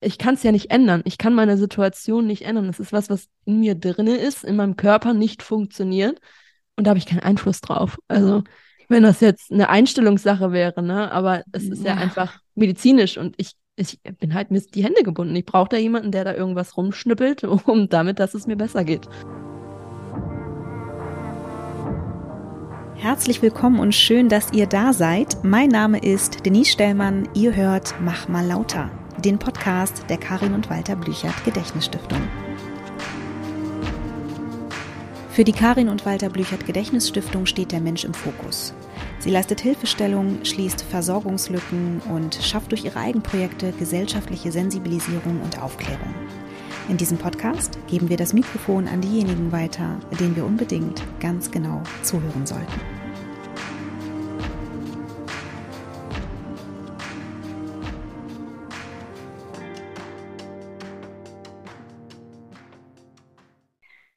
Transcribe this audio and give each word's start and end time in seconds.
ich 0.00 0.18
kann 0.18 0.34
es 0.34 0.42
ja 0.42 0.52
nicht 0.52 0.70
ändern. 0.70 1.02
Ich 1.04 1.18
kann 1.18 1.34
meine 1.34 1.56
Situation 1.56 2.26
nicht 2.26 2.42
ändern. 2.42 2.66
Das 2.66 2.80
ist 2.80 2.92
was, 2.92 3.10
was 3.10 3.28
in 3.44 3.60
mir 3.60 3.74
drinne 3.74 4.16
ist, 4.16 4.44
in 4.44 4.56
meinem 4.56 4.76
Körper 4.76 5.12
nicht 5.12 5.42
funktioniert. 5.42 6.18
Und 6.76 6.86
da 6.86 6.90
habe 6.90 6.98
ich 6.98 7.06
keinen 7.06 7.20
Einfluss 7.20 7.60
drauf. 7.60 7.98
Also, 8.08 8.42
wenn 8.88 9.02
das 9.02 9.20
jetzt 9.20 9.52
eine 9.52 9.68
Einstellungssache 9.68 10.52
wäre, 10.52 10.82
ne? 10.82 11.12
Aber 11.12 11.42
es 11.52 11.64
ist 11.64 11.84
ja, 11.84 11.94
ja 11.94 12.00
einfach 12.00 12.40
medizinisch 12.54 13.18
und 13.18 13.34
ich, 13.36 13.52
ich 13.76 14.00
bin 14.18 14.34
halt 14.34 14.50
mir 14.50 14.60
die 14.60 14.82
Hände 14.82 15.02
gebunden. 15.02 15.36
Ich 15.36 15.44
brauche 15.44 15.68
da 15.68 15.76
jemanden, 15.76 16.12
der 16.12 16.24
da 16.24 16.34
irgendwas 16.34 16.76
rumschnippelt, 16.76 17.44
um 17.66 17.88
damit, 17.90 18.18
dass 18.18 18.34
es 18.34 18.46
mir 18.46 18.56
besser 18.56 18.84
geht. 18.84 19.06
Herzlich 22.94 23.40
willkommen 23.40 23.80
und 23.80 23.94
schön, 23.94 24.28
dass 24.28 24.52
ihr 24.52 24.66
da 24.66 24.92
seid. 24.92 25.42
Mein 25.42 25.68
Name 25.68 26.02
ist 26.02 26.44
Denise 26.44 26.70
Stellmann. 26.70 27.28
Ihr 27.34 27.54
hört 27.54 27.94
Mach 28.00 28.28
mal 28.28 28.46
lauter 28.46 28.90
den 29.20 29.38
Podcast 29.38 30.04
der 30.08 30.18
Karin 30.18 30.54
und 30.54 30.70
Walter 30.70 30.96
Blüchert 30.96 31.44
Gedächtnisstiftung. 31.44 32.20
Für 35.30 35.44
die 35.44 35.52
Karin 35.52 35.88
und 35.88 36.06
Walter 36.06 36.28
Blüchert 36.28 36.66
Gedächtnisstiftung 36.66 37.46
steht 37.46 37.72
der 37.72 37.80
Mensch 37.80 38.04
im 38.04 38.14
Fokus. 38.14 38.74
Sie 39.18 39.30
leistet 39.30 39.60
Hilfestellung, 39.60 40.44
schließt 40.44 40.82
Versorgungslücken 40.82 42.00
und 42.12 42.34
schafft 42.36 42.72
durch 42.72 42.84
ihre 42.84 42.98
Eigenprojekte 42.98 43.72
gesellschaftliche 43.72 44.50
Sensibilisierung 44.50 45.40
und 45.42 45.60
Aufklärung. 45.62 46.14
In 46.88 46.96
diesem 46.96 47.18
Podcast 47.18 47.78
geben 47.86 48.08
wir 48.08 48.16
das 48.16 48.32
Mikrofon 48.32 48.88
an 48.88 49.00
diejenigen 49.00 49.52
weiter, 49.52 50.00
denen 50.18 50.34
wir 50.36 50.44
unbedingt 50.44 51.02
ganz 51.20 51.50
genau 51.50 51.82
zuhören 52.02 52.46
sollten. 52.46 52.99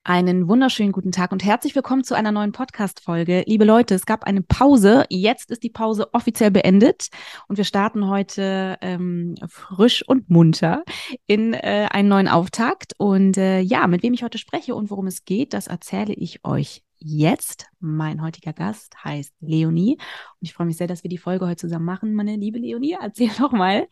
Einen 0.05 0.49
wunderschönen 0.49 0.91
guten 0.91 1.13
Tag 1.13 1.31
und 1.31 1.45
herzlich 1.45 1.75
willkommen 1.75 2.03
zu 2.03 2.13
einer 2.13 2.33
neuen 2.33 2.51
Podcast-Folge. 2.51 3.45
Liebe 3.47 3.63
Leute, 3.63 3.95
es 3.95 4.05
gab 4.05 4.25
eine 4.25 4.41
Pause. 4.41 5.05
Jetzt 5.09 5.49
ist 5.49 5.63
die 5.63 5.69
Pause 5.69 6.13
offiziell 6.13 6.51
beendet 6.51 7.07
und 7.47 7.55
wir 7.55 7.63
starten 7.63 8.09
heute 8.09 8.77
ähm, 8.81 9.35
frisch 9.47 10.05
und 10.05 10.29
munter 10.29 10.83
in 11.25 11.53
äh, 11.53 11.87
einen 11.89 12.09
neuen 12.09 12.27
Auftakt. 12.27 12.95
Und 12.97 13.37
äh, 13.37 13.61
ja, 13.61 13.87
mit 13.87 14.03
wem 14.03 14.13
ich 14.13 14.23
heute 14.23 14.37
spreche 14.37 14.75
und 14.75 14.91
worum 14.91 15.07
es 15.07 15.23
geht, 15.23 15.53
das 15.53 15.67
erzähle 15.67 16.13
ich 16.13 16.43
euch 16.43 16.83
jetzt. 16.99 17.67
Mein 17.79 18.21
heutiger 18.21 18.51
Gast 18.51 19.01
heißt 19.05 19.33
Leonie 19.39 19.93
und 19.93 20.41
ich 20.41 20.53
freue 20.53 20.67
mich 20.67 20.75
sehr, 20.75 20.87
dass 20.87 21.03
wir 21.03 21.09
die 21.09 21.17
Folge 21.17 21.45
heute 21.45 21.61
zusammen 21.61 21.85
machen. 21.85 22.13
Meine 22.13 22.35
liebe 22.35 22.59
Leonie, 22.59 22.97
erzähl 23.01 23.31
doch 23.39 23.53
mal, 23.53 23.87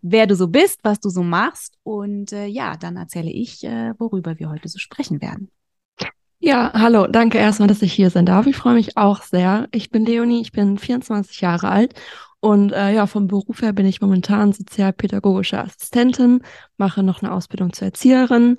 wer 0.00 0.28
du 0.28 0.36
so 0.36 0.46
bist, 0.46 0.78
was 0.84 1.00
du 1.00 1.08
so 1.08 1.24
machst 1.24 1.76
und 1.82 2.32
äh, 2.32 2.46
ja, 2.46 2.76
dann 2.76 2.96
erzähle 2.96 3.32
ich, 3.32 3.64
äh, 3.64 3.94
worüber 3.98 4.38
wir 4.38 4.48
heute 4.48 4.68
so 4.68 4.78
sprechen 4.78 5.20
werden. 5.20 5.50
Ja, 6.38 6.70
hallo, 6.74 7.06
danke 7.06 7.38
erstmal, 7.38 7.68
dass 7.68 7.82
ich 7.82 7.92
hier 7.92 8.10
sein 8.10 8.26
darf. 8.26 8.46
Ich 8.46 8.56
freue 8.56 8.74
mich 8.74 8.96
auch 8.96 9.22
sehr. 9.22 9.68
Ich 9.72 9.90
bin 9.90 10.04
Leonie, 10.04 10.42
ich 10.42 10.52
bin 10.52 10.78
24 10.78 11.40
Jahre 11.40 11.68
alt 11.70 11.94
und 12.40 12.72
äh, 12.72 12.92
ja, 12.94 13.06
vom 13.06 13.26
Beruf 13.26 13.62
her 13.62 13.72
bin 13.72 13.86
ich 13.86 14.00
momentan 14.02 14.52
sozialpädagogische 14.52 15.58
Assistentin, 15.58 16.42
mache 16.76 17.02
noch 17.02 17.22
eine 17.22 17.32
Ausbildung 17.32 17.72
zur 17.72 17.86
Erzieherin 17.86 18.58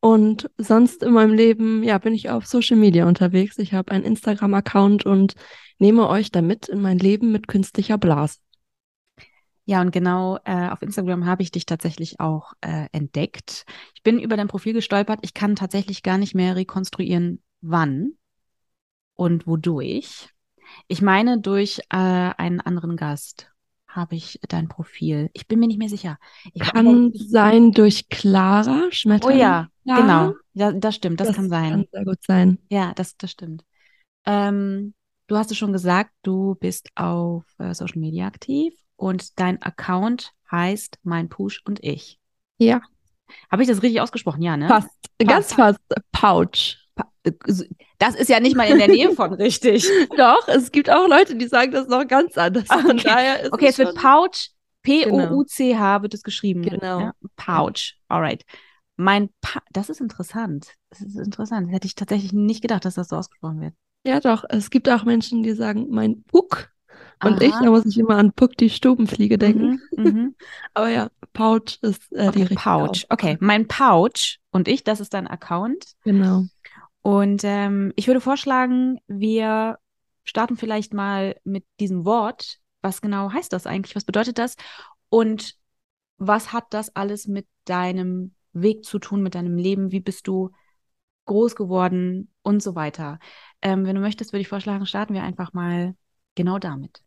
und 0.00 0.50
sonst 0.56 1.02
in 1.02 1.12
meinem 1.12 1.34
Leben, 1.34 1.82
ja, 1.82 1.98
bin 1.98 2.14
ich 2.14 2.30
auf 2.30 2.46
Social 2.46 2.78
Media 2.78 3.06
unterwegs. 3.06 3.58
Ich 3.58 3.74
habe 3.74 3.92
einen 3.92 4.04
Instagram-Account 4.04 5.04
und 5.04 5.34
nehme 5.78 6.08
euch 6.08 6.30
damit 6.32 6.68
in 6.68 6.80
mein 6.80 6.98
Leben 6.98 7.32
mit 7.32 7.48
künstlicher 7.48 7.98
Blase. 7.98 8.36
Ja, 9.70 9.80
und 9.82 9.92
genau 9.92 10.36
äh, 10.46 10.68
auf 10.68 10.82
Instagram 10.82 11.26
habe 11.26 11.44
ich 11.44 11.52
dich 11.52 11.64
tatsächlich 11.64 12.18
auch 12.18 12.54
äh, 12.60 12.88
entdeckt. 12.90 13.64
Ich 13.94 14.02
bin 14.02 14.18
über 14.18 14.36
dein 14.36 14.48
Profil 14.48 14.72
gestolpert. 14.72 15.20
Ich 15.22 15.32
kann 15.32 15.54
tatsächlich 15.54 16.02
gar 16.02 16.18
nicht 16.18 16.34
mehr 16.34 16.56
rekonstruieren, 16.56 17.40
wann 17.60 18.14
und 19.14 19.46
wodurch. 19.46 20.28
Ich 20.88 21.02
meine, 21.02 21.38
durch 21.38 21.78
äh, 21.88 21.96
einen 21.98 22.60
anderen 22.60 22.96
Gast 22.96 23.52
habe 23.86 24.16
ich 24.16 24.40
dein 24.48 24.66
Profil. 24.66 25.30
Ich 25.34 25.46
bin 25.46 25.60
mir 25.60 25.68
nicht 25.68 25.78
mehr 25.78 25.88
sicher. 25.88 26.18
Ich 26.52 26.62
kann 26.62 27.12
sein 27.14 27.70
durch 27.70 28.08
Clara 28.08 28.88
Schmetterling. 28.90 29.36
Oh 29.36 29.40
ja, 29.40 29.68
ja. 29.84 30.00
genau. 30.00 30.34
Ja, 30.54 30.72
das 30.72 30.96
stimmt, 30.96 31.20
das, 31.20 31.28
das, 31.28 31.36
kann 31.36 31.48
sein. 31.48 31.70
Kann 31.70 31.86
sehr 31.92 32.04
gut 32.04 32.18
sein. 32.26 32.58
Ja, 32.70 32.92
das, 32.96 33.16
das 33.16 33.30
stimmt. 33.30 33.62
Ähm, 34.26 34.94
du 35.28 35.36
hast 35.36 35.52
es 35.52 35.58
schon 35.58 35.72
gesagt, 35.72 36.10
du 36.24 36.56
bist 36.56 36.88
auf 36.96 37.44
äh, 37.58 37.72
Social 37.72 38.00
Media 38.00 38.26
aktiv 38.26 38.74
und 39.00 39.40
dein 39.40 39.60
Account 39.62 40.32
heißt 40.50 40.98
Mein 41.02 41.28
Push 41.28 41.62
und 41.64 41.82
ich. 41.82 42.20
Ja. 42.58 42.82
Habe 43.50 43.62
ich 43.62 43.68
das 43.68 43.82
richtig 43.82 44.00
ausgesprochen? 44.00 44.42
Ja, 44.42 44.56
ne? 44.56 44.68
Fast. 44.68 44.90
Ganz 45.18 45.54
fast. 45.54 45.80
Pouch. 46.12 46.76
Das 47.98 48.14
ist 48.14 48.28
ja 48.28 48.40
nicht 48.40 48.56
mal 48.56 48.68
in 48.68 48.78
der 48.78 48.88
Nähe 48.88 49.12
von 49.12 49.32
richtig. 49.34 49.88
Doch, 50.16 50.48
es 50.48 50.70
gibt 50.70 50.90
auch 50.90 51.06
Leute, 51.08 51.36
die 51.36 51.46
sagen 51.46 51.72
das 51.72 51.88
noch 51.88 52.06
ganz 52.06 52.36
anders. 52.36 52.66
Von 52.66 52.90
okay, 52.90 53.02
daher 53.04 53.40
ist 53.40 53.52
okay 53.52 53.66
es, 53.66 53.72
es 53.72 53.78
wird 53.78 53.94
Pouch. 53.96 54.50
P-O-U-C-H 54.82 55.92
genau. 55.92 56.02
wird 56.02 56.14
es 56.14 56.22
geschrieben. 56.22 56.62
Genau. 56.62 57.00
Ja? 57.00 57.14
Pouch. 57.36 57.94
Alright. 58.08 58.44
Mein 58.96 59.30
pa 59.40 59.62
das 59.72 59.88
ist 59.88 60.00
interessant. 60.00 60.74
Das 60.90 61.00
ist 61.00 61.16
interessant. 61.16 61.68
Das 61.68 61.74
hätte 61.74 61.86
ich 61.86 61.94
tatsächlich 61.94 62.32
nicht 62.32 62.62
gedacht, 62.62 62.84
dass 62.84 62.94
das 62.94 63.08
so 63.08 63.16
ausgesprochen 63.16 63.60
wird. 63.60 63.74
Ja, 64.06 64.20
doch. 64.20 64.44
Es 64.48 64.70
gibt 64.70 64.88
auch 64.88 65.04
Menschen, 65.04 65.42
die 65.42 65.52
sagen, 65.52 65.86
mein 65.90 66.22
Puck 66.24 66.70
und 67.22 67.34
Aha. 67.34 67.42
ich, 67.42 67.52
da 67.52 67.70
muss 67.70 67.86
ich 67.86 67.98
immer 67.98 68.16
an 68.16 68.32
Puck 68.32 68.56
die 68.56 68.70
Stubenfliege 68.70 69.36
denken. 69.36 69.80
Mhm, 69.96 70.04
mhm. 70.04 70.34
Aber 70.74 70.88
ja, 70.88 71.10
Pouch 71.32 71.78
ist 71.82 72.10
äh, 72.12 72.28
okay, 72.28 72.30
die 72.32 72.42
richtige 72.42 72.60
Pouch. 72.60 73.04
Okay, 73.08 73.36
mein 73.40 73.68
Pouch 73.68 74.38
und 74.50 74.68
ich, 74.68 74.84
das 74.84 75.00
ist 75.00 75.14
dein 75.14 75.26
Account. 75.26 75.92
Genau. 76.04 76.44
Und 77.02 77.42
ähm, 77.44 77.92
ich 77.96 78.06
würde 78.06 78.20
vorschlagen, 78.20 79.00
wir 79.06 79.78
starten 80.24 80.56
vielleicht 80.56 80.94
mal 80.94 81.36
mit 81.44 81.64
diesem 81.78 82.04
Wort. 82.04 82.58
Was 82.82 83.02
genau 83.02 83.32
heißt 83.32 83.52
das 83.52 83.66
eigentlich? 83.66 83.96
Was 83.96 84.04
bedeutet 84.04 84.38
das? 84.38 84.56
Und 85.08 85.56
was 86.16 86.52
hat 86.52 86.66
das 86.70 86.94
alles 86.96 87.26
mit 87.26 87.46
deinem 87.64 88.34
Weg 88.52 88.84
zu 88.84 88.98
tun, 88.98 89.22
mit 89.22 89.34
deinem 89.34 89.56
Leben? 89.56 89.92
Wie 89.92 90.00
bist 90.00 90.26
du 90.26 90.50
groß 91.26 91.54
geworden 91.54 92.32
und 92.42 92.62
so 92.62 92.74
weiter? 92.74 93.18
Ähm, 93.62 93.86
wenn 93.86 93.94
du 93.94 94.00
möchtest, 94.00 94.32
würde 94.32 94.42
ich 94.42 94.48
vorschlagen, 94.48 94.86
starten 94.86 95.14
wir 95.14 95.22
einfach 95.22 95.52
mal 95.52 95.94
genau 96.34 96.58
damit. 96.58 97.02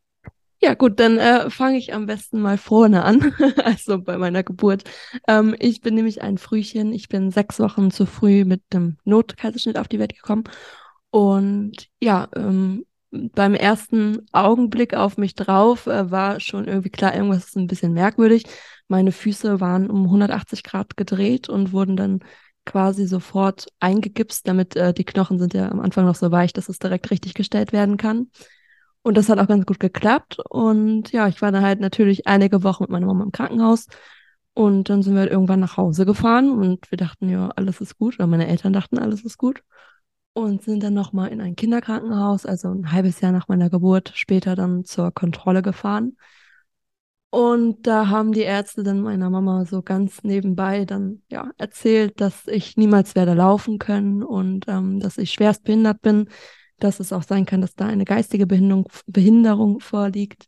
Ja, 0.63 0.75
gut, 0.75 0.97
dann 1.01 1.17
äh, 1.17 1.49
fange 1.49 1.77
ich 1.77 1.93
am 1.93 2.05
besten 2.05 2.39
mal 2.39 2.57
vorne 2.57 3.03
an, 3.03 3.33
also 3.65 4.01
bei 4.01 4.17
meiner 4.17 4.43
Geburt. 4.43 4.83
Ähm, 5.27 5.53
ich 5.59 5.81
bin 5.81 5.93
nämlich 5.93 6.21
ein 6.21 6.37
Frühchen. 6.37 6.93
Ich 6.93 7.09
bin 7.09 7.31
sechs 7.31 7.59
Wochen 7.59 7.91
zu 7.91 8.05
früh 8.05 8.45
mit 8.45 8.61
einem 8.73 8.95
Notkaiserschnitt 9.03 9.77
auf 9.77 9.89
die 9.89 9.99
Welt 9.99 10.15
gekommen. 10.15 10.45
Und 11.11 11.89
ja, 12.01 12.29
ähm, 12.35 12.85
beim 13.11 13.55
ersten 13.55 14.25
Augenblick 14.31 14.93
auf 14.93 15.17
mich 15.17 15.35
drauf 15.35 15.85
äh, 15.87 16.09
war 16.09 16.39
schon 16.39 16.65
irgendwie 16.65 16.89
klar, 16.89 17.13
irgendwas 17.13 17.45
ist 17.47 17.57
ein 17.57 17.67
bisschen 17.67 17.91
merkwürdig. 17.93 18.45
Meine 18.87 19.11
Füße 19.11 19.59
waren 19.59 19.89
um 19.89 20.07
180 20.09 20.63
Grad 20.63 20.95
gedreht 20.95 21.49
und 21.49 21.73
wurden 21.73 21.97
dann 21.97 22.19
quasi 22.65 23.05
sofort 23.05 23.67
eingegipst, 23.81 24.47
damit 24.47 24.77
äh, 24.77 24.93
die 24.93 25.03
Knochen 25.03 25.39
sind 25.39 25.53
ja 25.53 25.69
am 25.69 25.81
Anfang 25.81 26.05
noch 26.05 26.15
so 26.15 26.31
weich, 26.31 26.53
dass 26.53 26.69
es 26.69 26.79
direkt 26.79 27.11
richtig 27.11 27.33
gestellt 27.33 27.73
werden 27.73 27.97
kann. 27.97 28.29
Und 29.03 29.17
das 29.17 29.29
hat 29.29 29.37
auch 29.37 29.47
ganz 29.47 29.65
gut 29.65 29.79
geklappt. 29.79 30.39
Und 30.49 31.11
ja, 31.11 31.27
ich 31.27 31.41
war 31.41 31.51
dann 31.51 31.63
halt 31.63 31.79
natürlich 31.79 32.25
einige 32.25 32.63
Wochen 32.63 32.83
mit 32.83 32.89
meiner 32.89 33.05
Mama 33.05 33.23
im 33.23 33.31
Krankenhaus. 33.31 33.87
Und 34.53 34.89
dann 34.89 35.03
sind 35.03 35.13
wir 35.13 35.21
halt 35.21 35.31
irgendwann 35.31 35.59
nach 35.59 35.77
Hause 35.77 36.05
gefahren 36.05 36.51
und 36.51 36.89
wir 36.91 36.97
dachten, 36.97 37.27
ja, 37.29 37.49
alles 37.55 37.81
ist 37.81 37.97
gut. 37.97 38.15
Oder 38.15 38.27
meine 38.27 38.47
Eltern 38.47 38.71
dachten, 38.71 38.97
alles 38.99 39.23
ist 39.23 39.37
gut. 39.37 39.63
Und 40.33 40.63
sind 40.63 40.81
dann 40.81 40.93
nochmal 40.93 41.29
in 41.29 41.41
ein 41.41 41.55
Kinderkrankenhaus, 41.55 42.45
also 42.45 42.69
ein 42.69 42.91
halbes 42.91 43.19
Jahr 43.21 43.31
nach 43.31 43.47
meiner 43.47 43.69
Geburt, 43.69 44.13
später 44.15 44.55
dann 44.55 44.85
zur 44.85 45.11
Kontrolle 45.11 45.61
gefahren. 45.61 46.17
Und 47.29 47.87
da 47.87 48.09
haben 48.09 48.31
die 48.31 48.41
Ärzte 48.41 48.83
dann 48.83 49.01
meiner 49.01 49.31
Mama 49.31 49.65
so 49.65 49.81
ganz 49.81 50.23
nebenbei 50.23 50.85
dann 50.85 51.23
ja 51.31 51.49
erzählt, 51.57 52.21
dass 52.21 52.47
ich 52.47 52.77
niemals 52.77 53.15
werde 53.15 53.33
laufen 53.33 53.79
können 53.79 54.21
und 54.21 54.65
ähm, 54.67 54.99
dass 54.99 55.17
ich 55.17 55.31
schwerst 55.31 55.63
behindert 55.63 56.01
bin, 56.03 56.29
dass 56.83 56.99
es 56.99 57.13
auch 57.13 57.23
sein 57.23 57.45
kann, 57.45 57.61
dass 57.61 57.75
da 57.75 57.85
eine 57.87 58.05
geistige 58.05 58.47
Behinderung, 58.47 58.87
Behinderung 59.07 59.79
vorliegt. 59.79 60.47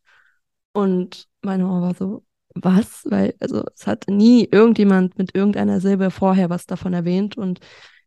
Und 0.74 1.28
meine 1.42 1.64
Mama 1.64 1.82
war 1.82 1.96
so, 1.96 2.24
was? 2.56 3.04
Weil, 3.06 3.36
also 3.40 3.64
es 3.76 3.88
hat 3.88 4.06
nie 4.08 4.48
irgendjemand 4.52 5.18
mit 5.18 5.36
irgendeiner 5.36 5.80
Silbe 5.82 6.12
vorher 6.12 6.50
was 6.50 6.66
davon 6.66 6.94
erwähnt. 6.94 7.38
Und 7.38 7.60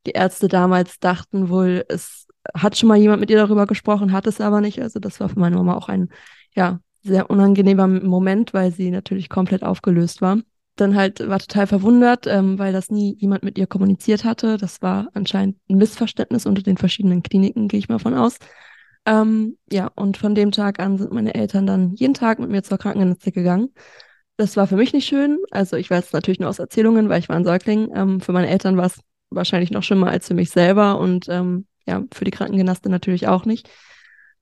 die 0.06 0.12
Ärzte 0.12 0.48
damals 0.48 0.98
dachten 1.00 1.48
wohl, 1.48 1.84
es 1.88 2.26
hat 2.54 2.76
schon 2.76 2.88
mal 2.88 2.96
jemand 2.98 3.20
mit 3.20 3.30
ihr 3.30 3.36
darüber 3.36 3.66
gesprochen, 3.66 4.12
hat 4.12 4.26
es 4.26 4.40
aber 4.40 4.60
nicht. 4.60 4.80
Also 4.82 5.00
das 5.00 5.20
war 5.20 5.28
für 5.28 5.38
meine 5.40 5.56
Mama 5.56 5.74
auch 5.76 5.88
ein, 5.88 6.08
ja, 6.54 6.80
sehr 7.02 7.30
unangenehmer 7.30 7.86
Moment, 7.86 8.54
weil 8.54 8.72
sie 8.72 8.90
natürlich 8.90 9.28
komplett 9.28 9.62
aufgelöst 9.62 10.20
war 10.20 10.38
dann 10.80 10.96
halt 10.96 11.26
war 11.28 11.38
total 11.38 11.66
verwundert, 11.66 12.26
ähm, 12.26 12.58
weil 12.58 12.72
das 12.72 12.90
nie 12.90 13.16
jemand 13.18 13.42
mit 13.42 13.58
ihr 13.58 13.66
kommuniziert 13.66 14.24
hatte. 14.24 14.56
Das 14.56 14.82
war 14.82 15.08
anscheinend 15.14 15.58
ein 15.68 15.76
Missverständnis 15.78 16.46
unter 16.46 16.62
den 16.62 16.76
verschiedenen 16.76 17.22
Kliniken, 17.22 17.68
gehe 17.68 17.78
ich 17.78 17.88
mal 17.88 17.98
von 17.98 18.14
aus. 18.14 18.38
Ähm, 19.06 19.56
ja, 19.72 19.90
und 19.94 20.16
von 20.18 20.34
dem 20.34 20.52
Tag 20.52 20.80
an 20.80 20.98
sind 20.98 21.12
meine 21.12 21.34
Eltern 21.34 21.66
dann 21.66 21.94
jeden 21.94 22.14
Tag 22.14 22.38
mit 22.38 22.50
mir 22.50 22.62
zur 22.62 22.78
Krankenschwester 22.78 23.30
gegangen. 23.32 23.70
das 24.36 24.56
war 24.56 24.66
für 24.68 24.76
mich 24.76 24.92
nicht 24.92 25.06
schön. 25.06 25.38
Also 25.50 25.76
ich 25.76 25.90
weiß 25.90 26.12
natürlich 26.12 26.40
nur 26.40 26.48
aus 26.48 26.58
Erzählungen, 26.60 27.08
weil 27.08 27.20
ich 27.20 27.28
war 27.28 27.36
ein 27.36 27.44
Säugling. 27.44 27.90
Ähm, 27.94 28.20
für 28.20 28.32
meine 28.32 28.48
Eltern 28.48 28.76
war 28.76 28.86
es 28.86 29.00
wahrscheinlich 29.30 29.70
noch 29.70 29.82
schlimmer 29.82 30.08
als 30.08 30.28
für 30.28 30.34
mich 30.34 30.50
selber 30.50 30.98
und 31.00 31.28
ähm, 31.28 31.66
ja, 31.86 32.04
für 32.12 32.24
die 32.24 32.30
Krankengenaste 32.30 32.88
natürlich 32.90 33.28
auch 33.28 33.44
nicht. 33.46 33.68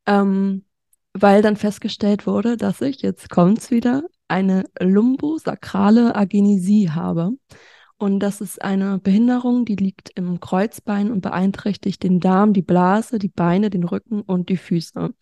Ähm, 0.06 0.64
weil 1.14 1.42
dann 1.42 1.56
festgestellt 1.56 2.26
wurde, 2.26 2.56
dass 2.56 2.80
ich, 2.82 3.02
jetzt 3.02 3.30
kommt's 3.30 3.70
wieder, 3.70 4.02
eine 4.28 4.64
lumbosakrale 4.80 6.14
Agenisie 6.14 6.90
habe. 6.90 7.32
Und 7.98 8.20
das 8.20 8.40
ist 8.40 8.62
eine 8.62 8.98
Behinderung, 8.98 9.64
die 9.64 9.76
liegt 9.76 10.10
im 10.16 10.38
Kreuzbein 10.40 11.10
und 11.10 11.22
beeinträchtigt 11.22 12.02
den 12.02 12.20
Darm, 12.20 12.52
die 12.52 12.62
Blase, 12.62 13.18
die 13.18 13.28
Beine, 13.28 13.70
den 13.70 13.84
Rücken 13.84 14.20
und 14.20 14.50
die 14.50 14.58
Füße. 14.58 15.14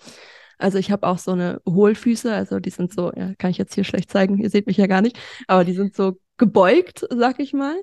Also 0.58 0.78
ich 0.78 0.90
habe 0.90 1.06
auch 1.06 1.18
so 1.18 1.32
eine 1.32 1.60
Hohlfüße, 1.68 2.32
also 2.32 2.58
die 2.58 2.70
sind 2.70 2.92
so, 2.92 3.12
ja, 3.12 3.34
kann 3.38 3.50
ich 3.50 3.58
jetzt 3.58 3.74
hier 3.74 3.84
schlecht 3.84 4.10
zeigen, 4.10 4.38
ihr 4.38 4.50
seht 4.50 4.66
mich 4.66 4.76
ja 4.76 4.86
gar 4.86 5.02
nicht, 5.02 5.18
aber 5.46 5.64
die 5.64 5.74
sind 5.74 5.94
so 5.94 6.18
gebeugt, 6.36 7.06
sag 7.10 7.38
ich 7.38 7.52
mal. 7.52 7.76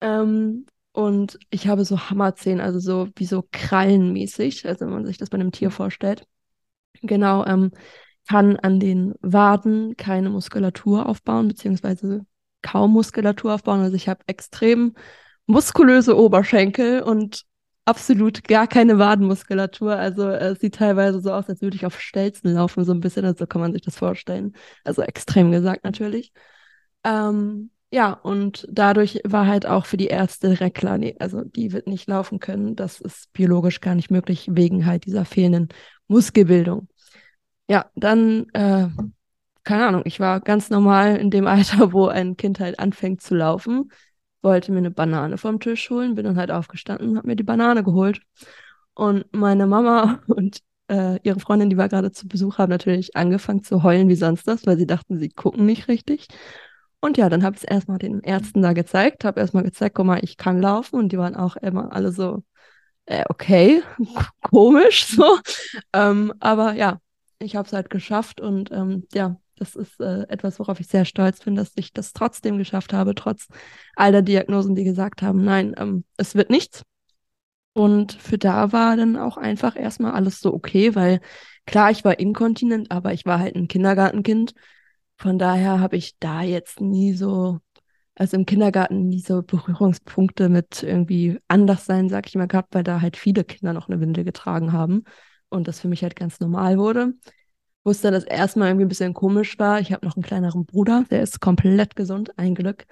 Ähm, 0.00 0.66
und 0.92 1.38
ich 1.50 1.68
habe 1.68 1.84
so 1.84 2.10
Hammerzähne, 2.10 2.62
also 2.62 2.78
so 2.78 3.08
wie 3.16 3.24
so 3.24 3.44
krallenmäßig, 3.50 4.66
also 4.68 4.84
wenn 4.84 4.92
man 4.92 5.06
sich 5.06 5.16
das 5.18 5.30
bei 5.30 5.36
einem 5.36 5.52
Tier 5.52 5.70
vorstellt. 5.70 6.26
Genau, 7.02 7.44
ähm, 7.46 7.70
kann 8.28 8.56
an 8.56 8.80
den 8.80 9.14
Waden 9.20 9.96
keine 9.96 10.30
Muskulatur 10.30 11.06
aufbauen, 11.06 11.48
beziehungsweise 11.48 12.24
kaum 12.62 12.92
Muskulatur 12.92 13.54
aufbauen. 13.54 13.80
Also 13.80 13.96
ich 13.96 14.08
habe 14.08 14.20
extrem 14.26 14.94
muskulöse 15.46 16.16
Oberschenkel 16.16 17.02
und 17.02 17.44
absolut 17.84 18.44
gar 18.44 18.66
keine 18.66 18.98
Wadenmuskulatur. 18.98 19.96
Also 19.96 20.28
es 20.28 20.60
sieht 20.60 20.76
teilweise 20.76 21.20
so 21.20 21.32
aus, 21.32 21.48
als 21.48 21.62
würde 21.62 21.76
ich 21.76 21.86
auf 21.86 22.00
Stelzen 22.00 22.52
laufen, 22.52 22.84
so 22.84 22.92
ein 22.92 23.00
bisschen. 23.00 23.24
Also 23.24 23.46
kann 23.46 23.60
man 23.60 23.72
sich 23.72 23.82
das 23.82 23.96
vorstellen. 23.96 24.54
Also 24.84 25.02
extrem 25.02 25.50
gesagt 25.50 25.84
natürlich. 25.84 26.32
Ähm, 27.04 27.70
ja, 27.90 28.12
und 28.12 28.66
dadurch 28.70 29.20
war 29.24 29.46
halt 29.46 29.66
auch 29.66 29.84
für 29.84 29.98
die 29.98 30.06
Ärzte 30.06 30.48
direkt 30.48 30.82
nee, 30.82 31.14
also 31.18 31.42
die 31.42 31.72
wird 31.72 31.86
nicht 31.86 32.08
laufen 32.08 32.38
können. 32.38 32.76
Das 32.76 33.00
ist 33.00 33.32
biologisch 33.32 33.80
gar 33.80 33.94
nicht 33.94 34.10
möglich, 34.10 34.48
wegen 34.50 34.86
halt 34.86 35.04
dieser 35.04 35.24
fehlenden 35.24 35.68
Muskelbildung. 36.08 36.88
Ja, 37.68 37.86
dann, 37.94 38.46
äh, 38.52 38.88
keine 39.64 39.86
Ahnung, 39.86 40.02
ich 40.04 40.20
war 40.20 40.40
ganz 40.40 40.70
normal 40.70 41.16
in 41.16 41.30
dem 41.30 41.46
Alter, 41.48 41.92
wo 41.92 42.06
ein 42.08 42.36
Kind 42.36 42.60
halt 42.60 42.78
anfängt 42.78 43.22
zu 43.22 43.34
laufen 43.34 43.90
wollte 44.42 44.72
mir 44.72 44.80
eine 44.80 44.92
Banane 44.92 45.38
vom 45.38 45.60
Tisch 45.60 45.90
holen, 45.90 46.16
bin 46.16 46.26
dann 46.26 46.36
halt 46.36 46.52
aufgestanden 46.52 47.10
und 47.12 47.18
habe 47.18 47.28
mir 47.28 47.36
die 47.36 47.44
Banane 47.44 47.82
geholt. 47.82 48.20
Und 48.94 49.24
meine 49.32 49.66
Mama 49.66 50.20
und 50.28 50.60
äh, 50.90 51.18
ihre 51.24 51.40
Freundin, 51.40 51.70
die 51.70 51.78
war 51.78 51.88
gerade 51.88 52.12
zu 52.12 52.28
Besuch, 52.28 52.58
haben 52.58 52.70
natürlich 52.70 53.16
angefangen 53.16 53.64
zu 53.64 53.82
heulen 53.84 54.10
wie 54.10 54.16
sonst 54.16 54.46
das, 54.48 54.66
weil 54.66 54.76
sie 54.78 54.86
dachten, 54.86 55.18
sie 55.18 55.30
gucken 55.30 55.66
nicht 55.66 55.88
richtig. 55.88 56.28
Und 57.00 57.16
ja, 57.18 57.28
dann 57.28 57.42
habe 57.42 57.56
ich 57.56 57.62
es 57.64 57.68
erstmal 57.68 57.98
den 57.98 58.20
Ärzten 58.20 58.62
da 58.62 58.72
gezeigt, 58.74 59.24
habe 59.24 59.40
erstmal 59.40 59.64
gezeigt, 59.64 59.96
guck 59.96 60.06
mal, 60.06 60.20
ich 60.22 60.36
kann 60.36 60.60
laufen. 60.60 60.96
Und 61.00 61.12
die 61.12 61.18
waren 61.18 61.34
auch 61.34 61.56
immer 61.56 61.92
alle 61.92 62.12
so, 62.12 62.44
äh, 63.06 63.24
okay, 63.28 63.82
komisch 64.42 65.06
so. 65.06 65.38
Ähm, 65.92 66.32
aber 66.40 66.74
ja, 66.74 67.00
ich 67.42 67.56
habe 67.56 67.66
es 67.66 67.72
halt 67.72 67.90
geschafft 67.90 68.40
und 68.40 68.70
ähm, 68.72 69.06
ja, 69.12 69.36
das 69.56 69.76
ist 69.76 70.00
äh, 70.00 70.22
etwas, 70.28 70.58
worauf 70.58 70.80
ich 70.80 70.88
sehr 70.88 71.04
stolz 71.04 71.40
bin, 71.44 71.54
dass 71.54 71.72
ich 71.76 71.92
das 71.92 72.12
trotzdem 72.12 72.58
geschafft 72.58 72.92
habe, 72.92 73.14
trotz 73.14 73.48
all 73.96 74.12
der 74.12 74.22
Diagnosen, 74.22 74.74
die 74.74 74.84
gesagt 74.84 75.22
haben, 75.22 75.44
nein, 75.44 75.74
ähm, 75.76 76.04
es 76.16 76.34
wird 76.34 76.50
nichts. 76.50 76.82
Und 77.74 78.12
für 78.12 78.38
da 78.38 78.72
war 78.72 78.96
dann 78.96 79.16
auch 79.16 79.36
einfach 79.36 79.76
erstmal 79.76 80.12
alles 80.12 80.40
so 80.40 80.52
okay, 80.52 80.94
weil 80.94 81.20
klar, 81.66 81.90
ich 81.90 82.04
war 82.04 82.18
inkontinent, 82.18 82.90
aber 82.90 83.12
ich 83.12 83.24
war 83.24 83.38
halt 83.38 83.56
ein 83.56 83.68
Kindergartenkind. 83.68 84.52
Von 85.16 85.38
daher 85.38 85.80
habe 85.80 85.96
ich 85.96 86.18
da 86.18 86.42
jetzt 86.42 86.80
nie 86.80 87.14
so, 87.14 87.60
also 88.14 88.36
im 88.36 88.46
Kindergarten 88.46 89.06
nie 89.06 89.20
so 89.20 89.42
Berührungspunkte 89.42 90.48
mit 90.48 90.82
irgendwie 90.82 91.38
anders 91.48 91.86
sein, 91.86 92.08
sag 92.08 92.28
ich 92.28 92.34
mal, 92.34 92.48
gehabt, 92.48 92.74
weil 92.74 92.84
da 92.84 93.00
halt 93.00 93.16
viele 93.16 93.44
Kinder 93.44 93.72
noch 93.72 93.88
eine 93.88 94.00
Windel 94.00 94.24
getragen 94.24 94.72
haben 94.72 95.04
und 95.52 95.68
das 95.68 95.80
für 95.80 95.88
mich 95.88 96.02
halt 96.02 96.16
ganz 96.16 96.40
normal 96.40 96.78
wurde 96.78 97.14
wo 97.84 97.90
es 97.90 98.00
dann 98.00 98.12
das 98.12 98.24
erste 98.24 98.58
Mal 98.58 98.68
irgendwie 98.68 98.84
ein 98.84 98.88
bisschen 98.88 99.14
komisch 99.14 99.58
war. 99.58 99.80
Ich 99.80 99.92
habe 99.92 100.06
noch 100.06 100.16
einen 100.16 100.22
kleineren 100.22 100.64
Bruder, 100.64 101.04
der 101.10 101.22
ist 101.22 101.40
komplett 101.40 101.96
gesund, 101.96 102.38
ein 102.38 102.54
Glück. 102.54 102.86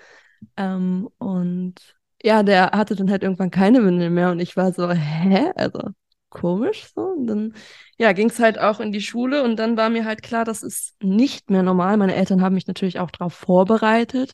Ähm, 0.57 1.09
und 1.19 1.75
ja, 2.23 2.43
der 2.43 2.73
hatte 2.73 2.97
dann 2.97 3.11
halt 3.11 3.23
irgendwann 3.23 3.51
keine 3.51 3.85
Windel 3.85 4.11
mehr 4.11 4.31
und 4.31 4.41
ich 4.41 4.57
war 4.57 4.73
so, 4.73 4.91
hä? 4.91 5.53
Also 5.55 5.81
komisch 6.29 6.89
so. 6.95 7.03
Und 7.03 7.27
dann 7.27 7.55
ja, 7.99 8.13
ging 8.13 8.31
es 8.31 8.39
halt 8.39 8.59
auch 8.59 8.81
in 8.81 8.93
die 8.93 9.01
Schule 9.01 9.43
und 9.43 9.57
dann 9.57 9.77
war 9.77 9.91
mir 9.91 10.05
halt 10.05 10.23
klar, 10.23 10.45
das 10.45 10.63
ist 10.63 11.01
nicht 11.03 11.51
mehr 11.51 11.63
normal. 11.63 11.97
Meine 11.97 12.15
Eltern 12.15 12.43
haben 12.43 12.55
mich 12.55 12.67
natürlich 12.67 12.99
auch 12.99 13.11
darauf 13.11 13.35
vorbereitet. 13.35 14.33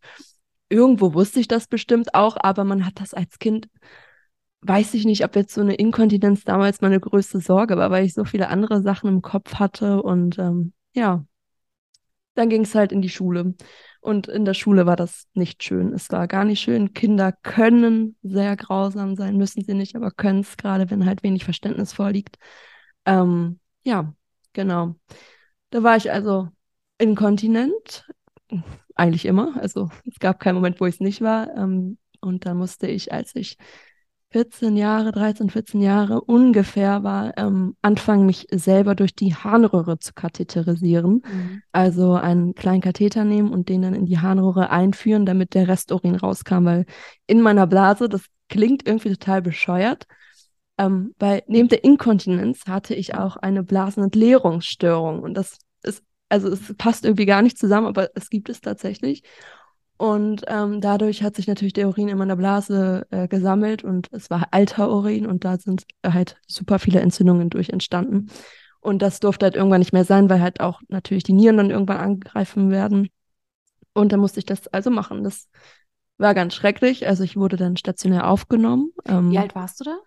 Irgendwo 0.68 1.14
wusste 1.14 1.38
ich 1.38 1.48
das 1.48 1.68
bestimmt 1.68 2.14
auch, 2.14 2.36
aber 2.40 2.64
man 2.64 2.84
hat 2.86 3.00
das 3.00 3.14
als 3.14 3.38
Kind 3.38 3.68
weiß 4.66 4.94
ich 4.94 5.04
nicht, 5.04 5.24
ob 5.24 5.36
jetzt 5.36 5.54
so 5.54 5.60
eine 5.60 5.74
Inkontinenz 5.74 6.44
damals 6.44 6.80
meine 6.80 7.00
größte 7.00 7.40
Sorge 7.40 7.76
war, 7.76 7.90
weil 7.90 8.04
ich 8.04 8.14
so 8.14 8.24
viele 8.24 8.48
andere 8.48 8.82
Sachen 8.82 9.08
im 9.08 9.22
Kopf 9.22 9.54
hatte 9.54 10.02
und 10.02 10.38
ähm, 10.38 10.72
ja, 10.94 11.24
dann 12.34 12.48
ging 12.48 12.62
es 12.62 12.74
halt 12.74 12.92
in 12.92 13.02
die 13.02 13.08
Schule. 13.08 13.54
Und 14.00 14.28
in 14.28 14.44
der 14.44 14.54
Schule 14.54 14.86
war 14.86 14.94
das 14.94 15.26
nicht 15.34 15.64
schön. 15.64 15.92
Es 15.92 16.10
war 16.10 16.28
gar 16.28 16.44
nicht 16.44 16.60
schön. 16.60 16.92
Kinder 16.94 17.32
können 17.32 18.16
sehr 18.22 18.54
grausam 18.56 19.16
sein, 19.16 19.36
müssen 19.36 19.64
sie 19.64 19.74
nicht, 19.74 19.96
aber 19.96 20.10
können 20.12 20.40
es, 20.40 20.56
gerade 20.56 20.90
wenn 20.90 21.06
halt 21.06 21.22
wenig 21.22 21.44
Verständnis 21.44 21.92
vorliegt. 21.92 22.36
Ähm, 23.04 23.58
ja, 23.84 24.14
genau. 24.52 24.94
Da 25.70 25.82
war 25.82 25.96
ich 25.96 26.12
also 26.12 26.48
inkontinent, 26.98 28.08
eigentlich 28.94 29.26
immer. 29.26 29.56
Also 29.60 29.90
es 30.04 30.18
gab 30.18 30.38
keinen 30.38 30.54
Moment, 30.54 30.80
wo 30.80 30.86
ich 30.86 30.96
es 30.96 31.00
nicht 31.00 31.20
war. 31.20 31.54
Ähm, 31.56 31.98
und 32.20 32.46
dann 32.46 32.58
musste 32.58 32.86
ich, 32.86 33.12
als 33.12 33.34
ich 33.34 33.58
14 34.30 34.76
Jahre, 34.76 35.12
13, 35.12 35.50
14 35.50 35.80
Jahre 35.80 36.20
ungefähr 36.20 37.02
war, 37.04 37.32
ähm, 37.38 37.76
anfangen, 37.80 38.26
mich 38.26 38.46
selber 38.50 38.94
durch 38.94 39.14
die 39.14 39.34
Harnröhre 39.34 39.98
zu 39.98 40.12
katheterisieren. 40.12 41.22
Mhm. 41.24 41.62
Also 41.72 42.14
einen 42.14 42.54
kleinen 42.54 42.80
Katheter 42.80 43.24
nehmen 43.24 43.50
und 43.50 43.68
den 43.68 43.82
dann 43.82 43.94
in 43.94 44.06
die 44.06 44.18
Harnröhre 44.18 44.70
einführen, 44.70 45.26
damit 45.26 45.54
der 45.54 45.68
Resturin 45.68 46.16
rauskam, 46.16 46.64
weil 46.64 46.86
in 47.26 47.40
meiner 47.40 47.66
Blase, 47.66 48.08
das 48.08 48.24
klingt 48.48 48.86
irgendwie 48.86 49.10
total 49.10 49.42
bescheuert, 49.42 50.06
ähm, 50.78 51.14
weil 51.18 51.42
neben 51.46 51.68
der 51.68 51.84
Inkontinenz 51.84 52.66
hatte 52.66 52.94
ich 52.94 53.14
auch 53.14 53.36
eine 53.36 53.62
Blasenentleerungsstörung 53.62 55.20
und 55.20 55.34
das 55.34 55.58
ist, 55.82 56.02
also 56.28 56.48
es 56.48 56.74
passt 56.76 57.04
irgendwie 57.04 57.26
gar 57.26 57.42
nicht 57.42 57.58
zusammen, 57.58 57.86
aber 57.86 58.10
es 58.14 58.28
gibt 58.28 58.48
es 58.48 58.60
tatsächlich. 58.60 59.22
Und 59.98 60.44
ähm, 60.46 60.80
dadurch 60.80 61.22
hat 61.22 61.36
sich 61.36 61.46
natürlich 61.46 61.72
der 61.72 61.88
Urin 61.88 62.08
in 62.08 62.18
meiner 62.18 62.36
Blase 62.36 63.06
äh, 63.10 63.28
gesammelt 63.28 63.82
und 63.82 64.08
es 64.12 64.28
war 64.28 64.48
alter 64.50 64.90
Urin 64.90 65.26
und 65.26 65.44
da 65.44 65.56
sind 65.58 65.84
halt 66.04 66.36
super 66.46 66.78
viele 66.78 67.00
Entzündungen 67.00 67.48
durch 67.48 67.70
entstanden. 67.70 68.28
Und 68.80 69.00
das 69.00 69.20
durfte 69.20 69.46
halt 69.46 69.56
irgendwann 69.56 69.80
nicht 69.80 69.94
mehr 69.94 70.04
sein, 70.04 70.28
weil 70.28 70.40
halt 70.40 70.60
auch 70.60 70.82
natürlich 70.88 71.24
die 71.24 71.32
Nieren 71.32 71.56
dann 71.56 71.70
irgendwann 71.70 71.96
angreifen 71.96 72.70
werden. 72.70 73.08
Und 73.94 74.12
dann 74.12 74.20
musste 74.20 74.38
ich 74.38 74.46
das 74.46 74.68
also 74.68 74.90
machen. 74.90 75.24
Das 75.24 75.48
war 76.18 76.34
ganz 76.34 76.54
schrecklich. 76.54 77.06
Also 77.06 77.24
ich 77.24 77.36
wurde 77.36 77.56
dann 77.56 77.76
stationär 77.76 78.28
aufgenommen. 78.28 78.92
Ähm, 79.06 79.30
Wie 79.30 79.38
alt 79.38 79.54
warst 79.54 79.80
du 79.80 79.84
da? 79.84 79.98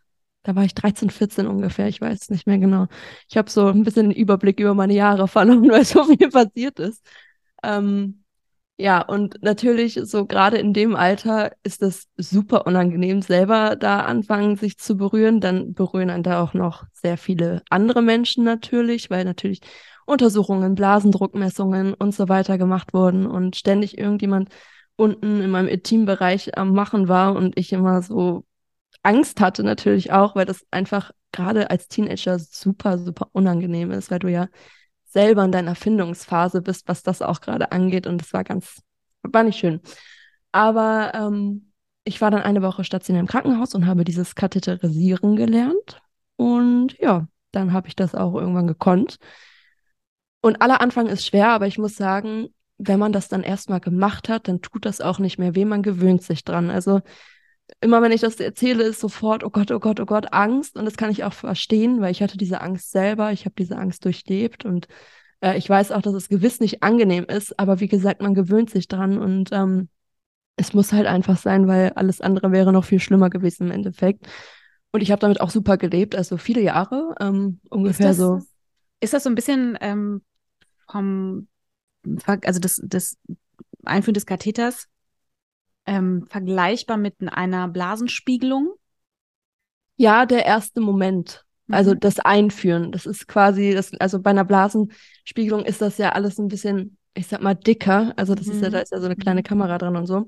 Da 0.43 0.55
war 0.55 0.63
ich 0.63 0.74
13, 0.74 1.10
14 1.10 1.48
ungefähr, 1.48 1.88
ich 1.88 2.00
weiß 2.00 2.29
nicht 2.29 2.48
mehr 2.48 2.58
genau. 2.58 2.88
Ich 3.27 3.36
habe 3.36 3.50
so 3.50 3.67
ein 3.67 3.84
bisschen 3.84 4.10
den 4.10 4.17
Überblick 4.17 4.60
über 4.60 4.74
meine 4.74 4.93
Jahre 4.93 5.27
verloren, 5.27 5.67
weil 5.69 5.84
so 5.84 6.05
viel 6.05 6.29
passiert 6.29 6.79
ist. 6.79 7.05
Ähm, 7.62 8.19
ja, 8.81 9.01
und 9.01 9.43
natürlich, 9.43 10.00
so 10.03 10.25
gerade 10.25 10.57
in 10.57 10.71
dem 10.74 10.95
Alter 10.95 11.51
ist 11.63 11.83
es 11.83 12.07
super 12.15 12.65
unangenehm, 12.65 13.21
selber 13.21 13.75
da 13.75 14.00
anfangen, 14.01 14.55
sich 14.55 14.77
zu 14.77 14.95
berühren. 14.95 15.41
Dann 15.41 15.74
berühren 15.74 16.07
dann 16.07 16.24
da 16.24 16.41
auch 16.41 16.53
noch 16.53 16.86
sehr 16.93 17.17
viele 17.17 17.62
andere 17.69 18.01
Menschen 18.01 18.45
natürlich, 18.45 19.09
weil 19.09 19.25
natürlich 19.25 19.59
Untersuchungen, 20.05 20.75
Blasendruckmessungen 20.75 21.93
und 21.93 22.15
so 22.15 22.29
weiter 22.29 22.57
gemacht 22.57 22.93
wurden 22.93 23.27
und 23.27 23.57
ständig 23.57 23.98
irgendjemand 23.98 24.50
unten 24.95 25.41
in 25.41 25.50
meinem 25.51 25.67
Intimbereich 25.67 26.57
am 26.57 26.71
Machen 26.71 27.09
war 27.09 27.36
und 27.36 27.57
ich 27.59 27.74
immer 27.74 28.01
so 28.01 28.45
Angst 29.03 29.41
hatte 29.41 29.63
natürlich 29.63 30.13
auch, 30.13 30.36
weil 30.36 30.45
das 30.45 30.65
einfach 30.71 31.12
gerade 31.33 31.69
als 31.69 31.89
Teenager 31.89 32.39
super, 32.39 32.98
super 32.98 33.27
unangenehm 33.33 33.91
ist, 33.91 34.09
weil 34.09 34.19
du 34.19 34.29
ja 34.29 34.48
selber 35.10 35.44
in 35.44 35.51
deiner 35.51 35.75
Findungsphase 35.75 36.62
bist, 36.62 36.88
was 36.88 37.04
das 37.04 37.22
auch 37.22 37.42
gerade 37.42 37.72
angeht. 37.72 38.08
Und 38.08 38.22
das 38.22 38.34
war 38.34 38.44
ganz, 38.44 38.82
war 39.24 39.44
nicht 39.44 39.60
schön. 39.60 39.82
Aber 40.51 41.12
ähm, 41.13 41.72
ich 42.04 42.22
war 42.22 42.32
dann 42.32 42.44
eine 42.44 42.62
Woche 42.62 42.84
stationär 42.84 43.20
im 43.20 43.28
Krankenhaus 43.28 43.75
und 43.75 43.86
habe 43.86 44.04
dieses 44.04 44.36
Katheterisieren 44.36 45.36
gelernt. 45.36 46.01
Und 46.36 46.98
ja, 47.00 47.28
dann 47.51 47.74
habe 47.74 47.88
ich 47.88 47.96
das 47.96 48.16
auch 48.16 48.36
irgendwann 48.36 48.68
gekonnt. 48.68 49.18
Und 50.42 50.62
aller 50.62 50.82
Anfang 50.82 51.08
ist 51.08 51.25
schwer, 51.25 51.50
aber 51.50 51.68
ich 51.68 51.78
muss 51.78 51.96
sagen, 51.96 52.50
wenn 52.78 53.00
man 53.00 53.12
das 53.12 53.28
dann 53.28 53.44
erstmal 53.44 53.82
gemacht 53.82 54.30
hat, 54.30 54.48
dann 54.48 54.62
tut 54.62 54.86
das 54.86 55.01
auch 55.01 55.20
nicht 55.20 55.38
mehr 55.38 55.54
weh, 55.54 55.66
man 55.66 55.84
gewöhnt 55.84 56.24
sich 56.24 56.46
dran. 56.46 56.70
Also 56.70 57.01
immer 57.82 58.02
wenn 58.02 58.12
ich 58.12 58.22
das 58.22 58.40
erzähle, 58.40 58.84
ist 58.84 59.00
sofort, 59.00 59.44
oh 59.44 59.50
Gott, 59.50 59.72
oh 59.72 59.80
Gott, 59.80 60.00
oh 60.00 60.06
Gott, 60.06 60.34
Angst. 60.34 60.78
Und 60.78 60.86
das 60.86 60.98
kann 60.98 61.12
ich 61.12 61.24
auch 61.24 61.34
verstehen, 61.34 62.02
weil 62.02 62.12
ich 62.12 62.22
hatte 62.22 62.38
diese 62.38 62.62
Angst 62.62 62.92
selber, 62.92 63.32
ich 63.32 63.46
habe 63.46 63.56
diese 63.58 63.78
Angst 63.78 64.06
durchlebt 64.06 64.66
und 64.66 64.88
Äh, 65.42 65.58
ich 65.58 65.70
weiß 65.70 65.94
auch, 65.94 66.02
dass 66.02 66.14
es 66.16 66.28
gewiss 66.28 66.60
nicht 66.60 66.84
angenehm 66.84 67.24
ist, 67.24 67.58
aber 67.58 67.80
wie 67.80 67.88
gesagt, 67.88 68.22
man 68.22 68.34
gewöhnt 68.34 68.70
sich 68.70 68.90
dran 68.90 69.18
und 69.18 69.52
ähm, 69.54 69.88
es 70.58 70.74
muss 70.74 70.92
halt 70.92 71.08
einfach 71.08 71.38
sein, 71.38 71.66
weil 71.66 71.92
alles 71.92 72.20
andere 72.20 72.52
wäre 72.52 72.74
noch 72.74 72.84
viel 72.84 73.00
schlimmer 73.00 73.30
gewesen 73.30 73.68
im 73.68 73.72
Endeffekt. 73.72 74.28
Und 74.92 75.00
ich 75.00 75.12
habe 75.12 75.22
damit 75.22 75.40
auch 75.40 75.50
super 75.50 75.78
gelebt, 75.78 76.14
also 76.14 76.36
viele 76.36 76.60
Jahre, 76.60 77.16
ähm, 77.22 77.62
ungefähr 77.70 78.12
ist 78.12 78.18
das, 78.20 78.26
so. 78.26 78.42
Ist 79.00 79.14
das 79.14 79.24
so 79.24 79.30
ein 79.30 79.36
bisschen 79.36 79.78
ähm, 79.80 80.24
vom, 80.92 81.48
also 82.26 82.60
das, 82.60 82.82
das 82.84 83.16
Einführen 83.86 84.16
des 84.16 84.26
Katheters 84.26 84.88
ähm, 85.89 86.25
vergleichbar 86.29 86.98
mit 86.98 87.15
einer 87.22 87.67
Blasenspiegelung? 87.67 88.75
Ja, 89.98 90.25
der 90.25 90.46
erste 90.46 90.79
Moment. 90.81 91.43
Also 91.72 91.93
Mhm. 91.93 92.00
das 92.00 92.19
Einführen. 92.19 92.91
Das 92.91 93.05
ist 93.05 93.27
quasi, 93.27 93.74
das, 93.74 93.93
also 94.00 94.19
bei 94.22 94.31
einer 94.31 94.46
Blasenspiegelung 94.46 95.65
ist 95.65 95.81
das 95.81 95.98
ja 95.98 96.10
alles 96.13 96.39
ein 96.39 96.48
bisschen, 96.48 96.98
ich 97.13 97.27
sag 97.27 97.41
mal, 97.41 97.53
dicker. 97.55 98.13
Also 98.15 98.34
das 98.34 98.50
ist 98.50 98.62
ja, 98.62 98.69
Mhm. 98.69 98.74
da 98.74 98.79
ist 98.79 98.91
ja 98.91 99.00
so 99.00 99.05
eine 99.05 99.15
kleine 99.15 99.43
Kamera 99.43 99.77
dran 99.77 99.96
und 99.96 100.08
so. 100.08 100.25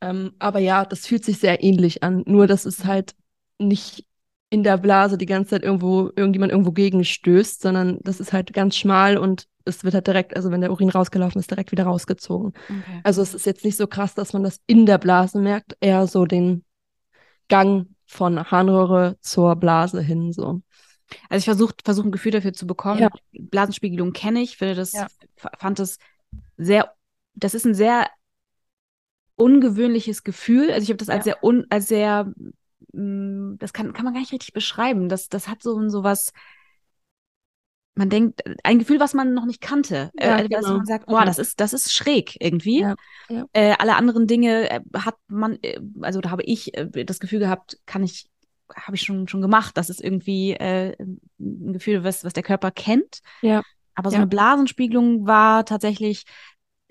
Ähm, 0.00 0.32
aber 0.38 0.60
ja, 0.60 0.84
das 0.86 1.06
fühlt 1.06 1.24
sich 1.24 1.38
sehr 1.38 1.62
ähnlich 1.62 2.02
an. 2.02 2.22
Nur, 2.26 2.46
dass 2.46 2.64
es 2.64 2.84
halt 2.84 3.14
nicht 3.58 4.06
in 4.50 4.64
der 4.64 4.78
Blase 4.78 5.16
die 5.16 5.26
ganze 5.26 5.50
Zeit 5.50 5.62
irgendwo, 5.62 6.10
irgendjemand 6.16 6.52
irgendwo 6.52 6.72
gegenstößt, 6.72 7.62
sondern 7.62 7.98
das 8.02 8.20
ist 8.20 8.32
halt 8.32 8.52
ganz 8.52 8.76
schmal 8.76 9.16
und 9.16 9.46
es 9.64 9.84
wird 9.84 9.94
halt 9.94 10.06
direkt, 10.06 10.34
also 10.34 10.50
wenn 10.50 10.60
der 10.60 10.72
Urin 10.72 10.90
rausgelaufen 10.90 11.38
ist, 11.38 11.50
direkt 11.50 11.70
wieder 11.70 11.84
rausgezogen. 11.84 12.52
Okay. 12.64 13.00
Also 13.04 13.22
es 13.22 13.34
ist 13.34 13.46
jetzt 13.46 13.64
nicht 13.64 13.76
so 13.76 13.86
krass, 13.86 14.14
dass 14.14 14.32
man 14.32 14.42
das 14.42 14.60
in 14.66 14.86
der 14.86 14.98
Blase 14.98 15.38
merkt, 15.38 15.76
eher 15.80 16.06
so 16.06 16.26
den 16.26 16.64
Gang 17.48 17.86
von 18.06 18.50
Harnröhre 18.50 19.16
zur 19.20 19.54
Blase 19.56 20.00
hin, 20.02 20.32
so. 20.32 20.62
Also 21.28 21.38
ich 21.38 21.44
versuche 21.44 21.74
versuch 21.84 22.04
ein 22.04 22.12
Gefühl 22.12 22.32
dafür 22.32 22.52
zu 22.52 22.66
bekommen. 22.66 23.00
Ja. 23.00 23.10
Blasenspiegelung 23.32 24.12
kenne 24.12 24.40
ich, 24.40 24.56
finde 24.56 24.74
das, 24.74 24.92
Ja. 24.92 25.06
fand 25.58 25.78
es 25.78 25.98
sehr, 26.56 26.92
das 27.34 27.54
ist 27.54 27.66
ein 27.66 27.74
sehr 27.74 28.08
ungewöhnliches 29.36 30.22
Gefühl. 30.22 30.70
Also 30.70 30.82
ich 30.82 30.88
habe 30.90 30.98
das 30.98 31.08
als 31.08 31.26
Ja. 31.26 31.34
sehr 31.34 31.44
un, 31.44 31.66
als 31.70 31.88
sehr, 31.88 32.32
das 32.92 33.72
kann, 33.72 33.92
kann 33.92 34.04
man 34.04 34.14
gar 34.14 34.20
nicht 34.20 34.32
richtig 34.32 34.52
beschreiben. 34.52 35.08
Das, 35.08 35.28
das 35.28 35.48
hat 35.48 35.62
so, 35.62 35.88
so 35.88 36.02
was, 36.02 36.32
man 37.94 38.08
denkt, 38.08 38.42
ein 38.64 38.78
Gefühl, 38.78 39.00
was 39.00 39.14
man 39.14 39.34
noch 39.34 39.44
nicht 39.44 39.60
kannte. 39.60 40.10
Ja, 40.18 40.38
äh, 40.38 40.48
genau. 40.48 40.76
man 40.76 40.86
sagt, 40.86 41.06
boah, 41.06 41.24
das 41.24 41.38
ist, 41.38 41.60
das 41.60 41.72
ist 41.72 41.92
schräg 41.92 42.36
irgendwie. 42.40 42.80
Ja, 42.80 42.94
ja. 43.28 43.44
Äh, 43.52 43.74
alle 43.78 43.96
anderen 43.96 44.26
Dinge 44.26 44.70
äh, 44.70 44.80
hat 44.96 45.16
man, 45.28 45.58
äh, 45.62 45.78
also 46.00 46.20
da 46.20 46.30
habe 46.30 46.42
ich 46.42 46.76
äh, 46.76 47.04
das 47.04 47.20
Gefühl 47.20 47.40
gehabt, 47.40 47.78
kann 47.86 48.02
ich, 48.02 48.28
habe 48.74 48.96
ich 48.96 49.02
schon, 49.02 49.28
schon 49.28 49.42
gemacht. 49.42 49.76
Das 49.76 49.90
ist 49.90 50.00
irgendwie 50.02 50.52
äh, 50.52 50.96
ein 51.38 51.72
Gefühl, 51.72 52.04
was, 52.04 52.24
was 52.24 52.32
der 52.32 52.42
Körper 52.42 52.70
kennt. 52.70 53.20
Ja. 53.42 53.62
Aber 53.94 54.10
so 54.10 54.16
eine 54.16 54.26
Blasenspiegelung 54.26 55.26
war 55.26 55.64
tatsächlich, 55.66 56.24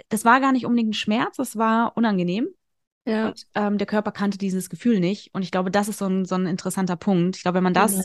das 0.10 0.26
war 0.26 0.40
gar 0.40 0.52
nicht 0.52 0.66
unbedingt 0.66 0.92
ein 0.92 0.94
Schmerz, 0.94 1.38
das 1.38 1.58
war 1.58 1.98
unangenehm. 1.98 2.50
Ja, 3.10 3.28
Und 3.30 3.46
ähm, 3.56 3.78
der 3.78 3.88
Körper 3.88 4.12
kannte 4.12 4.38
dieses 4.38 4.70
Gefühl 4.70 5.00
nicht. 5.00 5.34
Und 5.34 5.42
ich 5.42 5.52
glaube, 5.52 5.72
das 5.72 5.88
ist 5.88 5.98
so 6.00 6.06
ein, 6.06 6.26
so 6.26 6.36
ein 6.36 6.46
interessanter 6.46 6.96
Punkt. 6.96 7.36
Ich 7.38 7.42
glaube, 7.44 7.56
wenn 7.58 7.64
man 7.64 7.74
das 7.74 7.92
Genau. 7.94 8.04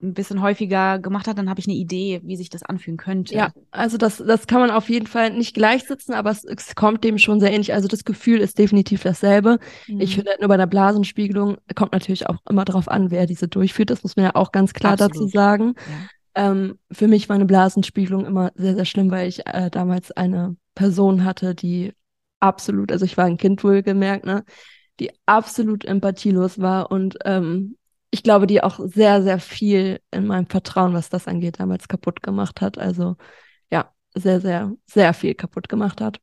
ein 0.00 0.14
bisschen 0.14 0.40
häufiger 0.42 1.00
gemacht 1.00 1.26
hat, 1.26 1.38
dann 1.38 1.50
habe 1.50 1.58
ich 1.58 1.66
eine 1.66 1.74
Idee, 1.74 2.20
wie 2.22 2.36
sich 2.36 2.50
das 2.50 2.62
anfühlen 2.62 2.96
könnte. 2.96 3.34
ja, 3.34 3.52
also 3.72 3.96
das, 3.98 4.18
das 4.18 4.46
kann 4.46 4.60
man 4.60 4.70
auf 4.70 4.88
jeden 4.88 5.08
Fall 5.08 5.30
nicht 5.32 5.54
gleichsetzen, 5.54 6.14
aber 6.14 6.30
es, 6.30 6.44
es 6.44 6.76
kommt 6.76 7.02
dem 7.02 7.18
schon 7.18 7.40
sehr 7.40 7.50
ähnlich. 7.52 7.72
Also 7.74 7.88
das 7.88 8.04
Gefühl 8.04 8.38
ist 8.40 8.58
definitiv 8.58 9.02
dasselbe. 9.02 9.58
Mhm. 9.88 10.00
Ich 10.00 10.14
finde 10.14 10.30
halt 10.30 10.40
nur 10.40 10.48
bei 10.48 10.56
der 10.56 10.66
Blasenspiegelung 10.66 11.56
kommt 11.74 11.92
natürlich 11.92 12.28
auch 12.28 12.36
immer 12.48 12.64
darauf 12.64 12.86
an, 12.88 13.10
wer 13.10 13.26
diese 13.26 13.48
durchführt. 13.48 13.90
Das 13.90 14.04
muss 14.04 14.14
man 14.14 14.26
ja 14.26 14.34
auch 14.36 14.52
ganz 14.52 14.72
klar 14.72 14.96
dazu 14.96 15.24
Absolut. 15.24 15.32
sagen. 15.32 15.74
Ja. 16.36 16.50
Ähm, 16.52 16.78
für 16.92 17.08
mich 17.08 17.28
war 17.28 17.34
eine 17.34 17.46
Blasenspiegelung 17.46 18.24
immer 18.24 18.52
sehr, 18.54 18.76
sehr 18.76 18.84
schlimm, 18.84 19.10
weil 19.10 19.26
ich 19.28 19.44
äh, 19.48 19.68
damals 19.68 20.12
eine 20.12 20.54
Person 20.76 21.24
hatte, 21.24 21.56
die 21.56 21.92
absolut, 22.40 22.92
also 22.92 23.04
ich 23.04 23.16
war 23.16 23.24
ein 23.24 23.36
Kind 23.36 23.62
wohlgemerkt, 23.64 24.24
ne, 24.26 24.44
die 25.00 25.10
absolut 25.26 25.84
empathielos 25.84 26.60
war 26.60 26.90
und 26.90 27.18
ähm, 27.24 27.76
ich 28.10 28.22
glaube, 28.22 28.46
die 28.46 28.62
auch 28.62 28.80
sehr, 28.82 29.22
sehr 29.22 29.38
viel 29.38 30.00
in 30.10 30.26
meinem 30.26 30.46
Vertrauen, 30.46 30.94
was 30.94 31.10
das 31.10 31.28
angeht, 31.28 31.60
damals 31.60 31.88
kaputt 31.88 32.22
gemacht 32.22 32.60
hat. 32.62 32.78
Also 32.78 33.16
ja, 33.70 33.92
sehr, 34.14 34.40
sehr, 34.40 34.72
sehr 34.86 35.12
viel 35.12 35.34
kaputt 35.34 35.68
gemacht 35.68 36.00
hat. 36.00 36.18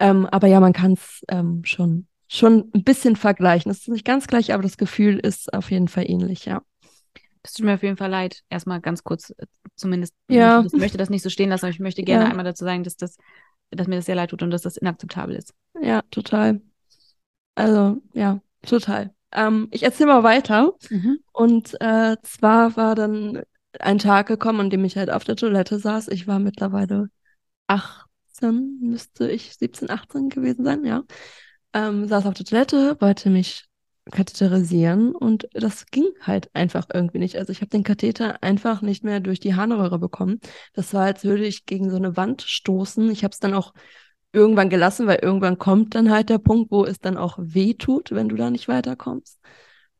Ähm, 0.00 0.26
aber 0.26 0.48
ja, 0.48 0.58
man 0.58 0.72
kann 0.72 0.94
es 0.94 1.22
ähm, 1.28 1.62
schon, 1.64 2.08
schon 2.26 2.70
ein 2.74 2.82
bisschen 2.82 3.14
vergleichen. 3.14 3.70
Es 3.70 3.82
ist 3.82 3.88
nicht 3.88 4.04
ganz 4.04 4.26
gleich, 4.26 4.52
aber 4.52 4.64
das 4.64 4.76
Gefühl 4.76 5.20
ist 5.20 5.54
auf 5.54 5.70
jeden 5.70 5.86
Fall 5.86 6.10
ähnlich, 6.10 6.46
ja. 6.46 6.62
Das 7.42 7.54
tut 7.54 7.64
mir 7.64 7.74
auf 7.74 7.82
jeden 7.82 7.96
Fall 7.96 8.10
leid. 8.10 8.42
Erstmal 8.50 8.80
ganz 8.80 9.04
kurz, 9.04 9.30
äh, 9.30 9.46
zumindest. 9.76 10.14
Ja. 10.28 10.64
Ich 10.66 10.72
möchte 10.72 10.98
das 10.98 11.10
nicht 11.10 11.22
so 11.22 11.30
stehen 11.30 11.50
lassen, 11.50 11.66
aber 11.66 11.72
ich 11.72 11.80
möchte 11.80 12.02
gerne 12.02 12.24
Ja. 12.24 12.30
einmal 12.30 12.44
dazu 12.44 12.64
sagen, 12.64 12.82
dass 12.82 12.96
das, 12.96 13.16
dass 13.70 13.86
mir 13.86 13.96
das 13.96 14.06
sehr 14.06 14.14
leid 14.14 14.30
tut 14.30 14.42
und 14.42 14.50
dass 14.50 14.62
das 14.62 14.76
inakzeptabel 14.76 15.36
ist. 15.36 15.54
Ja, 15.80 16.02
total. 16.10 16.60
Also, 17.54 18.02
ja, 18.14 18.40
total. 18.62 19.14
Ähm, 19.32 19.68
ich 19.70 19.82
erzähle 19.82 20.12
mal 20.12 20.22
weiter. 20.22 20.74
Und 21.32 21.80
äh, 21.80 22.16
zwar 22.22 22.76
war 22.76 22.94
dann 22.94 23.42
ein 23.78 23.98
Tag 23.98 24.26
gekommen, 24.26 24.60
an 24.60 24.70
dem 24.70 24.84
ich 24.84 24.96
halt 24.96 25.10
auf 25.10 25.24
der 25.24 25.36
Toilette 25.36 25.78
saß. 25.78 26.08
Ich 26.08 26.26
war 26.26 26.38
mittlerweile 26.38 27.08
18, 27.68 28.78
müsste 28.80 29.30
ich 29.30 29.54
17, 29.56 29.90
18 29.90 30.28
gewesen 30.28 30.64
sein, 30.64 30.84
ja. 30.84 31.04
Ähm, 31.72 32.08
saß 32.08 32.26
auf 32.26 32.34
der 32.34 32.46
Toilette, 32.46 32.96
wollte 33.00 33.30
mich 33.30 33.64
katheterisieren 34.10 35.14
und 35.14 35.48
das 35.52 35.86
ging 35.86 36.08
halt 36.20 36.50
einfach 36.54 36.86
irgendwie 36.92 37.18
nicht. 37.18 37.36
Also 37.36 37.52
ich 37.52 37.60
habe 37.60 37.70
den 37.70 37.84
Katheter 37.84 38.42
einfach 38.42 38.82
nicht 38.82 39.04
mehr 39.04 39.20
durch 39.20 39.40
die 39.40 39.54
Harnröhre 39.54 39.98
bekommen. 39.98 40.40
Das 40.72 40.92
war, 40.94 41.04
als 41.04 41.24
würde 41.24 41.44
ich 41.44 41.66
gegen 41.66 41.90
so 41.90 41.96
eine 41.96 42.16
Wand 42.16 42.42
stoßen. 42.42 43.10
Ich 43.10 43.24
habe 43.24 43.32
es 43.32 43.40
dann 43.40 43.54
auch 43.54 43.72
irgendwann 44.32 44.70
gelassen, 44.70 45.06
weil 45.06 45.18
irgendwann 45.22 45.58
kommt 45.58 45.94
dann 45.94 46.10
halt 46.10 46.28
der 46.28 46.38
Punkt, 46.38 46.70
wo 46.70 46.84
es 46.84 47.00
dann 47.00 47.16
auch 47.16 47.38
weh 47.40 47.74
tut, 47.74 48.12
wenn 48.12 48.28
du 48.28 48.36
da 48.36 48.50
nicht 48.50 48.68
weiterkommst. 48.68 49.40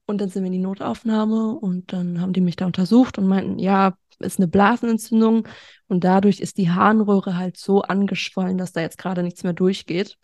Und 0.07 0.21
dann 0.21 0.29
sind 0.29 0.43
wir 0.43 0.47
in 0.49 0.53
die 0.53 0.59
Notaufnahme 0.59 1.55
und 1.55 1.93
dann 1.93 2.21
haben 2.21 2.33
die 2.33 2.41
mich 2.41 2.57
da 2.57 2.67
untersucht 2.67 3.19
und 3.19 3.29
meinten, 3.29 3.59
ja, 3.59 3.95
ist 4.19 4.39
eine 4.39 4.49
Blasenentzündung 4.49 5.49
und 5.89 6.05
dadurch 6.05 6.41
ist 6.41 6.59
die 6.59 6.71
Harnröhre 6.71 7.37
halt 7.37 7.57
so 7.57 7.83
angeschwollen, 7.83 8.59
dass 8.59 8.73
da 8.73 8.81
jetzt 8.81 8.99
gerade 8.99 9.23
nichts 9.23 9.45
mehr 9.45 9.53
durchgeht. 9.53 10.19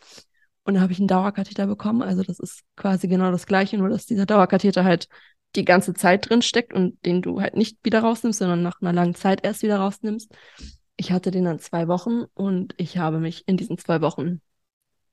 Und 0.67 0.73
dann 0.73 0.83
habe 0.83 0.91
ich 0.91 0.99
einen 0.99 1.07
Dauerkatheter 1.07 1.65
bekommen. 1.65 2.01
Also 2.01 2.23
das 2.23 2.39
ist 2.39 2.61
quasi 2.75 3.07
genau 3.07 3.31
das 3.31 3.45
Gleiche, 3.45 3.77
nur 3.77 3.87
dass 3.87 4.05
dieser 4.05 4.25
Dauerkatheter 4.25 4.83
halt 4.83 5.07
die 5.55 5.63
ganze 5.63 5.93
Zeit 5.93 6.29
drin 6.29 6.41
steckt 6.41 6.73
und 6.73 7.03
den 7.05 7.21
du 7.21 7.39
halt 7.39 7.55
nicht 7.55 7.77
wieder 7.83 8.01
rausnimmst, 8.01 8.39
sondern 8.39 8.63
nach 8.63 8.81
einer 8.81 8.91
langen 8.91 9.15
Zeit 9.15 9.45
erst 9.45 9.63
wieder 9.63 9.77
rausnimmst. 9.77 10.29
Ich 10.97 11.13
hatte 11.13 11.31
den 11.31 11.45
dann 11.45 11.59
zwei 11.59 11.87
Wochen 11.87 12.25
und 12.33 12.73
ich 12.75 12.97
habe 12.97 13.19
mich 13.19 13.47
in 13.47 13.55
diesen 13.55 13.77
zwei 13.77 14.01
Wochen 14.01 14.41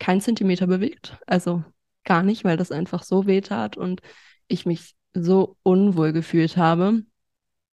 kein 0.01 0.21
Zentimeter 0.21 0.67
bewegt. 0.67 1.19
Also 1.25 1.63
gar 2.03 2.25
nicht, 2.25 2.43
weil 2.43 2.57
das 2.57 2.73
einfach 2.73 3.05
so 3.05 3.29
weh 3.29 3.41
tat 3.41 3.77
und 3.77 4.01
ich 4.49 4.67
mich 4.67 4.97
so 5.13 5.57
unwohl 5.63 6.13
gefühlt 6.13 6.57
habe. 6.57 7.05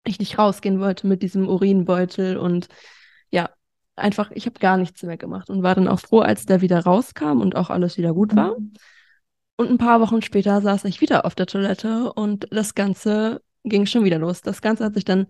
Ich 0.04 0.18
nicht 0.18 0.36
rausgehen 0.36 0.80
wollte 0.80 1.06
mit 1.06 1.22
diesem 1.22 1.48
Urinbeutel 1.48 2.36
und 2.36 2.68
ja, 3.30 3.48
einfach, 4.00 4.30
ich 4.32 4.46
habe 4.46 4.58
gar 4.58 4.76
nichts 4.76 5.02
mehr 5.02 5.16
gemacht 5.16 5.50
und 5.50 5.62
war 5.62 5.74
dann 5.74 5.88
auch 5.88 6.00
froh, 6.00 6.20
als 6.20 6.46
der 6.46 6.60
wieder 6.60 6.80
rauskam 6.80 7.40
und 7.40 7.56
auch 7.56 7.70
alles 7.70 7.96
wieder 7.98 8.14
gut 8.14 8.34
war. 8.36 8.56
Und 9.56 9.70
ein 9.70 9.78
paar 9.78 10.00
Wochen 10.00 10.22
später 10.22 10.60
saß 10.60 10.84
ich 10.84 11.00
wieder 11.00 11.24
auf 11.26 11.34
der 11.34 11.46
Toilette 11.46 12.12
und 12.12 12.46
das 12.50 12.74
Ganze 12.74 13.42
ging 13.64 13.86
schon 13.86 14.04
wieder 14.04 14.18
los. 14.18 14.40
Das 14.40 14.62
Ganze 14.62 14.84
hat 14.84 14.94
sich 14.94 15.04
dann 15.04 15.26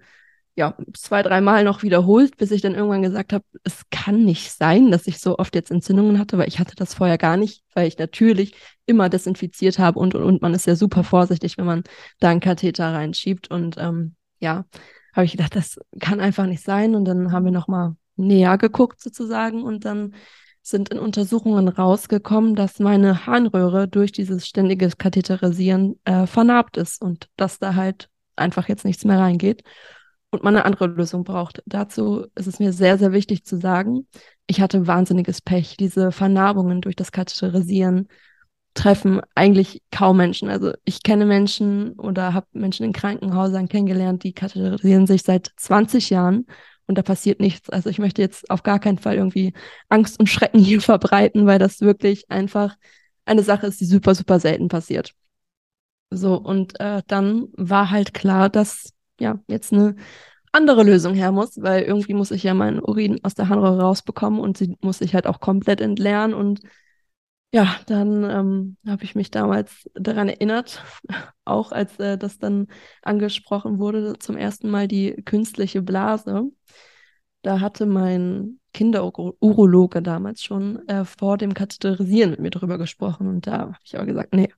ja 0.56 0.76
zwei, 0.94 1.22
dreimal 1.22 1.64
noch 1.64 1.82
wiederholt, 1.82 2.36
bis 2.36 2.50
ich 2.50 2.60
dann 2.60 2.74
irgendwann 2.74 3.02
gesagt 3.02 3.32
habe, 3.32 3.44
es 3.64 3.82
kann 3.90 4.24
nicht 4.24 4.52
sein, 4.52 4.90
dass 4.90 5.06
ich 5.06 5.18
so 5.18 5.38
oft 5.38 5.54
jetzt 5.54 5.70
Entzündungen 5.70 6.18
hatte, 6.18 6.38
weil 6.38 6.48
ich 6.48 6.58
hatte 6.58 6.76
das 6.76 6.94
vorher 6.94 7.18
gar 7.18 7.36
nicht, 7.36 7.62
weil 7.74 7.88
ich 7.88 7.98
natürlich 7.98 8.54
immer 8.86 9.08
desinfiziert 9.08 9.78
habe 9.78 9.98
und 9.98 10.14
und 10.14 10.22
und 10.22 10.42
man 10.42 10.54
ist 10.54 10.66
ja 10.66 10.76
super 10.76 11.04
vorsichtig, 11.04 11.58
wenn 11.58 11.66
man 11.66 11.82
da 12.20 12.30
einen 12.30 12.40
Katheter 12.40 12.92
reinschiebt 12.92 13.50
und 13.50 13.76
ähm, 13.78 14.14
ja, 14.38 14.64
habe 15.12 15.24
ich 15.24 15.32
gedacht, 15.32 15.56
das 15.56 15.78
kann 16.00 16.20
einfach 16.20 16.46
nicht 16.46 16.62
sein 16.62 16.94
und 16.94 17.04
dann 17.04 17.32
haben 17.32 17.44
wir 17.44 17.52
noch 17.52 17.68
mal 17.68 17.96
näher 18.20 18.58
geguckt 18.58 19.00
sozusagen 19.00 19.62
und 19.62 19.84
dann 19.84 20.14
sind 20.62 20.90
in 20.90 20.98
Untersuchungen 20.98 21.68
rausgekommen, 21.68 22.54
dass 22.54 22.78
meine 22.78 23.26
Harnröhre 23.26 23.88
durch 23.88 24.12
dieses 24.12 24.46
ständige 24.46 24.88
Katheterisieren 24.90 25.98
äh, 26.04 26.26
vernarbt 26.26 26.76
ist 26.76 27.02
und 27.02 27.28
dass 27.36 27.58
da 27.58 27.74
halt 27.74 28.08
einfach 28.36 28.68
jetzt 28.68 28.84
nichts 28.84 29.04
mehr 29.04 29.18
reingeht 29.18 29.64
und 30.30 30.44
man 30.44 30.54
eine 30.54 30.64
andere 30.64 30.86
Lösung 30.86 31.24
braucht. 31.24 31.62
Dazu 31.66 32.26
ist 32.34 32.46
es 32.46 32.58
mir 32.60 32.72
sehr, 32.72 32.98
sehr 32.98 33.12
wichtig 33.12 33.44
zu 33.44 33.58
sagen, 33.58 34.06
ich 34.46 34.60
hatte 34.60 34.86
wahnsinniges 34.86 35.40
Pech. 35.42 35.76
Diese 35.76 36.12
Vernarbungen 36.12 36.80
durch 36.80 36.96
das 36.96 37.12
Katheterisieren 37.12 38.08
treffen 38.74 39.20
eigentlich 39.34 39.82
kaum 39.90 40.16
Menschen. 40.16 40.48
Also 40.48 40.72
ich 40.84 41.02
kenne 41.02 41.26
Menschen 41.26 41.92
oder 41.92 42.34
habe 42.34 42.46
Menschen 42.52 42.84
in 42.84 42.92
Krankenhäusern 42.92 43.68
kennengelernt, 43.68 44.22
die 44.22 44.32
katheterisieren 44.32 45.06
sich 45.06 45.22
seit 45.22 45.50
20 45.56 46.10
Jahren 46.10 46.46
und 46.90 46.98
da 46.98 47.02
passiert 47.02 47.38
nichts. 47.40 47.70
Also 47.70 47.88
ich 47.88 48.00
möchte 48.00 48.20
jetzt 48.20 48.50
auf 48.50 48.64
gar 48.64 48.80
keinen 48.80 48.98
Fall 48.98 49.14
irgendwie 49.14 49.54
Angst 49.88 50.18
und 50.18 50.28
Schrecken 50.28 50.58
hier 50.64 50.80
verbreiten, 50.80 51.46
weil 51.46 51.60
das 51.60 51.80
wirklich 51.80 52.30
einfach 52.30 52.76
eine 53.24 53.44
Sache 53.44 53.68
ist, 53.68 53.80
die 53.80 53.84
super, 53.86 54.14
super 54.16 54.40
selten 54.40 54.68
passiert. 54.68 55.14
So, 56.10 56.34
und 56.34 56.80
äh, 56.80 57.02
dann 57.06 57.48
war 57.56 57.90
halt 57.90 58.12
klar, 58.12 58.48
dass 58.48 58.92
ja 59.20 59.38
jetzt 59.46 59.72
eine 59.72 59.94
andere 60.50 60.82
Lösung 60.82 61.14
her 61.14 61.30
muss, 61.30 61.62
weil 61.62 61.84
irgendwie 61.84 62.14
muss 62.14 62.32
ich 62.32 62.42
ja 62.42 62.54
meinen 62.54 62.80
Urin 62.80 63.20
aus 63.22 63.36
der 63.36 63.48
Harnröhre 63.48 63.82
rausbekommen 63.82 64.40
und 64.40 64.58
sie 64.58 64.76
muss 64.80 64.98
sich 64.98 65.14
halt 65.14 65.28
auch 65.28 65.38
komplett 65.38 65.80
entleeren. 65.80 66.34
Und 66.34 66.60
ja, 67.52 67.76
dann 67.86 68.24
ähm, 68.24 68.76
habe 68.86 69.04
ich 69.04 69.14
mich 69.14 69.30
damals 69.30 69.90
daran 69.94 70.28
erinnert, 70.28 70.82
auch 71.44 71.72
als 71.72 71.98
äh, 71.98 72.16
das 72.16 72.38
dann 72.38 72.68
angesprochen 73.02 73.78
wurde, 73.78 74.14
zum 74.18 74.36
ersten 74.36 74.70
Mal 74.70 74.86
die 74.88 75.22
künstliche 75.24 75.82
Blase. 75.82 76.50
Da 77.42 77.60
hatte 77.60 77.86
mein 77.86 78.60
Kinderurologe 78.72 80.02
damals 80.02 80.42
schon 80.42 80.86
äh, 80.88 81.04
vor 81.04 81.38
dem 81.38 81.54
Katheterisieren 81.54 82.30
mit 82.30 82.40
mir 82.40 82.50
drüber 82.50 82.78
gesprochen. 82.78 83.26
Und 83.26 83.46
da 83.46 83.58
habe 83.60 83.76
ich 83.82 83.96
aber 83.96 84.06
gesagt, 84.06 84.34
nee, 84.34 84.52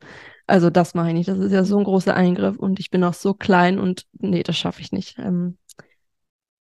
also 0.47 0.69
das 0.69 0.95
mache 0.95 1.09
ich 1.09 1.15
nicht. 1.15 1.29
Das 1.29 1.39
ist 1.39 1.53
ja 1.53 1.65
so 1.65 1.79
ein 1.79 1.85
großer 1.85 2.15
Eingriff 2.15 2.59
und 2.59 2.79
ich 2.81 2.91
bin 2.91 3.05
auch 3.05 3.15
so 3.15 3.33
klein 3.35 3.79
und 3.79 4.07
nee, 4.19 4.43
das 4.43 4.59
schaffe 4.59 4.83
ich 4.83 4.93
nicht. 4.93 5.19
Ähm, 5.19 5.57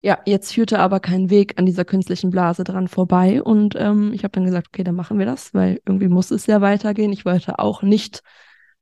ja, 0.01 0.19
jetzt 0.27 0.53
führte 0.53 0.79
aber 0.79 1.01
kein 1.01 1.29
Weg 1.29 1.59
an 1.59 1.67
dieser 1.67 1.85
künstlichen 1.85 2.31
Blase 2.31 2.65
dran 2.65 2.89
vorbei. 2.89 3.43
Und 3.43 3.75
ähm, 3.77 4.13
ich 4.13 4.23
habe 4.23 4.33
dann 4.33 4.45
gesagt, 4.45 4.69
okay, 4.69 4.85
dann 4.85 4.95
machen 4.95 5.19
wir 5.19 5.27
das, 5.27 5.55
weil 5.55 5.81
irgendwie 5.87 6.09
muss 6.09 6.31
es 6.31 6.47
ja 6.47 6.61
weitergehen. 6.61 7.13
Ich 7.13 7.25
wollte 7.25 7.59
auch 7.59 7.83
nicht 7.83 8.23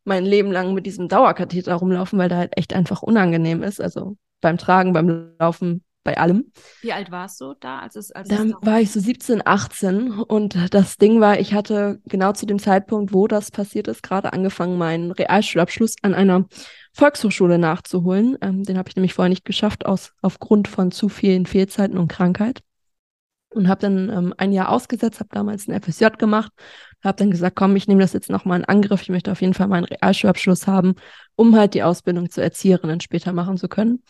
mein 0.05 0.25
Leben 0.25 0.53
lang 0.53 0.75
mit 0.75 0.87
diesem 0.87 1.09
Dauerkatheter 1.09 1.75
rumlaufen, 1.75 2.19
weil 2.19 2.29
der 2.29 2.39
halt 2.39 2.57
echt 2.57 2.75
einfach 2.75 3.03
unangenehm 3.03 3.63
ist. 3.63 3.81
Also 3.81 4.17
beim 4.41 4.59
Tragen, 4.59 4.93
beim 4.93 5.33
Laufen, 5.39 5.83
bei 6.05 6.19
allem. 6.19 6.53
Wie 6.83 6.93
alt 6.93 7.11
warst 7.11 7.41
du 7.41 7.55
da? 7.59 7.81
Als 7.81 7.97
es, 7.97 8.13
als 8.13 8.29
Dann 8.29 8.55
war 8.63 8.81
ich 8.81 8.93
so 8.93 9.01
17, 9.01 9.43
18 9.45 10.13
und 10.13 10.73
das 10.73 10.99
Ding 10.99 11.21
war, 11.21 11.41
ich 11.41 11.53
hatte 11.53 12.01
genau 12.05 12.33
zu 12.33 12.47
dem 12.47 12.61
Zeitpunkt, 12.61 13.13
wo 13.13 13.27
das 13.27 13.51
passiert 13.51 13.89
ist, 13.89 14.03
gerade 14.03 14.33
angefangen, 14.33 14.79
meinen 14.79 15.11
Realschulabschluss 15.11 15.97
an 16.03 16.15
einer 16.15 16.45
Volkshochschule 16.97 17.59
nachzuholen. 17.59 18.38
Ähm, 18.41 18.65
den 18.65 18.79
habe 18.79 18.88
ich 18.88 18.97
nämlich 18.97 19.12
vorher 19.12 19.29
nicht 19.29 19.45
geschafft, 19.45 19.85
aus, 19.85 20.15
aufgrund 20.23 20.67
von 20.67 20.91
zu 20.91 21.11
vielen 21.11 21.45
Fehlzeiten 21.45 21.99
und 21.99 22.09
Krankheit. 22.09 22.62
Und 23.50 23.69
habe 23.69 23.83
dann 23.83 24.09
ähm, 24.09 24.35
ein 24.38 24.53
Jahr 24.53 24.71
ausgesetzt, 24.71 25.21
habe 25.21 25.29
damals 25.33 25.69
einen 25.69 25.81
FSJ 25.81 26.07
gemacht, 26.19 26.53
habe 27.05 27.17
dann 27.19 27.31
gesagt, 27.31 27.55
komm, 27.55 27.76
ich 27.76 27.87
nehme 27.87 28.00
das 28.00 28.15
jetzt 28.15 28.31
nochmal 28.31 28.61
in 28.61 28.65
Angriff. 28.65 29.03
Ich 29.03 29.11
möchte 29.11 29.31
auf 29.31 29.43
jeden 29.43 29.55
Fall 29.55 29.69
meinen 29.69 29.85
Realschulabschluss 29.85 30.67
haben, 30.67 30.95
um 31.37 31.55
halt 31.55 31.75
die 31.75 31.83
Ausbildung 31.83 32.31
zur 32.31 32.45
Erzieherin 32.45 33.00
später 33.00 33.33
machen 33.33 33.59
zu 33.59 33.69
können. 33.69 34.03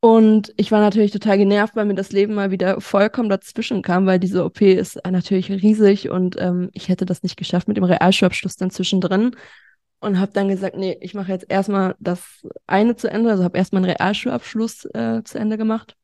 Und 0.00 0.52
ich 0.56 0.70
war 0.70 0.80
natürlich 0.80 1.12
total 1.12 1.38
genervt, 1.38 1.76
weil 1.76 1.86
mir 1.86 1.94
das 1.94 2.12
Leben 2.12 2.34
mal 2.34 2.50
wieder 2.50 2.80
vollkommen 2.80 3.28
dazwischen 3.30 3.82
kam, 3.82 4.04
weil 4.04 4.18
diese 4.18 4.44
OP 4.44 4.60
ist 4.60 4.98
natürlich 5.08 5.50
riesig 5.50 6.10
und 6.10 6.36
ähm, 6.38 6.70
ich 6.72 6.88
hätte 6.88 7.06
das 7.06 7.22
nicht 7.22 7.36
geschafft 7.36 7.68
mit 7.68 7.76
dem 7.76 7.84
Realschulabschluss 7.84 8.56
dann 8.56 8.70
zwischendrin 8.70 9.36
und 10.02 10.18
habe 10.18 10.32
dann 10.32 10.48
gesagt, 10.48 10.76
nee, 10.76 10.98
ich 11.00 11.14
mache 11.14 11.30
jetzt 11.30 11.46
erstmal 11.48 11.94
das 12.00 12.44
eine 12.66 12.96
zu 12.96 13.08
Ende, 13.08 13.30
also 13.30 13.44
habe 13.44 13.56
erstmal 13.56 13.84
einen 13.84 13.92
Realschulabschluss 13.92 14.84
äh, 14.86 15.22
zu 15.22 15.38
Ende 15.38 15.56
gemacht 15.56 15.96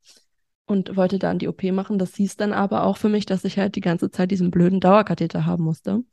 und 0.66 0.96
wollte 0.96 1.18
dann 1.18 1.40
die 1.40 1.48
OP 1.48 1.64
machen. 1.64 1.98
Das 1.98 2.14
hieß 2.14 2.36
dann 2.36 2.52
aber 2.52 2.84
auch 2.84 2.96
für 2.96 3.08
mich, 3.08 3.26
dass 3.26 3.44
ich 3.44 3.58
halt 3.58 3.74
die 3.74 3.80
ganze 3.80 4.10
Zeit 4.10 4.30
diesen 4.30 4.52
blöden 4.52 4.78
Dauerkatheter 4.78 5.46
haben 5.46 5.64
musste. 5.64 6.04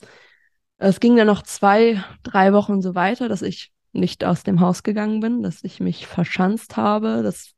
Es 0.78 1.00
ging 1.00 1.16
dann 1.16 1.28
noch 1.28 1.44
zwei, 1.44 2.04
drei 2.24 2.54
Wochen 2.54 2.82
so 2.82 2.96
weiter, 2.96 3.30
dass 3.30 3.44
ich 3.44 3.72
nicht 3.94 4.26
aus 4.26 4.44
dem 4.44 4.62
Haus 4.62 4.82
gegangen 4.82 5.20
bin, 5.20 5.44
dass 5.44 5.64
ich 5.64 5.80
mich 5.80 6.08
verschanzt 6.08 6.78
habe, 6.78 7.22
dass 7.22 7.54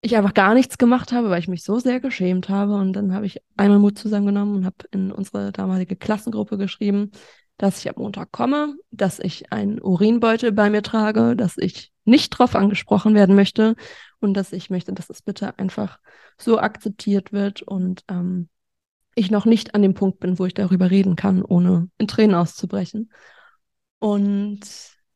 ich 0.00 0.16
einfach 0.16 0.34
gar 0.34 0.54
nichts 0.54 0.78
gemacht 0.78 1.12
habe, 1.12 1.30
weil 1.30 1.38
ich 1.38 1.48
mich 1.48 1.62
so 1.62 1.78
sehr 1.78 2.00
geschämt 2.00 2.48
habe. 2.48 2.74
Und 2.74 2.92
dann 2.92 3.14
habe 3.14 3.26
ich 3.26 3.40
einmal 3.56 3.78
Mut 3.78 3.98
zusammengenommen 3.98 4.56
und 4.56 4.66
habe 4.66 4.76
in 4.90 5.12
unsere 5.12 5.52
damalige 5.52 5.94
Klassengruppe 5.94 6.58
geschrieben, 6.58 7.12
dass 7.58 7.80
ich 7.80 7.90
ab 7.90 7.98
Montag 7.98 8.32
komme, 8.32 8.76
dass 8.90 9.18
ich 9.18 9.52
einen 9.52 9.80
Urinbeutel 9.80 10.52
bei 10.52 10.70
mir 10.70 10.82
trage, 10.82 11.36
dass 11.36 11.58
ich 11.58 11.92
nicht 12.04 12.30
drauf 12.30 12.54
angesprochen 12.54 13.14
werden 13.14 13.34
möchte 13.34 13.74
und 14.20 14.34
dass 14.34 14.52
ich 14.52 14.70
möchte, 14.70 14.92
dass 14.92 15.10
es 15.10 15.22
bitte 15.22 15.58
einfach 15.58 15.98
so 16.38 16.58
akzeptiert 16.58 17.32
wird 17.32 17.62
und 17.62 18.04
ähm, 18.08 18.48
ich 19.14 19.30
noch 19.30 19.44
nicht 19.44 19.74
an 19.74 19.82
dem 19.82 19.94
Punkt 19.94 20.20
bin, 20.20 20.38
wo 20.38 20.46
ich 20.46 20.54
darüber 20.54 20.90
reden 20.90 21.16
kann, 21.16 21.42
ohne 21.42 21.90
in 21.98 22.06
Tränen 22.06 22.36
auszubrechen. 22.36 23.10
Und 23.98 24.60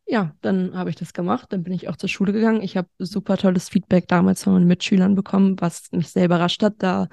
ja, 0.05 0.35
dann 0.41 0.75
habe 0.75 0.91
ich 0.91 0.97
das 0.97 1.13
gemacht. 1.13 1.53
Dann 1.53 1.63
bin 1.63 1.73
ich 1.73 1.88
auch 1.88 1.97
zur 1.97 2.09
Schule 2.09 2.33
gegangen. 2.33 2.62
Ich 2.62 2.77
habe 2.77 2.88
super 2.99 3.37
tolles 3.37 3.69
Feedback 3.69 4.09
damals 4.09 4.43
von 4.43 4.55
meinen 4.55 4.66
Mitschülern 4.66 5.14
bekommen, 5.14 5.61
was 5.61 5.90
mich 5.93 6.09
sehr 6.09 6.25
überrascht 6.25 6.62
hat, 6.64 6.75
da 6.79 7.09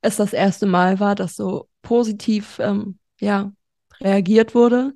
es 0.00 0.16
das 0.16 0.32
erste 0.32 0.66
Mal 0.66 1.00
war, 1.00 1.16
dass 1.16 1.34
so 1.34 1.68
positiv 1.82 2.58
ähm, 2.60 2.98
ja, 3.20 3.52
reagiert 4.00 4.54
wurde. 4.54 4.94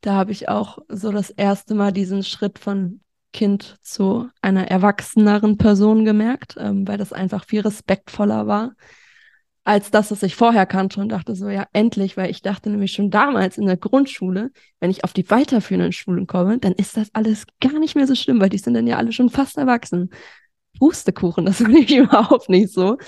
Da 0.00 0.14
habe 0.14 0.32
ich 0.32 0.48
auch 0.48 0.78
so 0.88 1.12
das 1.12 1.30
erste 1.30 1.74
Mal 1.74 1.92
diesen 1.92 2.22
Schritt 2.22 2.58
von 2.58 3.00
Kind 3.32 3.78
zu 3.82 4.28
einer 4.42 4.68
erwachseneren 4.68 5.58
Person 5.58 6.04
gemerkt, 6.04 6.56
ähm, 6.58 6.86
weil 6.86 6.98
das 6.98 7.12
einfach 7.12 7.44
viel 7.44 7.60
respektvoller 7.62 8.46
war 8.46 8.74
als 9.64 9.90
das, 9.90 10.10
was 10.10 10.22
ich 10.22 10.36
vorher 10.36 10.66
kannte 10.66 11.00
und 11.00 11.08
dachte 11.08 11.34
so, 11.34 11.48
ja, 11.48 11.66
endlich, 11.72 12.16
weil 12.18 12.30
ich 12.30 12.42
dachte 12.42 12.68
nämlich 12.68 12.92
schon 12.92 13.10
damals 13.10 13.56
in 13.56 13.66
der 13.66 13.78
Grundschule, 13.78 14.50
wenn 14.78 14.90
ich 14.90 15.04
auf 15.04 15.14
die 15.14 15.28
weiterführenden 15.30 15.92
Schulen 15.92 16.26
komme, 16.26 16.58
dann 16.58 16.72
ist 16.72 16.98
das 16.98 17.08
alles 17.14 17.46
gar 17.60 17.78
nicht 17.78 17.96
mehr 17.96 18.06
so 18.06 18.14
schlimm, 18.14 18.40
weil 18.40 18.50
die 18.50 18.58
sind 18.58 18.74
dann 18.74 18.86
ja 18.86 18.98
alle 18.98 19.12
schon 19.12 19.30
fast 19.30 19.56
erwachsen. 19.56 20.10
Pustekuchen, 20.78 21.46
das 21.46 21.60
war 21.62 21.68
nämlich 21.68 21.94
überhaupt 21.94 22.48
nicht 22.48 22.72
so. 22.72 22.98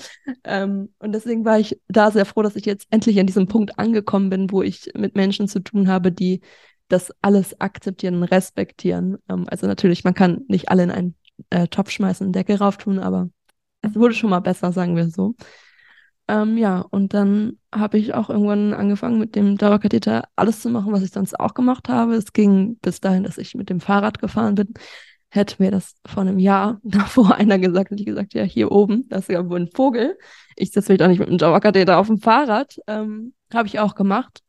Ähm, 0.43 0.93
und 0.99 1.11
deswegen 1.13 1.45
war 1.45 1.59
ich 1.59 1.79
da 1.87 2.11
sehr 2.11 2.25
froh, 2.25 2.41
dass 2.41 2.55
ich 2.55 2.65
jetzt 2.65 2.87
endlich 2.89 3.19
an 3.19 3.27
diesem 3.27 3.47
Punkt 3.47 3.77
angekommen 3.79 4.29
bin, 4.29 4.51
wo 4.51 4.61
ich 4.61 4.91
mit 4.95 5.15
Menschen 5.15 5.47
zu 5.47 5.59
tun 5.59 5.87
habe, 5.87 6.11
die 6.11 6.41
das 6.87 7.11
alles 7.21 7.59
akzeptieren 7.59 8.15
und 8.15 8.23
respektieren. 8.23 9.17
Ähm, 9.29 9.45
also 9.49 9.67
natürlich, 9.67 10.03
man 10.03 10.13
kann 10.13 10.41
nicht 10.47 10.69
alle 10.69 10.83
in 10.83 10.91
einen 10.91 11.15
äh, 11.49 11.67
Topf 11.67 11.91
schmeißen, 11.91 12.31
Deckel 12.31 12.57
rauf 12.57 12.77
tun, 12.77 12.99
aber 12.99 13.29
es 13.81 13.95
wurde 13.95 14.13
schon 14.13 14.29
mal 14.29 14.39
besser, 14.39 14.71
sagen 14.71 14.95
wir 14.95 15.09
so. 15.09 15.35
Ähm, 16.29 16.57
ja, 16.57 16.81
und 16.81 17.13
dann 17.13 17.57
habe 17.73 17.97
ich 17.97 18.13
auch 18.13 18.29
irgendwann 18.29 18.73
angefangen, 18.73 19.17
mit 19.17 19.35
dem 19.35 19.57
Dauerkatheter 19.57 20.27
alles 20.35 20.59
zu 20.61 20.69
machen, 20.69 20.91
was 20.91 21.03
ich 21.03 21.11
sonst 21.11 21.39
auch 21.39 21.53
gemacht 21.53 21.87
habe. 21.87 22.15
Es 22.15 22.33
ging 22.33 22.77
bis 22.81 22.99
dahin, 22.99 23.23
dass 23.23 23.37
ich 23.37 23.55
mit 23.55 23.69
dem 23.69 23.79
Fahrrad 23.79 24.19
gefahren 24.19 24.55
bin. 24.55 24.73
Hätte 25.29 25.61
mir 25.61 25.71
das 25.71 25.95
vor 26.05 26.21
einem 26.21 26.39
Jahr 26.39 26.79
davor 26.83 27.35
einer 27.35 27.59
gesagt, 27.59 27.91
hätte 27.91 28.01
ich 28.01 28.07
gesagt, 28.07 28.33
ja, 28.33 28.43
hier 28.43 28.71
oben, 28.71 29.07
das 29.09 29.21
ist 29.21 29.29
ja 29.29 29.47
wohl 29.49 29.61
ein 29.61 29.71
Vogel. 29.73 30.17
Ich 30.55 30.71
sitze 30.71 30.87
vielleicht 30.87 31.01
auch 31.03 31.07
nicht 31.07 31.19
mit 31.19 31.29
dem 31.29 31.37
Dauerkatheter 31.37 31.97
auf 31.97 32.07
dem 32.07 32.19
Fahrrad. 32.19 32.77
Ähm, 32.87 33.33
habe 33.53 33.67
ich 33.67 33.79
auch 33.79 33.95
gemacht. 33.95 34.41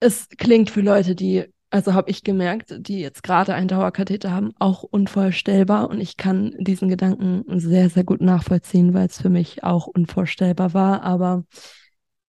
Es 0.00 0.28
klingt 0.28 0.70
für 0.70 0.82
Leute, 0.82 1.14
die 1.14 1.46
also 1.74 1.92
habe 1.92 2.08
ich 2.08 2.22
gemerkt, 2.22 2.72
die 2.78 3.00
jetzt 3.00 3.24
gerade 3.24 3.52
einen 3.52 3.66
Dauerkatheter 3.66 4.30
haben, 4.30 4.52
auch 4.60 4.84
unvorstellbar. 4.84 5.90
Und 5.90 6.00
ich 6.00 6.16
kann 6.16 6.54
diesen 6.60 6.88
Gedanken 6.88 7.42
sehr, 7.58 7.90
sehr 7.90 8.04
gut 8.04 8.20
nachvollziehen, 8.20 8.94
weil 8.94 9.08
es 9.08 9.20
für 9.20 9.28
mich 9.28 9.64
auch 9.64 9.88
unvorstellbar 9.88 10.72
war. 10.72 11.02
Aber 11.02 11.42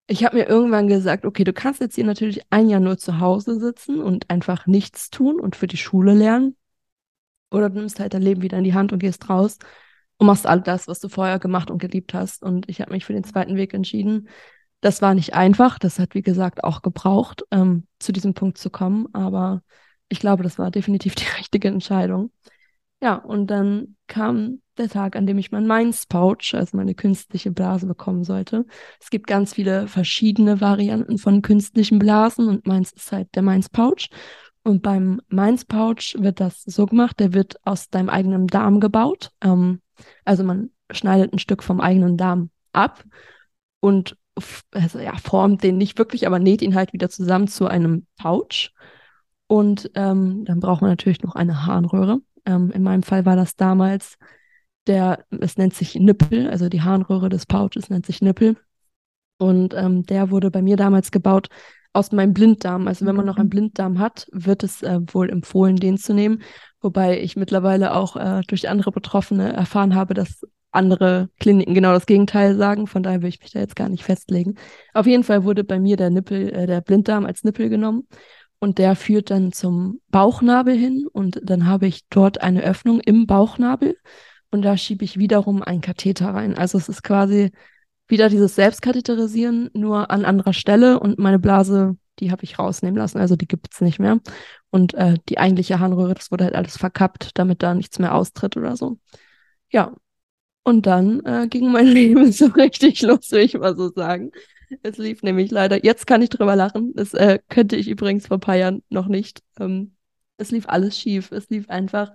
ich 0.08 0.26
habe 0.26 0.38
mir 0.38 0.48
irgendwann 0.48 0.88
gesagt, 0.88 1.26
okay, 1.26 1.44
du 1.44 1.54
kannst 1.54 1.80
jetzt 1.80 1.94
hier 1.94 2.06
natürlich 2.06 2.42
ein 2.50 2.70
Jahr 2.70 2.80
nur 2.80 2.98
zu 2.98 3.20
Hause 3.20 3.60
sitzen 3.60 4.02
und 4.02 4.32
einfach 4.32 4.66
nichts 4.66 5.12
tun 5.12 5.40
und 5.40 5.56
für 5.56 5.68
die 5.68 5.78
Schule 5.78 6.16
lernen. 6.16 6.56
Oder 7.52 7.70
du 7.70 7.80
nimmst 7.80 8.00
halt 8.00 8.14
dein 8.14 8.22
Leben 8.22 8.42
wieder 8.42 8.58
in 8.58 8.64
die 8.64 8.74
Hand 8.74 8.94
und 8.94 9.00
gehst 9.00 9.30
raus 9.30 9.58
und 10.18 10.28
machst 10.28 10.48
all 10.48 10.62
das, 10.62 10.88
was 10.88 11.00
du 11.00 11.10
vorher 11.10 11.40
gemacht 11.40 11.72
und 11.72 11.80
geliebt 11.80 12.14
hast. 12.14 12.44
Und 12.44 12.70
ich 12.70 12.82
habe 12.82 12.92
mich 12.92 13.06
für 13.06 13.14
den 13.14 13.24
zweiten 13.24 13.56
Weg 13.56 13.74
entschieden. 13.74 14.30
Das 14.82 15.02
war 15.02 15.14
nicht 15.14 15.34
einfach. 15.34 15.80
Das 15.80 16.00
hat, 16.00 16.16
wie 16.16 16.22
gesagt, 16.22 16.64
auch 16.64 16.82
gebraucht, 16.82 17.44
ähm, 17.52 17.88
zu 18.00 18.12
diesem 18.12 18.34
Punkt 18.34 18.58
zu 18.58 18.70
kommen. 18.70 19.08
Aber 19.14 19.62
ich 20.10 20.20
glaube, 20.20 20.44
das 20.44 20.60
war 20.60 20.72
definitiv 20.72 21.16
die 21.16 21.28
richtige 21.38 21.68
Entscheidung. 21.68 22.32
Ja, 23.02 23.16
und 23.16 23.48
dann 23.48 23.98
kam 24.08 24.62
der 24.78 24.90
Tag, 24.90 25.16
an 25.16 25.26
dem 25.26 25.38
ich 25.38 25.52
mein 25.52 25.68
Minds 25.68 26.06
Pouch, 26.06 26.54
also 26.54 26.78
meine 26.78 26.96
künstliche 26.96 27.52
Blase, 27.52 27.88
bekommen 27.88 28.24
sollte. 28.24 28.66
Es 29.00 29.10
gibt 29.10 29.28
ganz 29.28 29.54
viele 29.54 29.88
verschiedene 29.88 30.62
Varianten 30.62 31.18
von 31.18 31.42
künstlichen 31.42 32.00
Blasen 32.00 32.48
und 32.48 32.68
meins 32.68 32.92
ist 32.92 33.12
halt 33.12 33.34
der 33.36 33.42
Minds 33.42 33.70
Pouch. 33.70 34.10
Und 34.66 34.82
beim 34.82 35.22
Minds 35.30 35.64
Pouch 35.64 36.16
wird 36.18 36.40
das 36.40 36.64
so 36.64 36.88
gemacht, 36.88 37.20
der 37.20 37.34
wird 37.34 37.64
aus 37.68 37.92
deinem 37.92 38.10
eigenen 38.10 38.48
Darm 38.48 38.80
gebaut. 38.80 39.32
Ähm, 39.42 39.80
also 40.24 40.44
man 40.44 40.72
schneidet 40.90 41.32
ein 41.32 41.40
Stück 41.40 41.62
vom 41.62 41.80
eigenen 41.80 42.18
Darm 42.18 42.50
ab 42.74 43.04
und 43.80 44.18
also 44.72 45.00
ja, 45.00 45.16
formt 45.18 45.62
den 45.64 45.78
nicht 45.78 46.00
wirklich, 46.00 46.26
aber 46.26 46.40
näht 46.40 46.64
ihn 46.64 46.74
halt 46.74 46.94
wieder 46.94 47.10
zusammen 47.10 47.48
zu 47.48 47.68
einem 47.68 48.08
Pouch. 48.18 48.72
Und 49.46 49.92
ähm, 49.94 50.46
dann 50.46 50.60
braucht 50.62 50.82
man 50.82 50.90
natürlich 50.90 51.22
noch 51.22 51.36
eine 51.36 51.68
Harnröhre. 51.68 52.22
Ähm, 52.48 52.72
in 52.72 52.82
meinem 52.82 53.04
Fall 53.04 53.24
war 53.24 53.36
das 53.36 53.56
damals 53.56 54.18
der, 54.88 55.26
es 55.30 55.58
nennt 55.58 55.76
sich 55.76 55.94
Nippel, 55.94 56.50
also 56.50 56.70
die 56.70 56.82
Harnröhre 56.82 57.30
des 57.30 57.46
Pouches 57.46 57.92
nennt 57.92 58.08
sich 58.08 58.22
Nippel. 58.22 58.58
Und 59.38 59.76
ähm, 59.76 60.08
der 60.08 60.32
wurde 60.32 60.50
bei 60.50 60.64
mir 60.64 60.76
damals 60.76 61.12
gebaut 61.12 61.50
aus 61.96 62.12
meinem 62.12 62.34
Blinddarm. 62.34 62.88
Also 62.88 63.06
wenn 63.06 63.16
man 63.16 63.26
noch 63.26 63.38
einen 63.38 63.48
mhm. 63.48 63.52
Blinddarm 63.52 64.00
hat, 64.00 64.28
wird 64.32 64.64
es 64.64 64.84
äh, 64.84 65.00
wohl 65.08 65.30
empfohlen, 65.30 65.78
den 65.78 65.98
zu 65.98 66.14
nehmen. 66.14 66.42
Wobei 66.82 67.20
ich 67.22 67.36
mittlerweile 67.36 67.96
auch 67.96 68.16
äh, 68.16 68.42
durch 68.48 68.70
andere 68.70 68.92
Betroffene 68.92 69.54
erfahren 69.54 69.96
habe, 69.96 70.14
dass 70.14 70.42
andere 70.72 71.30
Kliniken 71.40 71.74
genau 71.74 71.94
das 71.94 72.06
Gegenteil 72.06 72.58
sagen. 72.58 72.86
Von 72.86 73.02
daher 73.02 73.22
will 73.22 73.30
ich 73.30 73.40
mich 73.40 73.52
da 73.52 73.60
jetzt 73.60 73.78
gar 73.78 73.90
nicht 73.90 74.04
festlegen. 74.04 74.56
Auf 74.94 75.08
jeden 75.08 75.24
Fall 75.24 75.46
wurde 75.46 75.64
bei 75.64 75.80
mir 75.80 75.96
der 75.96 76.10
Nippel, 76.10 76.50
äh, 76.54 76.68
der 76.68 76.82
Blinddarm 76.82 77.26
als 77.26 77.44
Nippel 77.44 77.70
genommen 77.70 78.08
und 78.60 78.78
der 78.78 78.96
führt 78.96 79.32
dann 79.32 79.52
zum 79.52 80.02
Bauchnabel 80.10 80.76
hin 80.76 81.08
und 81.12 81.40
dann 81.44 81.66
habe 81.66 81.88
ich 81.88 82.08
dort 82.10 82.42
eine 82.42 82.62
Öffnung 82.62 83.00
im 83.00 83.26
Bauchnabel 83.26 83.98
und 84.52 84.64
da 84.64 84.78
schiebe 84.78 85.06
ich 85.06 85.18
wiederum 85.18 85.62
einen 85.64 85.82
Katheter 85.82 86.34
rein. 86.34 86.58
Also 86.58 86.78
es 86.78 86.90
ist 86.90 87.04
quasi 87.04 87.52
wieder 88.08 88.30
dieses 88.30 88.56
Selbstkatheterisieren, 88.56 89.70
nur 89.74 90.12
an 90.12 90.26
anderer 90.26 90.54
Stelle 90.54 91.00
und 91.00 91.18
meine 91.20 91.40
Blase, 91.40 91.98
die 92.20 92.32
habe 92.32 92.44
ich 92.44 92.60
rausnehmen 92.60 92.98
lassen, 92.98 93.18
also 93.18 93.36
die 93.36 93.48
gibt 93.48 93.74
es 93.74 93.82
nicht 93.82 94.00
mehr. 94.00 94.20
Und 94.70 94.94
äh, 94.94 95.16
die 95.30 95.38
eigentliche 95.38 95.80
Harnröhre, 95.80 96.14
das 96.14 96.32
wurde 96.32 96.46
halt 96.46 96.56
alles 96.56 96.78
verkappt, 96.78 97.32
damit 97.36 97.64
da 97.64 97.74
nichts 97.74 98.00
mehr 98.00 98.14
austritt 98.14 98.58
oder 98.58 98.76
so. 98.78 99.00
Ja, 99.72 99.96
und 100.64 100.86
dann 100.86 101.22
äh, 101.26 101.48
ging 101.48 101.72
mein 101.72 101.88
Leben 101.88 102.32
so 102.32 102.48
richtig 102.48 103.02
los, 103.02 103.32
will 103.32 103.42
ich 103.42 103.56
mal 103.58 103.76
so 103.76 103.92
sagen. 103.92 104.32
Es 104.84 104.98
lief 104.98 105.24
nämlich 105.24 105.52
leider, 105.52 105.84
jetzt 105.84 106.08
kann 106.08 106.22
ich 106.22 106.30
drüber 106.30 106.56
lachen, 106.56 106.94
das 106.96 107.14
äh, 107.14 107.40
könnte 107.50 107.76
ich 107.76 107.88
übrigens 107.88 108.28
vor 108.28 108.38
ein 108.38 108.42
paar 108.42 108.56
Jahren 108.56 108.84
noch 108.90 109.08
nicht. 109.08 109.42
Ähm, 109.60 109.96
es 110.38 110.52
lief 110.52 110.68
alles 110.68 111.00
schief. 111.00 111.32
Es 111.32 111.50
lief 111.50 111.70
einfach 111.70 112.12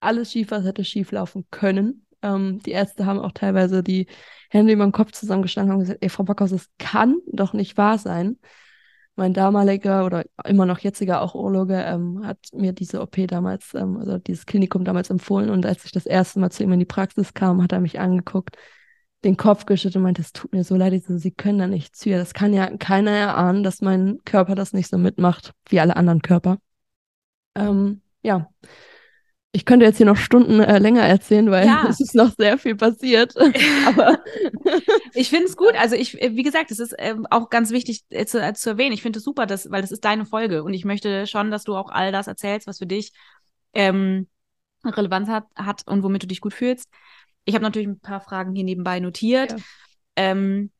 alles 0.00 0.32
schief, 0.32 0.50
was 0.50 0.64
hätte 0.64 0.84
schief 0.84 1.12
laufen 1.12 1.46
können. 1.50 2.06
Ähm, 2.22 2.60
die 2.60 2.72
Ärzte 2.72 3.06
haben 3.06 3.18
auch 3.18 3.32
teilweise 3.32 3.82
die 3.82 4.06
Hände 4.50 4.72
über 4.72 4.84
den 4.84 4.92
Kopf 4.92 5.12
zusammengeschlagen 5.12 5.72
und 5.72 5.80
gesagt, 5.80 5.98
ey, 6.02 6.08
Frau 6.08 6.24
Backhaus, 6.24 6.50
das 6.50 6.68
kann 6.78 7.18
doch 7.26 7.52
nicht 7.52 7.76
wahr 7.76 7.98
sein. 7.98 8.38
Mein 9.16 9.34
damaliger 9.34 10.06
oder 10.06 10.24
immer 10.44 10.66
noch 10.66 10.78
jetziger 10.78 11.20
auch 11.20 11.34
Urologe 11.34 11.74
ähm, 11.74 12.26
hat 12.26 12.38
mir 12.52 12.72
diese 12.72 13.00
OP 13.02 13.16
damals, 13.26 13.74
ähm, 13.74 13.98
also 13.98 14.18
dieses 14.18 14.46
Klinikum 14.46 14.84
damals 14.84 15.10
empfohlen 15.10 15.50
und 15.50 15.66
als 15.66 15.84
ich 15.84 15.92
das 15.92 16.06
erste 16.06 16.40
Mal 16.40 16.50
zu 16.50 16.62
ihm 16.62 16.72
in 16.72 16.78
die 16.78 16.86
Praxis 16.86 17.34
kam, 17.34 17.62
hat 17.62 17.72
er 17.72 17.80
mich 17.80 18.00
angeguckt, 18.00 18.56
den 19.24 19.36
Kopf 19.36 19.66
geschüttelt 19.66 19.96
und 19.96 20.02
meinte, 20.02 20.22
es 20.22 20.32
tut 20.32 20.52
mir 20.52 20.64
so 20.64 20.76
leid, 20.76 21.02
Sie 21.04 21.30
können 21.30 21.58
da 21.58 21.66
nichts 21.66 22.02
für. 22.02 22.16
Das 22.16 22.32
kann 22.32 22.54
ja 22.54 22.74
keiner 22.78 23.10
erahnen, 23.10 23.62
dass 23.62 23.82
mein 23.82 24.18
Körper 24.24 24.54
das 24.54 24.72
nicht 24.72 24.88
so 24.88 24.96
mitmacht 24.96 25.52
wie 25.68 25.80
alle 25.80 25.96
anderen 25.96 26.22
Körper. 26.22 26.58
Ähm, 27.54 28.00
ja, 28.22 28.48
ich 29.52 29.64
könnte 29.64 29.84
jetzt 29.84 29.96
hier 29.96 30.06
noch 30.06 30.16
Stunden 30.16 30.60
äh, 30.60 30.78
länger 30.78 31.02
erzählen, 31.02 31.50
weil 31.50 31.66
ja. 31.66 31.86
es 31.88 32.00
ist 32.00 32.14
noch 32.14 32.32
sehr 32.36 32.56
viel 32.56 32.76
passiert. 32.76 33.34
Aber 33.86 34.22
ich 35.12 35.28
finde 35.28 35.46
es 35.46 35.56
gut. 35.56 35.74
Also 35.76 35.96
ich, 35.96 36.14
wie 36.14 36.42
gesagt, 36.42 36.70
es 36.70 36.78
ist 36.78 36.94
ähm, 36.98 37.26
auch 37.30 37.50
ganz 37.50 37.70
wichtig 37.70 38.04
äh, 38.10 38.26
zu, 38.26 38.40
äh, 38.40 38.54
zu 38.54 38.70
erwähnen. 38.70 38.92
Ich 38.92 39.02
finde 39.02 39.18
es 39.18 39.24
super, 39.24 39.46
dass, 39.46 39.70
weil 39.70 39.82
das 39.82 39.90
ist 39.90 40.04
deine 40.04 40.24
Folge 40.24 40.62
und 40.62 40.72
ich 40.72 40.84
möchte 40.84 41.26
schon, 41.26 41.50
dass 41.50 41.64
du 41.64 41.74
auch 41.74 41.90
all 41.90 42.12
das 42.12 42.28
erzählst, 42.28 42.68
was 42.68 42.78
für 42.78 42.86
dich 42.86 43.12
ähm, 43.74 44.28
Relevanz 44.84 45.28
hat, 45.28 45.46
hat 45.56 45.86
und 45.86 46.04
womit 46.04 46.22
du 46.22 46.26
dich 46.28 46.40
gut 46.40 46.54
fühlst. 46.54 46.88
Ich 47.44 47.54
habe 47.54 47.64
natürlich 47.64 47.88
ein 47.88 48.00
paar 48.00 48.20
Fragen 48.20 48.54
hier 48.54 48.64
nebenbei 48.64 49.00
notiert. 49.00 49.52
Ja. 49.52 49.58
Ähm, 50.16 50.70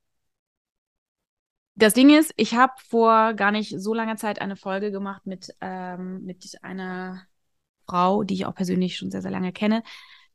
das 1.75 1.95
Ding 1.95 2.11
ist, 2.11 2.33
ich 2.37 2.55
habe 2.55 2.75
vor 2.89 3.35
gar 3.35 3.51
nicht 3.51 3.81
so 3.81 3.95
langer 3.95 4.17
Zeit 4.17 4.41
eine 4.41 4.55
Folge 4.55 4.93
gemacht 4.93 5.27
mit, 5.27 5.49
ähm, 5.61 6.23
mit 6.23 6.57
einer 6.63 7.23
Frau, 7.91 8.23
die 8.23 8.35
ich 8.35 8.47
auch 8.47 8.55
persönlich 8.55 8.97
schon 8.97 9.11
sehr, 9.11 9.23
sehr 9.23 9.31
lange 9.31 9.53
kenne, 9.53 9.83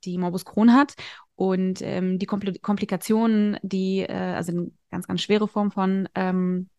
die 0.03 0.17
Morbus 0.17 0.45
Crohn 0.45 0.73
hat. 0.73 0.95
Und 1.35 1.81
ähm, 1.81 2.19
die 2.19 2.25
Kompl 2.25 2.57
Komplikationen, 2.59 3.57
die, 3.61 4.01
äh, 4.01 4.13
also 4.13 4.51
eine 4.51 4.71
ganz, 4.91 5.07
ganz 5.07 5.21
schwere 5.21 5.47
Form 5.47 5.71
von 5.71 6.07
ähm, 6.15 6.69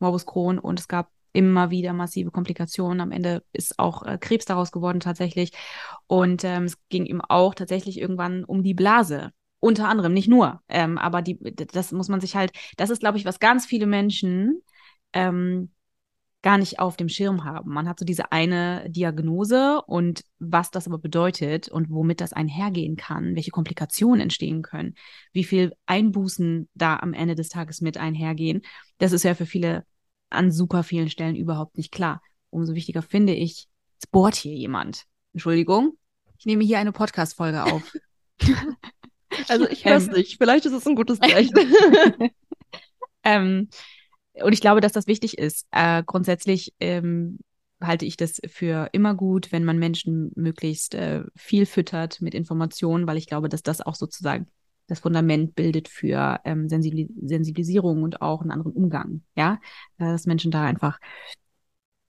Morbus 0.00 0.26
Crohn 0.26 0.58
und 0.58 0.80
es 0.80 0.88
gab 0.88 1.10
immer 1.32 1.70
wieder 1.70 1.92
massive 1.94 2.30
Komplikationen. 2.30 3.00
Am 3.00 3.10
Ende 3.10 3.42
ist 3.52 3.78
auch 3.78 4.04
äh, 4.04 4.18
Krebs 4.18 4.44
daraus 4.44 4.70
geworden 4.70 5.00
tatsächlich. 5.00 5.52
Und 6.06 6.44
ähm, 6.44 6.64
es 6.64 6.76
ging 6.90 7.06
ihm 7.06 7.22
auch 7.22 7.54
tatsächlich 7.54 7.98
irgendwann 7.98 8.44
um 8.44 8.62
die 8.62 8.74
Blase. 8.74 9.30
Unter 9.60 9.88
anderem, 9.88 10.12
nicht 10.12 10.28
nur. 10.28 10.60
Ähm, 10.68 10.98
aber 10.98 11.22
die, 11.22 11.38
das 11.54 11.92
muss 11.92 12.08
man 12.08 12.20
sich 12.20 12.36
halt, 12.36 12.52
das 12.76 12.90
ist, 12.90 13.00
glaube 13.00 13.16
ich, 13.16 13.24
was 13.24 13.40
ganz 13.40 13.64
viele 13.64 13.86
Menschen 13.86 14.60
ähm, 15.12 15.70
gar 16.42 16.58
nicht 16.58 16.80
auf 16.80 16.96
dem 16.96 17.08
Schirm 17.08 17.44
haben. 17.44 17.72
Man 17.72 17.88
hat 17.88 18.00
so 18.00 18.04
diese 18.04 18.32
eine 18.32 18.90
Diagnose 18.90 19.80
und 19.86 20.24
was 20.40 20.70
das 20.72 20.88
aber 20.88 20.98
bedeutet 20.98 21.68
und 21.68 21.88
womit 21.88 22.20
das 22.20 22.32
einhergehen 22.32 22.96
kann, 22.96 23.36
welche 23.36 23.52
Komplikationen 23.52 24.20
entstehen 24.20 24.62
können, 24.62 24.94
wie 25.32 25.44
viel 25.44 25.72
Einbußen 25.86 26.68
da 26.74 26.96
am 26.96 27.14
Ende 27.14 27.36
des 27.36 27.48
Tages 27.48 27.80
mit 27.80 27.96
einhergehen, 27.96 28.62
das 28.98 29.12
ist 29.12 29.22
ja 29.22 29.34
für 29.34 29.46
viele 29.46 29.86
an 30.30 30.50
super 30.50 30.82
vielen 30.82 31.08
Stellen 31.08 31.36
überhaupt 31.36 31.76
nicht 31.76 31.92
klar. 31.92 32.22
Umso 32.50 32.74
wichtiger 32.74 33.02
finde 33.02 33.34
ich, 33.34 33.68
es 34.00 34.06
bohrt 34.08 34.34
hier 34.34 34.54
jemand. 34.54 35.04
Entschuldigung, 35.32 35.96
ich 36.38 36.46
nehme 36.46 36.64
hier 36.64 36.80
eine 36.80 36.92
Podcast-Folge 36.92 37.62
auf. 37.64 37.96
also 39.48 39.68
ich 39.68 39.84
höre 39.84 39.96
es 39.96 40.08
ähm, 40.08 40.14
nicht. 40.14 40.38
Vielleicht 40.38 40.66
ist 40.66 40.72
es 40.72 40.86
ein 40.86 40.96
gutes 40.96 41.18
Zeichen. 41.20 41.54
ähm, 43.22 43.68
und 44.34 44.52
ich 44.52 44.60
glaube, 44.60 44.80
dass 44.80 44.92
das 44.92 45.06
wichtig 45.06 45.38
ist. 45.38 45.66
Äh, 45.70 46.02
grundsätzlich 46.04 46.72
ähm, 46.80 47.38
halte 47.80 48.06
ich 48.06 48.16
das 48.16 48.40
für 48.46 48.88
immer 48.92 49.14
gut, 49.14 49.52
wenn 49.52 49.64
man 49.64 49.78
Menschen 49.78 50.32
möglichst 50.36 50.94
äh, 50.94 51.24
viel 51.36 51.66
füttert 51.66 52.20
mit 52.20 52.34
Informationen, 52.34 53.06
weil 53.06 53.16
ich 53.16 53.26
glaube, 53.26 53.48
dass 53.48 53.62
das 53.62 53.80
auch 53.80 53.94
sozusagen 53.94 54.46
das 54.86 55.00
Fundament 55.00 55.54
bildet 55.54 55.88
für 55.88 56.40
ähm, 56.44 56.68
Sensibilis 56.68 57.08
Sensibilisierung 57.22 58.02
und 58.02 58.20
auch 58.20 58.40
einen 58.42 58.50
anderen 58.50 58.72
Umgang. 58.72 59.22
Ja, 59.36 59.60
äh, 59.98 60.04
dass 60.04 60.26
Menschen 60.26 60.50
da 60.50 60.64
einfach 60.64 60.98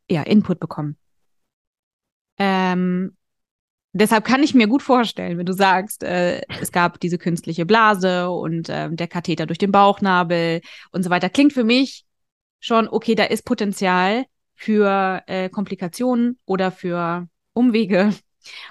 ja, 0.09 0.23
Input 0.23 0.59
bekommen. 0.59 0.97
Ähm, 2.37 3.15
deshalb 3.93 4.25
kann 4.25 4.43
ich 4.43 4.53
mir 4.53 4.67
gut 4.67 4.81
vorstellen, 4.81 5.37
wenn 5.37 5.45
du 5.45 5.53
sagst, 5.53 6.03
äh, 6.03 6.41
es 6.61 6.71
gab 6.71 6.99
diese 6.99 7.17
künstliche 7.17 7.65
Blase 7.65 8.29
und 8.29 8.69
äh, 8.69 8.89
der 8.91 9.07
Katheter 9.07 9.45
durch 9.45 9.59
den 9.59 9.71
Bauchnabel 9.71 10.61
und 10.91 11.03
so 11.03 11.09
weiter. 11.09 11.29
Klingt 11.29 11.53
für 11.53 11.63
mich 11.63 12.05
schon, 12.63 12.87
okay, 12.87 13.13
da 13.15 13.25
ist 13.25 13.43
Potenzial 13.43 14.25
für 14.55 15.21
äh, 15.27 15.49
Komplikationen 15.49 16.39
oder 16.45 16.71
für 16.71 17.27
Umwege. 17.53 18.13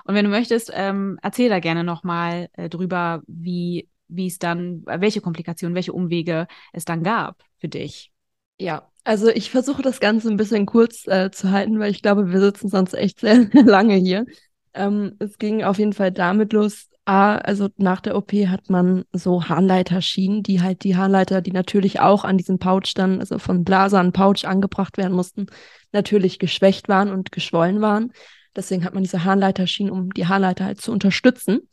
Und 0.04 0.14
wenn 0.14 0.24
du 0.24 0.30
möchtest, 0.30 0.70
ähm, 0.74 1.18
erzähl 1.22 1.48
da 1.48 1.60
gerne 1.60 1.84
nochmal 1.84 2.48
äh, 2.54 2.68
drüber, 2.68 3.22
wie 3.26 3.88
wie 4.08 4.26
es 4.26 4.38
dann, 4.38 4.82
welche 4.84 5.22
Komplikationen, 5.22 5.74
welche 5.74 5.94
Umwege 5.94 6.46
es 6.74 6.84
dann 6.84 7.02
gab 7.02 7.42
für 7.58 7.68
dich. 7.68 8.12
Ja, 8.58 8.90
also 9.04 9.28
ich 9.28 9.50
versuche 9.50 9.80
das 9.80 10.00
Ganze 10.00 10.28
ein 10.28 10.36
bisschen 10.36 10.66
kurz 10.66 11.06
äh, 11.06 11.30
zu 11.30 11.50
halten, 11.50 11.78
weil 11.80 11.90
ich 11.90 12.02
glaube, 12.02 12.30
wir 12.30 12.38
sitzen 12.38 12.68
sonst 12.68 12.92
echt 12.92 13.20
sehr 13.20 13.48
lange 13.54 13.94
hier. 13.94 14.26
Ähm, 14.74 15.16
es 15.18 15.38
ging 15.38 15.64
auf 15.64 15.78
jeden 15.78 15.94
Fall 15.94 16.12
damit 16.12 16.52
los, 16.52 16.90
A, 17.04 17.36
also 17.36 17.68
nach 17.78 18.00
der 18.00 18.16
OP 18.16 18.32
hat 18.32 18.70
man 18.70 19.04
so 19.12 19.48
Harnleiterschienen, 19.48 20.42
die 20.44 20.60
halt 20.62 20.84
die 20.84 20.96
Harnleiter, 20.96 21.40
die 21.40 21.50
natürlich 21.50 21.98
auch 21.98 22.24
an 22.24 22.38
diesem 22.38 22.58
Pouch 22.58 22.94
dann, 22.94 23.18
also 23.18 23.38
von 23.38 23.64
Blaser 23.64 23.98
an 23.98 24.12
Pouch 24.12 24.44
angebracht 24.44 24.98
werden 24.98 25.12
mussten, 25.12 25.46
natürlich 25.90 26.38
geschwächt 26.38 26.88
waren 26.88 27.10
und 27.10 27.32
geschwollen 27.32 27.80
waren. 27.80 28.12
Deswegen 28.54 28.84
hat 28.84 28.94
man 28.94 29.02
diese 29.02 29.24
Harnleiterschienen, 29.24 29.92
um 29.92 30.10
die 30.10 30.28
Harnleiter 30.28 30.64
halt 30.64 30.80
zu 30.80 30.92
unterstützen. 30.92 31.68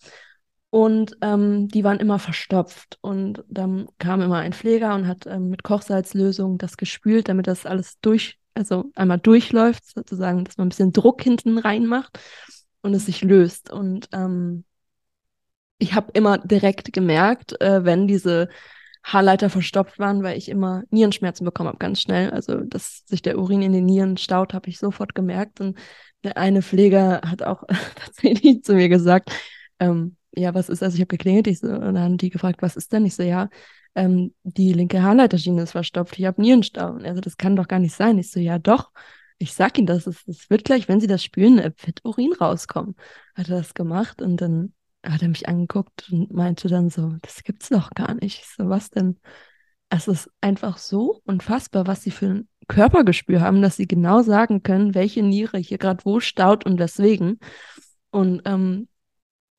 Und 0.72 1.18
ähm, 1.22 1.68
die 1.68 1.84
waren 1.84 2.00
immer 2.00 2.20
verstopft. 2.20 2.98
Und 3.02 3.44
dann 3.50 3.88
kam 4.00 4.22
immer 4.22 4.38
ein 4.38 4.54
Pfleger 4.54 4.96
und 4.96 5.08
hat 5.08 5.28
ähm, 5.28 5.50
mit 5.50 5.64
Kochsalzlösung 5.64 6.58
das 6.58 6.78
gespült, 6.78 7.28
damit 7.28 7.48
das 7.48 7.66
alles 7.66 8.00
durch, 8.02 8.40
also 8.56 8.86
einmal 8.96 9.20
durchläuft, 9.20 9.86
sozusagen, 9.86 10.46
dass 10.46 10.58
man 10.58 10.68
ein 10.68 10.70
bisschen 10.70 10.94
Druck 10.94 11.22
hinten 11.22 11.58
reinmacht 11.58 12.20
und 12.82 12.94
es 12.94 13.06
sich 13.08 13.22
löst. 13.22 13.72
Und 13.72 14.10
ähm, 14.14 14.64
ich 15.80 15.96
habe 15.96 16.12
immer 16.14 16.38
direkt 16.38 16.94
gemerkt, 16.94 17.60
äh, 17.62 17.84
wenn 17.86 18.08
diese 18.08 18.50
Haarleiter 19.04 19.50
verstopft 19.50 19.98
waren, 19.98 20.24
weil 20.24 20.38
ich 20.38 20.50
immer 20.50 20.84
Nierenschmerzen 20.92 21.46
bekommen 21.46 21.70
habe, 21.70 21.78
ganz 21.80 22.02
schnell. 22.02 22.32
Also, 22.32 22.62
dass 22.62 23.04
sich 23.06 23.22
der 23.22 23.40
Urin 23.40 23.62
in 23.62 23.72
den 23.72 23.86
Nieren 23.86 24.18
staut, 24.18 24.54
habe 24.54 24.70
ich 24.70 24.78
sofort 24.78 25.16
gemerkt. 25.16 25.62
Und 25.62 25.78
der 26.24 26.38
eine 26.38 26.62
Pfleger 26.62 27.22
hat 27.26 27.42
auch 27.44 27.64
tatsächlich 27.96 28.64
zu 28.64 28.74
mir 28.74 28.90
gesagt, 28.90 29.32
ähm, 29.80 30.18
ja, 30.36 30.54
was 30.54 30.70
ist, 30.70 30.84
also 30.84 30.96
ich 30.96 31.02
habe 31.02 31.08
geklingelt, 31.08 31.48
ich 31.48 31.60
so, 31.60 31.68
und 31.68 31.82
dann 31.82 32.00
haben 32.00 32.18
die 32.18 32.30
gefragt, 32.30 32.62
was 32.62 32.76
ist 32.76 32.94
denn? 32.94 33.06
Ich 33.06 33.16
so, 33.16 33.24
ja, 33.24 33.50
ähm, 33.96 34.34
die 34.44 34.74
linke 34.74 35.02
Haarleiterschiene 35.02 35.64
ist 35.64 35.72
verstopft, 35.72 36.20
ich 36.20 36.26
habe 36.26 36.42
Nierenstau. 36.42 36.92
Und 36.92 37.06
er 37.06 37.16
so, 37.16 37.22
das 37.22 37.38
kann 37.38 37.56
doch 37.56 37.68
gar 37.68 37.80
nicht 37.80 37.96
sein. 37.96 38.18
Ich 38.18 38.32
so, 38.32 38.40
ja, 38.40 38.60
doch. 38.60 38.92
Ich 39.38 39.54
sag 39.54 39.78
Ihnen 39.78 39.88
das, 39.88 40.06
es 40.06 40.50
wird 40.50 40.66
gleich, 40.66 40.90
wenn 40.90 41.00
Sie 41.00 41.08
das 41.08 41.24
spülen, 41.24 41.58
wird 41.58 42.04
Urin 42.04 42.34
rauskommen. 42.34 42.96
Hat 43.36 43.48
er 43.50 43.58
das 43.58 43.74
gemacht 43.74 44.22
und 44.22 44.38
dann 44.42 44.74
hat 45.04 45.22
er 45.22 45.30
mich 45.30 45.48
angeguckt 45.48 46.10
und 46.12 46.32
meinte 46.32 46.68
dann 46.68 46.90
so, 46.90 47.16
das 47.22 47.44
gibt's 47.44 47.70
doch 47.70 47.92
gar 47.92 48.14
nicht. 48.16 48.40
Ich 48.42 48.56
so, 48.56 48.70
was 48.70 48.90
denn? 48.90 49.20
Es 49.90 50.08
ist 50.08 50.30
einfach 50.42 50.78
so 50.78 51.22
unfassbar, 51.26 51.88
was 51.88 52.04
sie 52.04 52.12
für 52.12 52.28
ein 52.28 52.50
Körpergespür 52.68 53.42
haben, 53.42 53.62
dass 53.62 53.76
sie 53.76 53.88
genau 53.88 54.22
sagen 54.22 54.62
können, 54.62 54.94
welche 54.94 55.24
Niere 55.24 55.58
hier 55.58 55.80
gerade 55.80 56.06
wo 56.06 56.20
staut 56.20 56.66
und 56.66 56.80
weswegen. 56.80 57.40
Und 58.12 58.42
ähm, 58.46 58.88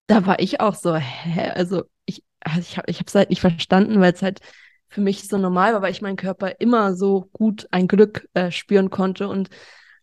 da 0.06 0.26
war 0.26 0.40
ich 0.40 0.60
auch 0.60 0.74
so, 0.74 0.94
hä? 0.94 1.50
Also 1.50 1.84
ich, 2.04 2.22
also 2.40 2.60
ich 2.60 2.98
habe 2.98 3.06
es 3.06 3.14
halt 3.14 3.30
nicht 3.30 3.40
verstanden, 3.40 4.00
weil 4.00 4.12
es 4.12 4.22
halt 4.22 4.40
für 4.88 5.00
mich 5.00 5.28
so 5.28 5.38
normal 5.38 5.72
war, 5.72 5.82
weil 5.82 5.92
ich 5.92 6.02
meinen 6.02 6.16
Körper 6.16 6.60
immer 6.60 6.94
so 6.94 7.28
gut 7.32 7.66
ein 7.70 7.88
Glück 7.88 8.28
äh, 8.34 8.50
spüren 8.50 8.90
konnte 8.90 9.28
und 9.28 9.50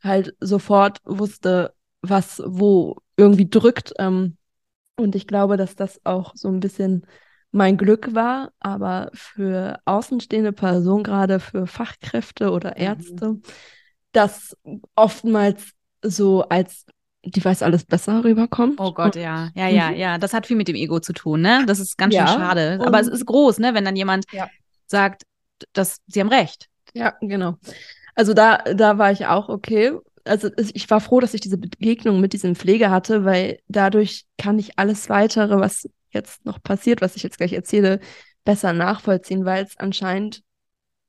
halt 0.01 0.35
sofort 0.39 0.99
wusste, 1.03 1.73
was 2.01 2.41
wo 2.45 2.97
irgendwie 3.17 3.49
drückt. 3.49 3.93
Ähm, 3.99 4.36
und 4.97 5.15
ich 5.15 5.27
glaube, 5.27 5.57
dass 5.57 5.75
das 5.75 5.99
auch 6.03 6.33
so 6.35 6.49
ein 6.49 6.59
bisschen 6.59 7.05
mein 7.51 7.77
Glück 7.77 8.13
war, 8.13 8.51
aber 8.59 9.09
für 9.13 9.79
außenstehende 9.85 10.51
Personen, 10.51 11.03
gerade 11.03 11.39
für 11.39 11.65
Fachkräfte 11.67 12.51
oder 12.51 12.71
mhm. 12.71 12.83
Ärzte, 12.83 13.27
mhm. 13.29 13.41
das 14.11 14.55
oftmals 14.95 15.71
so 16.03 16.43
als 16.43 16.85
die 17.25 17.43
weiß 17.43 17.61
alles 17.61 17.83
besser 17.83 18.23
rüberkommt. 18.23 18.79
Oh 18.79 18.93
Gott, 18.93 19.15
ja. 19.17 19.49
Ja, 19.53 19.67
ja, 19.67 19.89
Mhm. 19.89 19.95
ja. 19.97 20.17
Das 20.17 20.33
hat 20.33 20.47
viel 20.47 20.55
mit 20.55 20.67
dem 20.69 20.75
Ego 20.75 20.99
zu 20.99 21.11
tun, 21.13 21.41
ne? 21.41 21.63
Das 21.67 21.79
ist 21.79 21.97
ganz 21.97 22.15
Ja, 22.15 22.27
schön 22.27 22.37
schade. 22.37 22.79
Aber 22.85 22.99
es 23.01 23.07
ist 23.07 23.25
groß, 23.25 23.59
ne? 23.59 23.73
Wenn 23.73 23.83
dann 23.83 23.95
jemand 23.97 24.25
Ja. 24.31 24.47
sagt, 24.85 25.23
dass 25.73 25.97
sie 26.07 26.21
haben 26.21 26.29
recht. 26.29 26.67
Ja, 26.93 27.15
genau. 27.19 27.55
Also 28.15 28.33
da, 28.33 28.57
da 28.73 28.97
war 28.97 29.11
ich 29.11 29.25
auch 29.25 29.49
okay. 29.49 29.91
Also 30.27 30.49
ich 30.57 30.89
war 30.89 31.01
froh, 31.01 31.19
dass 31.19 31.33
ich 31.33 31.41
diese 31.41 31.57
Begegnung 31.57 32.19
mit 32.19 32.33
diesem 32.33 32.55
Pfleger 32.55 32.91
hatte, 32.91 33.25
weil 33.25 33.59
dadurch 33.67 34.25
kann 34.37 34.59
ich 34.59 34.77
alles 34.77 35.09
weitere, 35.09 35.59
was 35.59 35.89
jetzt 36.11 36.45
noch 36.45 36.61
passiert, 36.61 37.01
was 37.01 37.15
ich 37.15 37.23
jetzt 37.23 37.37
gleich 37.37 37.53
erzähle, 37.53 37.99
besser 38.45 38.73
nachvollziehen, 38.73 39.45
weil 39.45 39.65
es 39.65 39.77
anscheinend 39.77 40.43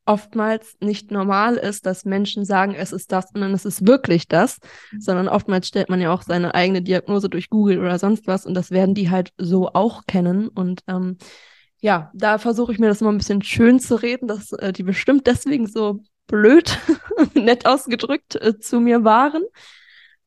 oftmals 0.07 0.77
nicht 0.81 1.11
normal 1.11 1.57
ist, 1.57 1.85
dass 1.85 2.07
Menschen 2.07 2.45
sagen, 2.47 2.75
es 2.75 2.93
ist 2.93 3.13
das 3.13 3.27
und 3.35 3.43
dann 3.43 3.53
ist 3.53 3.67
es 3.67 3.87
wirklich 3.87 4.27
das, 4.27 4.59
sondern 4.99 5.29
oftmals 5.29 5.69
stellt 5.69 5.91
man 5.91 6.01
ja 6.01 6.13
auch 6.13 6.23
seine 6.23 6.55
eigene 6.55 6.81
Diagnose 6.81 7.29
durch 7.29 7.51
Google 7.51 7.79
oder 7.79 7.99
sonst 7.99 8.27
was 8.27 8.47
und 8.47 8.55
das 8.55 8.71
werden 8.71 8.95
die 8.95 9.11
halt 9.11 9.33
so 9.37 9.69
auch 9.69 10.07
kennen 10.07 10.49
und 10.49 10.81
ähm, 10.89 11.19
ja, 11.81 12.11
da 12.15 12.39
versuche 12.39 12.73
ich 12.73 12.79
mir 12.79 12.89
das 12.89 13.03
immer 13.03 13.13
ein 13.13 13.19
bisschen 13.19 13.43
schön 13.43 13.79
zu 13.79 13.97
reden, 13.97 14.27
dass 14.27 14.53
äh, 14.53 14.73
die 14.73 14.83
bestimmt 14.83 15.27
deswegen 15.27 15.67
so 15.67 16.01
blöd, 16.29 16.79
nett 17.35 17.67
ausgedrückt, 17.67 18.37
äh, 18.37 18.59
zu 18.61 18.79
mir 18.79 19.03
waren. 19.03 19.43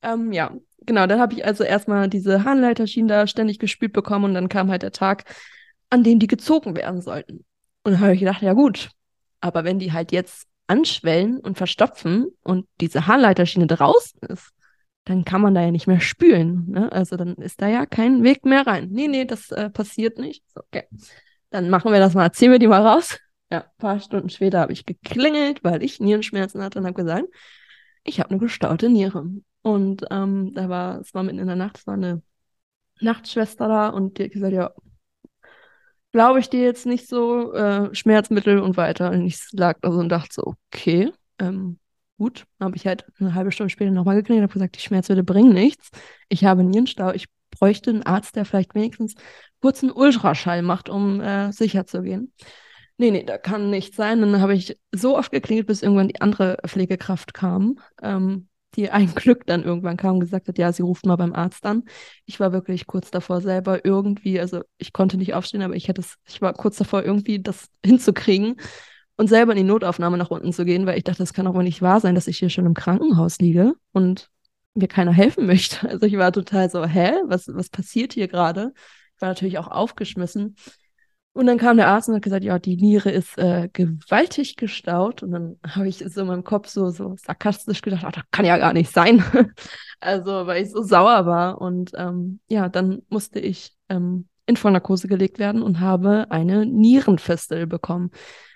Ähm, 0.02 0.34
ja, 0.34 0.52
genau, 0.86 1.08
dann 1.08 1.20
habe 1.20 1.34
ich 1.34 1.46
also 1.46 1.64
erstmal 1.64 2.10
diese 2.10 2.44
Harnleiterschienen 2.44 3.08
da 3.08 3.28
ständig 3.28 3.60
gespült 3.60 3.94
bekommen 3.94 4.26
und 4.26 4.34
dann 4.34 4.50
kam 4.50 4.70
halt 4.70 4.84
der 4.84 4.92
Tag, 4.92 5.24
an 5.90 6.04
dem 6.04 6.20
die 6.20 6.28
gezogen 6.28 6.76
werden 6.76 7.02
sollten. 7.02 7.46
Und 7.84 7.94
dann 7.94 8.00
habe 8.02 8.14
ich 8.14 8.20
gedacht, 8.20 8.42
ja 8.42 8.54
gut, 8.54 8.90
aber 9.40 9.64
wenn 9.64 9.80
die 9.80 9.94
halt 9.94 10.12
jetzt 10.12 10.48
anschwellen 10.68 11.40
und 11.40 11.58
verstopfen 11.58 12.28
und 12.44 12.68
diese 12.80 13.08
Harnleiterschiene 13.08 13.68
draußen 13.68 14.20
ist, 14.30 14.52
dann 15.06 15.26
kann 15.26 15.42
man 15.42 15.56
da 15.56 15.62
ja 15.62 15.72
nicht 15.72 15.88
mehr 15.88 16.00
spülen. 16.00 16.70
Ne? 16.70 16.92
Also 16.92 17.18
dann 17.18 17.36
ist 17.36 17.62
da 17.62 17.68
ja 17.68 17.86
kein 17.86 18.24
Weg 18.24 18.46
mehr 18.46 18.66
rein. 18.68 18.90
Nee, 18.92 19.08
nee, 19.08 19.26
das 19.26 19.52
äh, 19.52 19.70
passiert 19.70 20.20
nicht. 20.20 20.44
Okay. 20.56 20.84
Dann 21.50 21.70
machen 21.70 21.92
wir 21.92 22.00
das 22.00 22.14
mal, 22.14 22.32
ziehen 22.32 22.52
wir 22.52 22.60
die 22.60 22.68
mal 22.68 22.86
raus. 22.86 23.20
Ja, 23.52 23.60
ein 23.64 23.78
paar 23.78 24.00
Stunden 24.00 24.30
später 24.30 24.60
habe 24.62 24.74
ich 24.74 24.86
geklingelt, 24.86 25.64
weil 25.64 25.84
ich 25.84 26.00
Nierenschmerzen 26.00 26.64
hatte 26.64 26.80
und 26.80 26.86
habe 26.86 26.96
gesagt, 26.96 27.26
ich 28.04 28.20
habe 28.20 28.30
eine 28.30 28.40
gestaute 28.40 28.90
Niere. 28.90 29.26
Und 29.62 30.06
ähm, 30.10 30.54
da 30.54 30.70
war, 30.70 31.02
es 31.02 31.14
war 31.14 31.24
mitten 31.24 31.40
in 31.40 31.48
der 31.48 31.56
Nacht, 31.56 31.78
es 31.78 31.86
war 31.86 31.96
eine 31.96 32.22
Nachtschwester 33.02 33.68
da 33.68 33.90
und 33.90 34.18
die 34.18 34.24
hat 34.26 34.32
gesagt, 34.32 34.54
ja, 34.54 34.72
glaube 36.12 36.40
ich 36.40 36.50
dir 36.50 36.64
jetzt 36.64 36.86
nicht 36.86 37.08
so, 37.08 37.54
äh, 37.54 37.94
Schmerzmittel 37.94 38.60
und 38.60 38.78
weiter. 38.78 39.12
Und 39.12 39.26
ich 39.26 39.40
lag 39.52 39.78
da 39.82 39.92
so 39.92 40.00
und 40.00 40.10
dachte 40.10 40.30
so, 40.34 40.56
okay, 40.74 41.12
ähm, 41.40 41.80
gut. 42.18 42.46
Habe 42.60 42.76
ich 42.76 42.86
halt 42.88 43.06
eine 43.20 43.34
halbe 43.34 43.52
Stunde 43.52 43.70
später 43.70 43.92
nochmal 43.92 44.16
geklingelt 44.16 44.44
und 44.44 44.50
habe 44.50 44.54
gesagt, 44.54 44.78
die 44.78 44.82
Schmerzmittel 44.82 45.24
bringen 45.24 45.54
nichts. 45.54 45.90
Ich 46.30 46.46
habe 46.46 46.64
Nierenstau, 46.64 47.12
ich 47.14 47.28
bräuchte 47.50 47.90
einen 47.90 48.04
Arzt, 48.04 48.36
der 48.36 48.46
vielleicht 48.46 48.76
wenigstens 48.76 49.16
kurz 49.62 49.84
einen 49.84 49.92
Ultraschall 49.92 50.62
macht, 50.62 50.90
um 50.90 51.20
äh, 51.20 51.52
sicher 51.52 51.86
zu 51.86 52.02
gehen. 52.02 52.32
Nee, 53.02 53.10
nee, 53.10 53.24
da 53.24 53.40
kann 53.40 53.72
nichts 53.72 53.98
sein. 53.98 54.22
Dann 54.22 54.42
habe 54.42 54.54
ich 54.54 54.78
so 54.92 55.18
oft 55.18 55.32
geklingelt, 55.32 55.66
bis 55.66 55.82
irgendwann 55.82 56.10
die 56.10 56.22
andere 56.22 56.60
Pflegekraft 56.68 57.34
kam, 57.34 57.80
ähm, 58.00 58.48
die 58.76 58.92
ein 58.92 59.08
Glück 59.16 59.48
dann 59.48 59.64
irgendwann 59.64 59.98
kam 59.98 60.14
und 60.14 60.20
gesagt 60.20 60.48
hat, 60.48 60.60
ja, 60.60 60.72
sie 60.72 60.84
ruft 60.84 61.08
mal 61.08 61.16
beim 61.16 61.34
Arzt 61.34 61.66
an. 61.66 61.86
Ich 62.28 62.40
war 62.40 62.54
wirklich 62.54 62.86
kurz 62.86 63.10
davor 63.10 63.42
selber 63.42 63.84
irgendwie, 63.84 64.40
also 64.40 64.62
ich 64.78 64.94
konnte 64.94 65.18
nicht 65.18 65.34
aufstehen, 65.34 65.64
aber 65.64 65.76
ich 65.76 65.88
hätte 65.88 66.02
es, 66.02 66.18
ich 66.28 66.44
war 66.44 66.54
kurz 66.54 66.78
davor 66.78 67.02
irgendwie 67.02 67.42
das 67.42 67.70
hinzukriegen 67.84 68.58
und 69.18 69.30
selber 69.30 69.54
in 69.54 69.58
die 69.58 69.64
Notaufnahme 69.64 70.20
nach 70.20 70.30
unten 70.30 70.54
zu 70.54 70.64
gehen, 70.64 70.86
weil 70.86 71.00
ich 71.00 71.04
dachte, 71.04 71.24
das 71.24 71.34
kann 71.34 71.48
auch 71.48 71.56
wohl 71.56 71.64
nicht 71.64 71.82
wahr 71.82 72.02
sein, 72.02 72.14
dass 72.14 72.28
ich 72.28 72.38
hier 72.38 72.52
schon 72.52 72.68
im 72.68 72.76
Krankenhaus 72.76 73.40
liege 73.40 73.74
und 73.94 74.30
mir 74.76 74.88
keiner 74.88 75.12
helfen 75.12 75.46
möchte. 75.48 75.90
Also 75.90 76.06
ich 76.06 76.18
war 76.18 76.32
total 76.32 76.70
so, 76.70 76.86
hä, 76.86 77.14
was, 77.26 77.48
was 77.48 77.70
passiert 77.72 78.14
hier 78.14 78.28
gerade? 78.28 78.74
Ich 79.16 79.22
war 79.22 79.30
natürlich 79.30 79.58
auch 79.58 79.70
aufgeschmissen. 79.70 80.56
Und 81.34 81.46
dann 81.46 81.58
kam 81.58 81.78
der 81.78 81.88
Arzt 81.88 82.10
und 82.10 82.16
hat 82.16 82.24
gesagt, 82.24 82.44
ja, 82.44 82.60
die 82.60 82.76
Niere 82.76 83.10
ist 83.10 83.38
äh, 83.38 83.70
gewaltig 83.72 84.58
gestaut. 84.58 85.24
Und 85.24 85.32
dann 85.32 85.60
habe 85.66 85.88
ich 85.88 86.04
so 86.06 86.22
in 86.22 86.28
meinem 86.28 86.44
Kopf 86.44 86.68
so, 86.68 86.90
so 86.90 87.16
sarkastisch 87.18 87.82
gedacht, 87.82 88.04
ach, 88.06 88.12
das 88.12 88.24
kann 88.32 88.46
ja 88.46 88.58
gar 88.58 88.74
nicht 88.74 88.92
sein. 88.92 89.24
also, 90.02 90.46
weil 90.46 90.64
ich 90.64 90.72
so 90.72 90.84
sauer 90.84 91.26
war. 91.26 91.62
Und 91.62 91.92
ähm, 91.96 92.42
ja, 92.50 92.68
dann 92.68 93.04
musste 93.08 93.40
ich 93.40 93.74
ähm, 93.88 94.28
in 94.46 94.58
Vollnarkose 94.58 95.08
gelegt 95.08 95.40
werden 95.40 95.62
und 95.62 95.80
habe 95.80 96.30
eine 96.32 96.66
Nierenfistel 96.66 97.66
bekommen. 97.66 98.12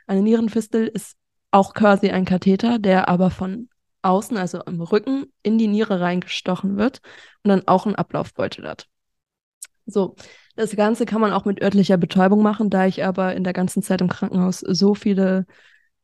Eine 0.06 0.22
Nierenfistel 0.22 0.88
ist 0.88 1.16
auch 1.52 1.74
quasi 1.74 2.10
ein 2.10 2.26
Katheter, 2.26 2.78
der 2.80 3.08
aber 3.08 3.32
von 3.32 3.70
außen, 4.02 4.36
also 4.36 4.62
im 4.64 4.82
Rücken, 4.82 5.32
in 5.42 5.58
die 5.58 5.68
Niere 5.68 6.02
reingestochen 6.02 6.76
wird 6.78 7.00
und 7.44 7.50
dann 7.50 7.68
auch 7.68 7.86
einen 7.86 7.96
Ablaufbeutel 7.96 8.68
hat. 8.68 8.88
So, 9.86 10.16
das 10.56 10.76
Ganze 10.76 11.06
kann 11.06 11.22
man 11.22 11.32
auch 11.34 11.46
mit 11.46 11.62
örtlicher 11.62 11.98
Betäubung 11.98 12.42
machen, 12.42 12.70
da 12.70 12.86
ich 12.86 13.04
aber 13.04 13.36
in 13.36 13.44
der 13.44 13.54
ganzen 13.54 13.84
Zeit 13.84 14.02
im 14.02 14.10
Krankenhaus 14.10 14.60
so 14.60 14.96
viele 14.96 15.46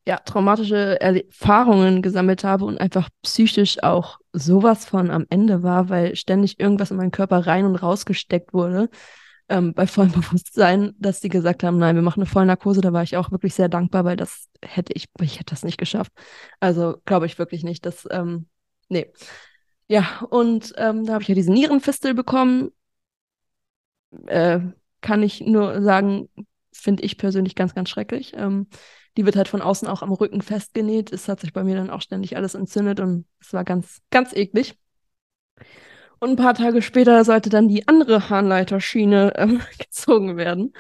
ja, 0.08 0.18
traumatische 0.18 1.00
Erfahrungen 1.00 2.02
gesammelt 2.02 2.44
habe 2.44 2.66
und 2.66 2.80
einfach 2.80 3.10
psychisch 3.22 3.84
auch 3.84 4.20
sowas 4.34 4.86
von 4.86 5.12
am 5.12 5.26
Ende 5.30 5.62
war, 5.62 5.90
weil 5.90 6.16
ständig 6.16 6.60
irgendwas 6.60 6.92
in 6.92 6.98
meinen 6.98 7.12
Körper 7.12 7.46
rein 7.46 7.66
und 7.66 7.76
rausgesteckt 7.76 8.54
wurde, 8.54 8.90
ähm, 9.50 9.74
bei 9.74 9.86
vollem 9.86 10.12
Bewusstsein, 10.14 10.94
dass 10.98 11.20
die 11.20 11.30
gesagt 11.30 11.64
haben, 11.64 11.78
nein, 11.78 11.96
wir 11.96 12.02
machen 12.02 12.22
eine 12.22 12.26
Vollnarkose, 12.30 12.82
da 12.82 12.94
war 12.94 13.04
ich 13.04 13.18
auch 13.18 13.32
wirklich 13.32 13.54
sehr 13.54 13.70
dankbar, 13.70 14.04
weil 14.06 14.16
das 14.16 14.48
hätte 14.64 14.94
ich, 14.94 15.08
ich 15.20 15.36
hätte 15.36 15.54
das 15.54 15.64
nicht 15.64 15.78
geschafft. 15.78 16.12
Also 16.60 16.98
glaube 17.06 17.28
ich 17.28 17.38
wirklich 17.38 17.64
nicht, 17.64 17.86
dass, 17.86 18.08
ähm, 18.10 18.48
nee. 18.90 19.12
Ja, 19.88 20.22
und 20.30 20.74
ähm, 20.78 21.06
da 21.06 21.14
habe 21.14 21.22
ich 21.22 21.28
ja 21.28 21.36
diese 21.36 21.52
Nierenfistel 21.52 22.14
bekommen. 22.14 22.72
Äh, 24.28 24.60
kann 25.02 25.24
ich 25.24 25.42
nur 25.42 25.82
sagen, 25.82 26.30
finde 26.74 27.04
ich 27.04 27.18
persönlich 27.18 27.56
ganz, 27.56 27.74
ganz 27.76 27.90
schrecklich. 27.90 28.34
Ähm, 28.36 28.68
die 29.18 29.26
wird 29.26 29.36
halt 29.36 29.48
von 29.48 29.62
außen 29.62 29.88
auch 29.88 30.02
am 30.02 30.12
Rücken 30.12 30.42
festgenäht. 30.42 31.12
Es 31.12 31.28
hat 31.28 31.40
sich 31.42 31.54
bei 31.54 31.64
mir 31.64 31.76
dann 31.76 31.90
auch 31.90 32.02
ständig 32.02 32.38
alles 32.38 32.56
entzündet 32.56 33.00
und 33.00 33.26
es 33.40 33.54
war 33.54 33.64
ganz, 33.64 34.02
ganz 34.10 34.34
eklig. 34.34 34.78
Und 36.20 36.30
ein 36.30 36.36
paar 36.36 36.54
Tage 36.54 36.82
später 36.82 37.24
sollte 37.26 37.50
dann 37.50 37.68
die 37.68 37.88
andere 37.88 38.30
Harnleiterschiene 38.30 39.34
ähm, 39.36 39.62
gezogen 39.80 40.38
werden. 40.38 40.74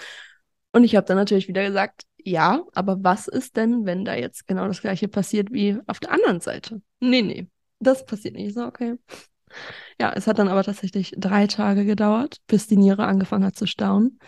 Und 0.72 0.84
ich 0.84 0.96
habe 0.96 1.08
dann 1.08 1.18
natürlich 1.18 1.48
wieder 1.48 1.66
gesagt, 1.66 2.04
ja, 2.18 2.64
aber 2.74 3.04
was 3.04 3.28
ist 3.28 3.58
denn, 3.58 3.86
wenn 3.86 4.06
da 4.06 4.16
jetzt 4.16 4.48
genau 4.48 4.68
das 4.68 4.82
gleiche 4.82 5.08
passiert 5.08 5.52
wie 5.52 5.78
auf 5.88 6.00
der 6.00 6.12
anderen 6.12 6.40
Seite? 6.40 6.82
Nee, 7.00 7.24
nee, 7.24 7.48
das 7.80 8.06
passiert 8.06 8.36
nicht. 8.36 8.50
Ich 8.50 8.54
so, 8.54 8.66
okay. 8.66 8.96
Ja, 10.00 10.14
es 10.16 10.28
hat 10.28 10.40
dann 10.40 10.48
aber 10.48 10.64
tatsächlich 10.64 11.14
drei 11.18 11.48
Tage 11.48 11.86
gedauert, 11.86 12.38
bis 12.48 12.68
die 12.68 12.78
Niere 12.78 13.06
angefangen 13.06 13.46
hat 13.46 13.56
zu 13.56 13.68
stauen. 13.68 14.20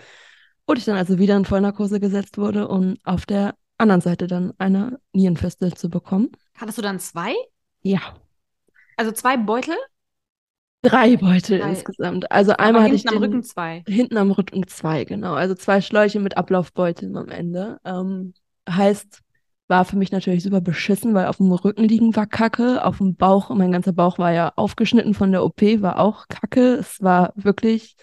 Und 0.65 0.77
ich 0.77 0.85
dann 0.85 0.97
also 0.97 1.19
wieder 1.19 1.35
in 1.35 1.45
Vollnarkose 1.45 1.99
gesetzt 1.99 2.37
wurde, 2.37 2.67
um 2.67 2.95
auf 3.03 3.25
der 3.25 3.55
anderen 3.77 4.01
Seite 4.01 4.27
dann 4.27 4.53
eine 4.59 4.99
Nierenfistel 5.13 5.73
zu 5.73 5.89
bekommen. 5.89 6.29
Hattest 6.55 6.77
du 6.77 6.81
dann 6.81 6.99
zwei? 6.99 7.33
Ja, 7.83 8.15
Also 8.97 9.11
zwei 9.11 9.37
Beutel? 9.37 9.75
drei 10.81 11.15
Beutel 11.17 11.59
Drei. 11.59 11.69
insgesamt. 11.69 12.31
Also 12.31 12.53
einmal 12.53 12.83
hatte 12.83 12.95
ich 12.95 13.01
hinten 13.03 13.17
am 13.17 13.23
Rücken 13.23 13.43
zwei. 13.43 13.83
hinten 13.87 14.17
am 14.17 14.31
Rücken 14.31 14.67
zwei, 14.67 15.05
genau. 15.05 15.33
Also 15.33 15.55
zwei 15.55 15.81
Schläuche 15.81 16.19
mit 16.19 16.37
Ablaufbeuteln 16.37 17.15
am 17.17 17.29
Ende. 17.29 17.79
Ähm, 17.85 18.33
heißt, 18.69 19.21
war 19.73 19.85
für 19.85 19.97
mich 19.97 20.11
natürlich 20.11 20.43
super 20.43 20.61
beschissen, 20.61 21.15
weil 21.15 21.25
auf 21.25 21.37
dem 21.37 21.51
Rücken 21.51 21.85
liegen 21.85 22.15
war 22.15 22.27
Kacke, 22.27 22.85
auf 22.85 22.99
dem 22.99 23.15
Bauch, 23.15 23.49
mein 23.49 23.71
ganzer 23.71 23.91
Bauch 23.91 24.19
war 24.19 24.31
ja 24.31 24.53
aufgeschnitten 24.55 25.15
von 25.15 25.31
der 25.31 25.43
OP, 25.43 25.81
war 25.81 25.97
auch 25.97 26.27
Kacke. 26.27 26.75
Es 26.75 27.01
war 27.01 27.33
wirklich 27.35 27.95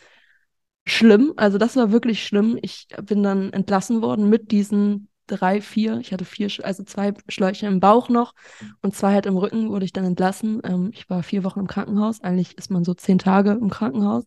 schlimm. 0.85 1.33
Also 1.37 1.59
das 1.59 1.77
war 1.77 1.93
wirklich 1.93 2.27
schlimm. 2.27 2.59
Ich 2.61 2.89
bin 3.05 3.23
dann 3.23 3.53
entlassen 3.53 4.03
worden 4.03 4.29
mit 4.29 4.51
diesen 4.51 5.09
drei, 5.29 5.61
vier. 5.61 5.99
Ich 6.01 6.13
hatte 6.13 6.25
vier, 6.25 6.51
also 6.65 6.83
zwei 6.83 7.15
Schläuche 7.29 7.69
im 7.69 7.79
Bauch 7.79 8.09
noch 8.09 8.35
und 8.83 8.97
zwei 8.97 9.13
halt 9.13 9.27
im 9.27 9.37
Rücken 9.37 9.71
wurde 9.71 9.85
ich 9.85 9.93
dann 9.93 10.05
entlassen. 10.05 10.61
Ähm, 10.65 10.91
ich 10.93 11.09
war 11.09 11.23
vier 11.23 11.45
Wochen 11.45 11.61
im 11.61 11.69
Krankenhaus. 11.69 12.21
Eigentlich 12.21 12.59
ist 12.59 12.73
man 12.73 12.83
so 12.83 12.95
zehn 12.95 13.19
Tage 13.19 13.53
im 13.53 13.71
Krankenhaus. 13.71 14.25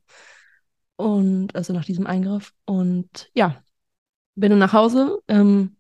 Und 0.95 1.53
also 1.56 1.73
nach 1.73 1.84
diesem 1.84 2.08
Eingriff. 2.08 2.53
Und 2.63 3.29
ja, 3.34 3.62
bin 4.36 4.51
dann 4.51 4.60
nach 4.60 4.71
Hause. 4.71 5.19
Ähm, 5.27 5.75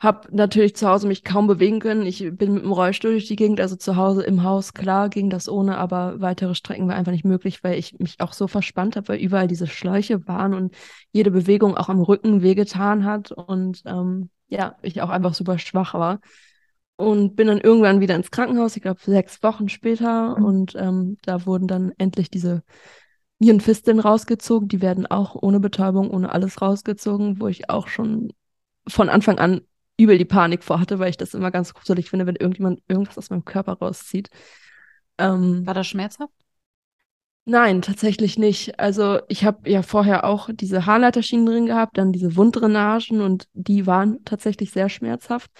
hab 0.00 0.32
natürlich 0.32 0.74
zu 0.74 0.88
Hause 0.88 1.06
mich 1.06 1.24
kaum 1.24 1.46
bewegen 1.46 1.78
können. 1.78 2.06
Ich 2.06 2.20
bin 2.20 2.54
mit 2.54 2.64
dem 2.64 2.72
Rollstuhl 2.72 3.12
durch 3.12 3.26
die 3.26 3.36
Gegend, 3.36 3.60
also 3.60 3.76
zu 3.76 3.96
Hause 3.96 4.22
im 4.22 4.42
Haus, 4.42 4.72
klar 4.72 5.10
ging 5.10 5.28
das 5.28 5.46
ohne, 5.46 5.76
aber 5.76 6.20
weitere 6.22 6.54
Strecken 6.54 6.88
war 6.88 6.96
einfach 6.96 7.12
nicht 7.12 7.26
möglich, 7.26 7.62
weil 7.62 7.78
ich 7.78 7.98
mich 7.98 8.18
auch 8.18 8.32
so 8.32 8.48
verspannt 8.48 8.96
habe, 8.96 9.08
weil 9.08 9.20
überall 9.20 9.46
diese 9.46 9.66
Schläuche 9.66 10.26
waren 10.26 10.54
und 10.54 10.74
jede 11.12 11.30
Bewegung 11.30 11.76
auch 11.76 11.90
am 11.90 12.00
Rücken 12.00 12.40
wehgetan 12.40 13.04
hat 13.04 13.30
und 13.30 13.82
ähm, 13.84 14.30
ja, 14.48 14.76
ich 14.80 15.02
auch 15.02 15.10
einfach 15.10 15.34
super 15.34 15.58
schwach 15.58 15.92
war. 15.92 16.20
Und 16.96 17.36
bin 17.36 17.46
dann 17.46 17.60
irgendwann 17.60 18.00
wieder 18.00 18.14
ins 18.14 18.30
Krankenhaus, 18.30 18.76
ich 18.76 18.82
glaube 18.82 19.00
sechs 19.02 19.42
Wochen 19.42 19.68
später, 19.68 20.36
und 20.36 20.74
ähm, 20.76 21.16
da 21.22 21.46
wurden 21.46 21.66
dann 21.66 21.92
endlich 21.96 22.30
diese 22.30 22.62
Nierenfisteln 23.38 24.00
rausgezogen. 24.00 24.68
Die 24.68 24.82
werden 24.82 25.06
auch 25.06 25.34
ohne 25.34 25.60
Betäubung, 25.60 26.10
ohne 26.10 26.30
alles 26.32 26.60
rausgezogen, 26.60 27.40
wo 27.40 27.48
ich 27.48 27.70
auch 27.70 27.88
schon 27.88 28.32
von 28.86 29.08
Anfang 29.08 29.38
an 29.38 29.62
übel 30.00 30.18
die 30.18 30.24
Panik 30.24 30.64
vor 30.64 30.80
hatte, 30.80 30.98
weil 30.98 31.10
ich 31.10 31.16
das 31.16 31.34
immer 31.34 31.50
ganz 31.50 31.74
gruselig 31.74 32.10
finde, 32.10 32.26
wenn 32.26 32.36
irgendjemand 32.36 32.80
irgendwas 32.88 33.18
aus 33.18 33.30
meinem 33.30 33.44
Körper 33.44 33.74
rauszieht. 33.74 34.30
Ähm, 35.18 35.66
War 35.66 35.74
das 35.74 35.86
schmerzhaft? 35.86 36.32
Nein, 37.44 37.82
tatsächlich 37.82 38.38
nicht. 38.38 38.78
Also 38.78 39.20
ich 39.28 39.44
habe 39.44 39.68
ja 39.68 39.82
vorher 39.82 40.24
auch 40.24 40.50
diese 40.52 40.86
Haarleiterschienen 40.86 41.46
drin 41.46 41.66
gehabt, 41.66 41.98
dann 41.98 42.12
diese 42.12 42.36
Wunddrainagen 42.36 43.20
und 43.20 43.48
die 43.54 43.86
waren 43.86 44.24
tatsächlich 44.24 44.70
sehr 44.70 44.88
schmerzhaft. 44.88 45.50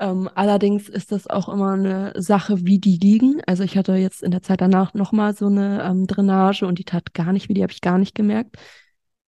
Ähm, 0.00 0.30
allerdings 0.34 0.88
ist 0.88 1.12
das 1.12 1.28
auch 1.28 1.48
immer 1.48 1.74
eine 1.74 2.14
Sache, 2.16 2.64
wie 2.64 2.78
die 2.78 2.96
liegen. 2.96 3.42
Also 3.46 3.62
ich 3.62 3.76
hatte 3.76 3.94
jetzt 3.94 4.22
in 4.22 4.30
der 4.30 4.42
Zeit 4.42 4.62
danach 4.62 4.94
nochmal 4.94 5.36
so 5.36 5.46
eine 5.46 5.84
ähm, 5.84 6.06
Drainage 6.06 6.66
und 6.66 6.78
die 6.78 6.84
tat 6.84 7.12
gar 7.12 7.32
nicht 7.32 7.48
wie 7.48 7.54
die 7.54 7.62
habe 7.62 7.72
ich 7.72 7.82
gar 7.82 7.98
nicht 7.98 8.14
gemerkt. 8.14 8.56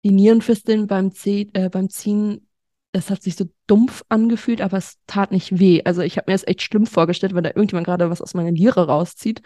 Die 0.02 0.10
Nierenfisteln 0.10 0.86
beim, 0.86 1.12
Zeh 1.12 1.50
äh, 1.52 1.68
beim 1.68 1.90
Ziehen, 1.90 2.48
das 2.92 3.10
hat 3.10 3.22
sich 3.22 3.36
so 3.36 3.46
dumpf 3.66 4.04
angefühlt, 4.08 4.60
aber 4.60 4.76
es 4.76 4.98
tat 5.06 5.32
nicht 5.32 5.58
weh. 5.58 5.82
Also 5.84 6.02
ich 6.02 6.18
habe 6.18 6.30
mir 6.30 6.34
das 6.34 6.46
echt 6.46 6.62
schlimm 6.62 6.86
vorgestellt, 6.86 7.34
wenn 7.34 7.44
da 7.44 7.50
irgendjemand 7.50 7.86
gerade 7.86 8.10
was 8.10 8.22
aus 8.22 8.34
meiner 8.34 8.52
Niere 8.52 8.86
rauszieht. 8.86 9.42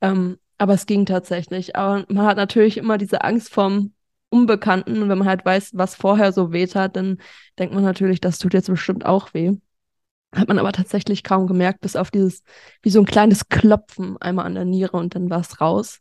Ähm, 0.00 0.38
aber 0.56 0.74
es 0.74 0.86
ging 0.86 1.06
tatsächlich. 1.06 1.76
Aber 1.76 2.04
man 2.08 2.26
hat 2.26 2.36
natürlich 2.38 2.78
immer 2.78 2.98
diese 2.98 3.22
Angst 3.22 3.52
vorm 3.52 3.92
Unbekannten. 4.30 5.02
Und 5.02 5.08
wenn 5.08 5.18
man 5.18 5.28
halt 5.28 5.44
weiß, 5.44 5.72
was 5.74 5.94
vorher 5.94 6.32
so 6.32 6.52
weht 6.52 6.74
hat, 6.74 6.96
dann 6.96 7.18
denkt 7.58 7.74
man 7.74 7.84
natürlich, 7.84 8.20
das 8.20 8.38
tut 8.38 8.54
jetzt 8.54 8.68
bestimmt 8.68 9.06
auch 9.06 9.32
weh. 9.34 9.52
Hat 10.34 10.48
man 10.48 10.58
aber 10.58 10.72
tatsächlich 10.72 11.24
kaum 11.24 11.46
gemerkt, 11.46 11.80
bis 11.80 11.96
auf 11.96 12.10
dieses, 12.10 12.42
wie 12.82 12.90
so 12.90 13.00
ein 13.00 13.06
kleines 13.06 13.48
Klopfen 13.48 14.18
einmal 14.20 14.44
an 14.44 14.54
der 14.54 14.66
Niere 14.66 14.96
und 14.98 15.14
dann 15.14 15.30
war 15.30 15.40
es 15.40 15.60
raus. 15.60 16.00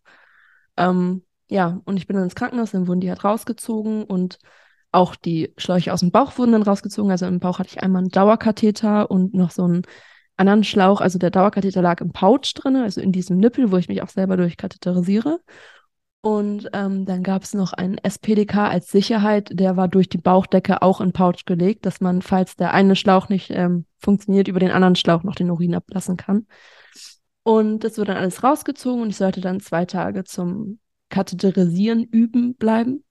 Ähm, 0.75 1.23
ja, 1.49 1.79
und 1.85 1.97
ich 1.97 2.07
bin 2.07 2.15
dann 2.15 2.25
ins 2.25 2.35
Krankenhaus, 2.35 2.71
dann 2.71 2.87
wurden 2.87 2.99
die 2.99 3.09
halt 3.09 3.23
rausgezogen 3.23 4.03
und 4.03 4.39
auch 4.91 5.15
die 5.15 5.53
Schläuche 5.57 5.93
aus 5.93 5.99
dem 5.99 6.11
Bauch 6.11 6.37
wurden 6.37 6.53
dann 6.53 6.63
rausgezogen. 6.63 7.11
Also 7.11 7.25
im 7.25 7.39
Bauch 7.39 7.59
hatte 7.59 7.69
ich 7.71 7.83
einmal 7.83 8.01
einen 8.01 8.11
Dauerkatheter 8.11 9.11
und 9.11 9.33
noch 9.33 9.51
so 9.51 9.63
einen 9.63 9.83
anderen 10.37 10.63
Schlauch, 10.63 11.01
also 11.01 11.17
der 11.19 11.31
Dauerkatheter 11.31 11.81
lag 11.81 11.99
im 11.99 12.11
Pouch 12.11 12.53
drin, 12.53 12.75
also 12.75 13.01
in 13.01 13.11
diesem 13.11 13.37
Nippel, 13.37 13.71
wo 13.71 13.77
ich 13.77 13.87
mich 13.87 14.01
auch 14.01 14.09
selber 14.09 14.37
durchkatheterisiere. 14.37 15.39
Und 16.21 16.69
ähm, 16.73 17.05
dann 17.05 17.23
gab 17.23 17.43
es 17.43 17.53
noch 17.53 17.73
einen 17.73 17.97
SPDK 17.97 18.69
als 18.69 18.89
Sicherheit, 18.89 19.49
der 19.51 19.77
war 19.77 19.87
durch 19.87 20.09
die 20.09 20.17
Bauchdecke 20.17 20.81
auch 20.81 20.99
in 20.99 21.13
Pouch 21.13 21.45
gelegt, 21.45 21.85
dass 21.85 22.01
man, 22.01 22.21
falls 22.21 22.55
der 22.55 22.73
eine 22.73 22.95
Schlauch 22.95 23.29
nicht 23.29 23.49
ähm, 23.51 23.85
funktioniert, 23.97 24.47
über 24.47 24.59
den 24.59 24.71
anderen 24.71 24.95
Schlauch 24.95 25.23
noch 25.23 25.35
den 25.35 25.49
Urin 25.51 25.75
ablassen 25.75 26.17
kann. 26.17 26.47
Und 27.43 27.83
das 27.83 27.97
wurde 27.97 28.13
dann 28.13 28.21
alles 28.21 28.43
rausgezogen 28.43 29.01
und 29.01 29.09
ich 29.09 29.17
sollte 29.17 29.41
dann 29.41 29.61
zwei 29.61 29.85
Tage 29.85 30.25
zum 30.25 30.79
Katheterisieren 31.09 32.03
üben 32.03 32.55
bleiben. 32.55 33.05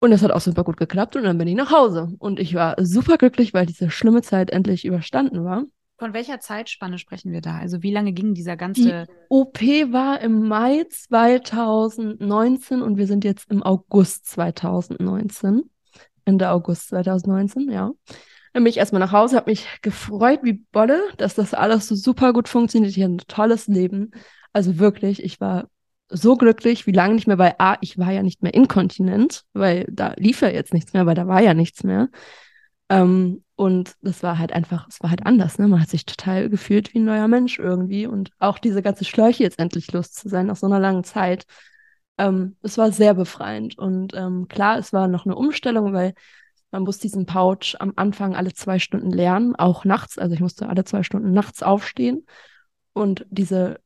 Und 0.00 0.10
das 0.10 0.22
hat 0.22 0.30
auch 0.30 0.40
super 0.40 0.62
gut 0.62 0.76
geklappt 0.76 1.16
und 1.16 1.24
dann 1.24 1.38
bin 1.38 1.48
ich 1.48 1.54
nach 1.54 1.72
Hause. 1.72 2.14
Und 2.18 2.38
ich 2.38 2.54
war 2.54 2.76
super 2.78 3.16
glücklich, 3.16 3.54
weil 3.54 3.66
diese 3.66 3.90
schlimme 3.90 4.22
Zeit 4.22 4.50
endlich 4.50 4.84
überstanden 4.84 5.44
war. 5.44 5.64
Von 5.98 6.12
welcher 6.12 6.40
Zeitspanne 6.40 6.98
sprechen 6.98 7.32
wir 7.32 7.40
da? 7.40 7.56
Also 7.56 7.82
wie 7.82 7.92
lange 7.92 8.12
ging 8.12 8.34
dieser 8.34 8.56
ganze... 8.56 9.06
Die 9.08 9.12
OP 9.30 9.62
war 9.62 10.20
im 10.20 10.46
Mai 10.46 10.84
2019 10.90 12.82
und 12.82 12.98
wir 12.98 13.06
sind 13.06 13.24
jetzt 13.24 13.50
im 13.50 13.62
August 13.62 14.26
2019. 14.26 15.62
Ende 16.26 16.50
August 16.50 16.88
2019, 16.88 17.70
ja. 17.70 17.92
Dann 18.52 18.64
bin 18.64 18.66
ich 18.66 18.76
erstmal 18.76 19.00
nach 19.00 19.12
Hause, 19.12 19.36
habe 19.36 19.50
mich 19.50 19.66
gefreut 19.80 20.40
wie 20.42 20.64
Bolle, 20.72 21.00
dass 21.16 21.34
das 21.34 21.54
alles 21.54 21.88
so 21.88 21.94
super 21.94 22.34
gut 22.34 22.48
funktioniert. 22.48 22.94
Ich 22.94 23.02
hatte 23.02 23.14
ein 23.14 23.18
tolles 23.28 23.66
Leben. 23.66 24.10
Also 24.52 24.78
wirklich, 24.78 25.22
ich 25.22 25.40
war 25.40 25.68
so 26.08 26.36
glücklich 26.36 26.86
wie 26.86 26.92
lange 26.92 27.14
nicht 27.14 27.26
mehr, 27.26 27.38
weil 27.38 27.54
A, 27.58 27.76
ich 27.80 27.98
war 27.98 28.12
ja 28.12 28.22
nicht 28.22 28.42
mehr 28.42 28.54
inkontinent, 28.54 29.44
weil 29.52 29.86
da 29.90 30.14
lief 30.16 30.40
ja 30.42 30.48
jetzt 30.48 30.72
nichts 30.72 30.92
mehr, 30.92 31.06
weil 31.06 31.14
da 31.14 31.26
war 31.26 31.42
ja 31.42 31.54
nichts 31.54 31.82
mehr. 31.84 32.08
Ähm, 32.88 33.42
und 33.56 33.94
das 34.02 34.22
war 34.22 34.38
halt 34.38 34.52
einfach, 34.52 34.86
es 34.88 35.02
war 35.02 35.10
halt 35.10 35.24
anders, 35.26 35.58
ne? 35.58 35.66
Man 35.66 35.80
hat 35.80 35.88
sich 35.88 36.04
total 36.04 36.50
gefühlt 36.50 36.92
wie 36.94 36.98
ein 36.98 37.04
neuer 37.04 37.26
Mensch 37.26 37.58
irgendwie. 37.58 38.06
Und 38.06 38.30
auch 38.38 38.58
diese 38.58 38.82
ganze 38.82 39.04
Schläuche 39.04 39.42
jetzt 39.42 39.58
endlich 39.58 39.92
los 39.92 40.12
zu 40.12 40.28
sein 40.28 40.46
nach 40.46 40.56
so 40.56 40.66
einer 40.66 40.78
langen 40.78 41.02
Zeit. 41.04 41.46
Ähm, 42.18 42.56
es 42.62 42.78
war 42.78 42.92
sehr 42.92 43.14
befreiend. 43.14 43.78
Und 43.78 44.14
ähm, 44.14 44.46
klar, 44.48 44.78
es 44.78 44.92
war 44.92 45.08
noch 45.08 45.24
eine 45.24 45.34
Umstellung, 45.34 45.92
weil 45.92 46.14
man 46.70 46.82
muss 46.82 46.98
diesen 46.98 47.26
Pouch 47.26 47.74
am 47.78 47.94
Anfang 47.96 48.36
alle 48.36 48.52
zwei 48.52 48.78
Stunden 48.78 49.10
lernen, 49.10 49.56
auch 49.56 49.84
nachts. 49.84 50.18
Also 50.18 50.34
ich 50.34 50.40
musste 50.40 50.68
alle 50.68 50.84
zwei 50.84 51.02
Stunden 51.02 51.32
nachts 51.32 51.62
aufstehen. 51.62 52.26
Und 52.92 53.26
diese 53.30 53.80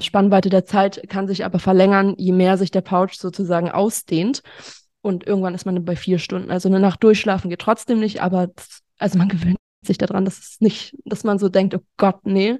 Spannweite 0.00 0.50
der 0.50 0.64
Zeit 0.64 1.08
kann 1.08 1.26
sich 1.26 1.44
aber 1.44 1.58
verlängern, 1.58 2.14
je 2.16 2.32
mehr 2.32 2.56
sich 2.56 2.70
der 2.70 2.80
Pouch 2.80 3.14
sozusagen 3.14 3.70
ausdehnt. 3.70 4.42
Und 5.00 5.26
irgendwann 5.26 5.54
ist 5.54 5.66
man 5.66 5.84
bei 5.84 5.96
vier 5.96 6.18
Stunden. 6.18 6.50
Also 6.50 6.68
eine 6.68 6.80
Nacht 6.80 7.02
durchschlafen 7.02 7.50
geht 7.50 7.60
trotzdem 7.60 8.00
nicht, 8.00 8.22
aber 8.22 8.46
das, 8.48 8.80
also 8.98 9.18
man 9.18 9.28
gewöhnt 9.28 9.58
sich 9.82 9.98
daran, 9.98 10.24
dass 10.24 10.38
es 10.38 10.60
nicht, 10.60 10.96
dass 11.04 11.24
man 11.24 11.38
so 11.38 11.48
denkt, 11.48 11.74
oh 11.74 11.82
Gott, 11.96 12.24
nee, 12.24 12.58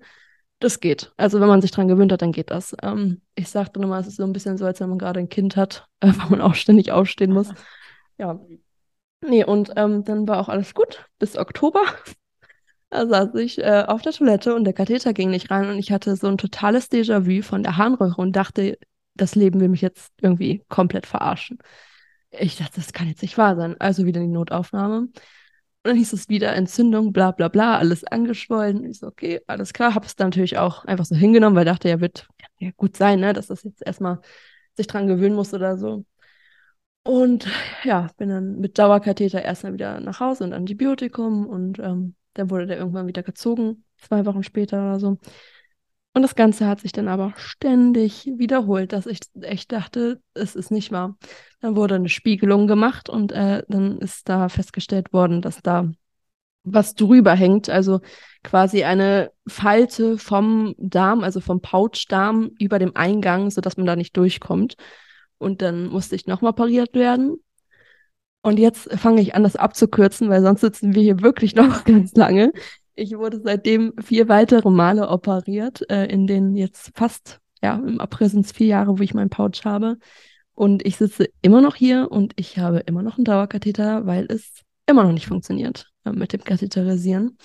das 0.61 0.81
geht. 0.81 1.13
Also 1.17 1.41
wenn 1.41 1.49
man 1.49 1.61
sich 1.61 1.71
daran 1.71 1.89
gewöhnt 1.89 2.13
hat, 2.13 2.23
dann 2.23 2.33
geht 2.33 2.51
das. 2.51 2.75
Ähm, 2.83 3.23
ich 3.35 3.51
dann 3.53 3.83
immer, 3.83 3.99
es 3.99 4.09
ist 4.09 4.17
so 4.17 4.25
ein 4.25 4.33
bisschen 4.33 4.59
so, 4.59 4.67
als 4.67 4.81
wenn 4.81 4.89
man 4.89 4.99
gerade 4.99 5.21
ein 5.21 5.29
Kind 5.29 5.57
hat, 5.57 5.87
äh, 6.01 6.13
wo 6.13 6.31
man 6.31 6.41
auch 6.41 6.55
ständig 6.55 6.93
aufstehen 6.93 7.33
muss. 7.33 7.49
Ja. 8.19 8.41
Nee, 9.21 9.45
und 9.45 9.73
ähm, 9.77 10.05
dann 10.05 10.29
war 10.29 10.39
auch 10.39 10.49
alles 10.49 10.75
gut 10.75 11.09
bis 11.19 11.39
Oktober. 11.39 11.81
Da 12.95 13.09
saß 13.09 13.35
ich 13.35 13.59
äh, 13.59 13.85
auf 13.89 14.03
der 14.03 14.13
Toilette 14.13 14.55
und 14.55 14.63
der 14.63 14.73
Katheter 14.73 15.13
ging 15.13 15.31
nicht 15.31 15.51
rein 15.51 15.69
und 15.69 15.79
ich 15.79 15.91
hatte 15.91 16.15
so 16.15 16.29
ein 16.29 16.39
totales 16.39 16.93
Déjà-vu 16.93 17.43
von 17.43 17.65
der 17.65 17.77
Harnröhre 17.77 18.23
und 18.23 18.37
dachte, 18.37 18.79
das 19.15 19.35
Leben 19.35 19.59
will 19.59 19.69
mich 19.69 19.81
jetzt 19.81 20.13
irgendwie 20.21 20.63
komplett 20.69 21.05
verarschen. 21.05 21.59
Ich 22.31 22.57
dachte, 22.57 22.77
das 22.77 22.93
kann 22.93 23.09
jetzt 23.09 23.23
nicht 23.23 23.37
wahr 23.37 23.57
sein. 23.57 23.75
Also 23.81 24.07
wieder 24.07 24.21
die 24.21 24.29
Notaufnahme. 24.29 24.99
Und 24.99 25.13
dann 25.83 25.97
hieß 25.97 26.13
es 26.13 26.29
wieder 26.29 26.55
Entzündung, 26.55 27.13
bla 27.13 27.33
bla 27.33 27.49
bla, 27.49 27.79
alles 27.79 28.05
angeschwollen. 28.05 28.85
Ich 28.89 29.01
so, 29.01 29.09
okay, 29.09 29.41
alles 29.49 29.73
klar. 29.73 29.97
Habe 29.97 30.07
es 30.07 30.15
dann 30.15 30.29
natürlich 30.29 30.59
auch 30.59 30.85
einfach 30.85 31.05
so 31.05 31.17
hingenommen, 31.17 31.57
weil 31.57 31.67
ich 31.67 31.73
dachte, 31.73 31.89
ja, 31.89 32.01
wird 32.01 32.29
ja 32.61 32.71
gut 32.77 32.97
sein, 32.97 33.19
ne, 33.19 33.33
dass 33.33 33.49
das 33.49 33.65
jetzt 33.65 33.85
erstmal 33.85 34.21
sich 34.77 34.87
dran 34.87 35.09
gewöhnen 35.09 35.35
muss 35.35 35.53
oder 35.53 35.77
so. 35.79 36.05
Und 37.03 37.49
ja, 37.83 38.09
bin 38.19 38.29
dann 38.29 38.61
mit 38.61 38.79
Dauerkatheter 38.79 39.43
erstmal 39.43 39.73
wieder 39.73 39.99
nach 39.99 40.21
Hause 40.21 40.45
und 40.45 40.53
Antibiotikum 40.53 41.47
und 41.49 41.81
ähm, 41.81 42.15
dann 42.35 42.51
wurde 42.51 42.67
der 42.67 42.79
irgendwann 42.79 43.07
wieder 43.07 43.23
gezogen, 43.23 43.85
zwei 43.99 44.27
Wochen 44.27 44.43
später 44.43 44.79
oder 44.79 45.01
so. 45.01 45.19
Und 46.17 46.23
das 46.23 46.37
Ganze 46.37 46.69
hat 46.69 46.81
sich 46.81 46.93
dann 46.93 47.09
aber 47.09 47.33
ständig 47.37 48.31
wiederholt, 48.37 48.93
dass 48.93 49.07
ich 49.07 49.19
echt 49.41 49.73
dachte, 49.73 50.21
es 50.33 50.55
ist 50.55 50.71
nicht 50.71 50.93
wahr. 50.93 51.17
Dann 51.61 51.75
wurde 51.75 51.97
eine 51.97 52.09
Spiegelung 52.09 52.69
gemacht 52.69 53.09
und 53.09 53.33
äh, 53.33 53.65
dann 53.69 53.99
ist 53.99 54.29
da 54.29 54.49
festgestellt 54.49 55.13
worden, 55.13 55.43
dass 55.43 55.61
da 55.61 55.91
was 56.63 56.95
drüber 56.95 57.35
hängt, 57.35 57.69
also 57.69 58.01
quasi 58.43 58.85
eine 58.85 59.33
Falte 59.47 60.17
vom 60.17 60.75
Darm, 60.79 61.23
also 61.23 61.41
vom 61.41 61.61
Pouchdarm 61.61 62.53
über 62.59 62.79
dem 62.79 62.97
Eingang, 62.97 63.51
sodass 63.51 63.77
man 63.77 63.87
da 63.87 63.97
nicht 63.97 64.17
durchkommt. 64.17 64.77
Und 65.39 65.63
dann 65.63 65.89
musste 65.89 66.17
ich 66.17 66.27
nochmal 66.27 66.55
pariert 66.55 66.95
werden. 66.95 67.37
Und 68.45 68.59
jetzt 68.59 68.93
fange 69.01 69.23
ich 69.23 69.35
an, 69.35 69.43
das 69.43 69.57
abzukürzen, 69.57 70.29
weil 70.29 70.43
sonst 70.43 70.61
sitzen 70.61 70.95
wir 70.95 71.03
hier 71.03 71.23
wirklich 71.23 71.55
noch 71.55 71.85
ganz 71.87 72.15
lange. 72.15 72.53
Ich 72.95 73.17
wurde 73.17 73.41
seitdem 73.43 73.95
vier 74.05 74.29
weitere 74.29 74.71
Male 74.71 75.09
operiert, 75.09 75.83
äh, 75.91 76.05
in 76.05 76.27
den 76.27 76.55
jetzt 76.55 76.91
fast, 76.95 77.41
ja, 77.63 77.77
im 77.77 78.01
April 78.01 78.29
sind 78.29 78.45
es 78.45 78.53
vier 78.53 78.67
Jahre, 78.67 78.99
wo 78.99 79.03
ich 79.03 79.15
meinen 79.15 79.31
Pouch 79.31 79.65
habe. 79.65 79.97
Und 80.53 80.87
ich 80.87 80.97
sitze 80.97 81.31
immer 81.41 81.63
noch 81.63 81.75
hier 81.75 82.13
und 82.13 82.35
ich 82.37 82.59
habe 82.59 82.81
immer 82.81 83.03
noch 83.03 83.17
einen 83.17 83.25
Dauerkatheter, 83.25 84.05
weil 84.05 84.27
es 84.29 84.61
immer 84.87 85.05
noch 85.05 85.13
nicht 85.13 85.27
funktioniert 85.27 85.91
äh, 86.05 86.13
mit 86.13 86.35
dem 86.35 86.45
Katheterisieren. 86.45 87.39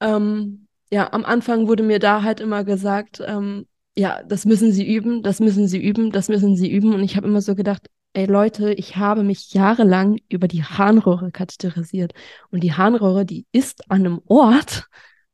Ähm, 0.00 0.66
ja, 0.90 1.10
am 1.10 1.24
Anfang 1.24 1.68
wurde 1.68 1.82
mir 1.82 2.00
da 2.00 2.22
halt 2.22 2.40
immer 2.40 2.64
gesagt, 2.64 3.22
ähm, 3.26 3.66
ja, 3.96 4.22
das 4.24 4.44
müssen 4.44 4.72
Sie 4.72 4.86
üben, 4.86 5.22
das 5.22 5.40
müssen 5.40 5.66
Sie 5.66 5.82
üben, 5.82 6.12
das 6.12 6.28
müssen 6.28 6.54
Sie 6.54 6.70
üben. 6.70 6.92
Und 6.92 7.02
ich 7.02 7.16
habe 7.16 7.26
immer 7.26 7.40
so 7.40 7.54
gedacht, 7.54 7.88
ey 8.16 8.24
Leute, 8.24 8.72
ich 8.72 8.96
habe 8.96 9.22
mich 9.22 9.52
jahrelang 9.52 10.18
über 10.30 10.48
die 10.48 10.64
Harnröhre 10.64 11.30
katheterisiert. 11.30 12.14
Und 12.50 12.62
die 12.62 12.72
Harnröhre, 12.72 13.26
die 13.26 13.46
ist 13.52 13.90
an 13.90 14.06
einem 14.06 14.22
Ort, 14.26 14.86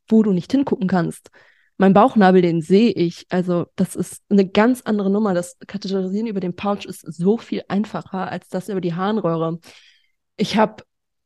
wo 0.09 0.25
du 0.25 0.33
nicht 0.33 0.51
hingucken 0.51 0.89
kannst. 0.89 1.31
Mein 1.77 1.95
Bauchnabel, 1.95 2.43
den 2.43 2.61
sehe 2.61 2.91
ich. 2.91 3.27
Also, 3.31 3.67
das 3.77 3.95
ist 3.95 4.23
eine 4.29 4.49
ganz 4.49 4.83
andere 4.83 5.11
Nummer. 5.11 5.33
Das 5.33 5.59
Katheterisieren 5.67 6.27
über 6.27 6.41
den 6.41 6.57
Pouch 6.57 6.85
ist 6.85 7.03
so 7.03 7.39
viel 7.39 7.63
einfacher 7.69 8.31
als 8.31 8.49
das 8.49 8.69
über 8.69 8.81
die 8.81 8.95
Harnröhre. 8.95 9.61
Ich 10.37 10.57
habe 10.57 10.83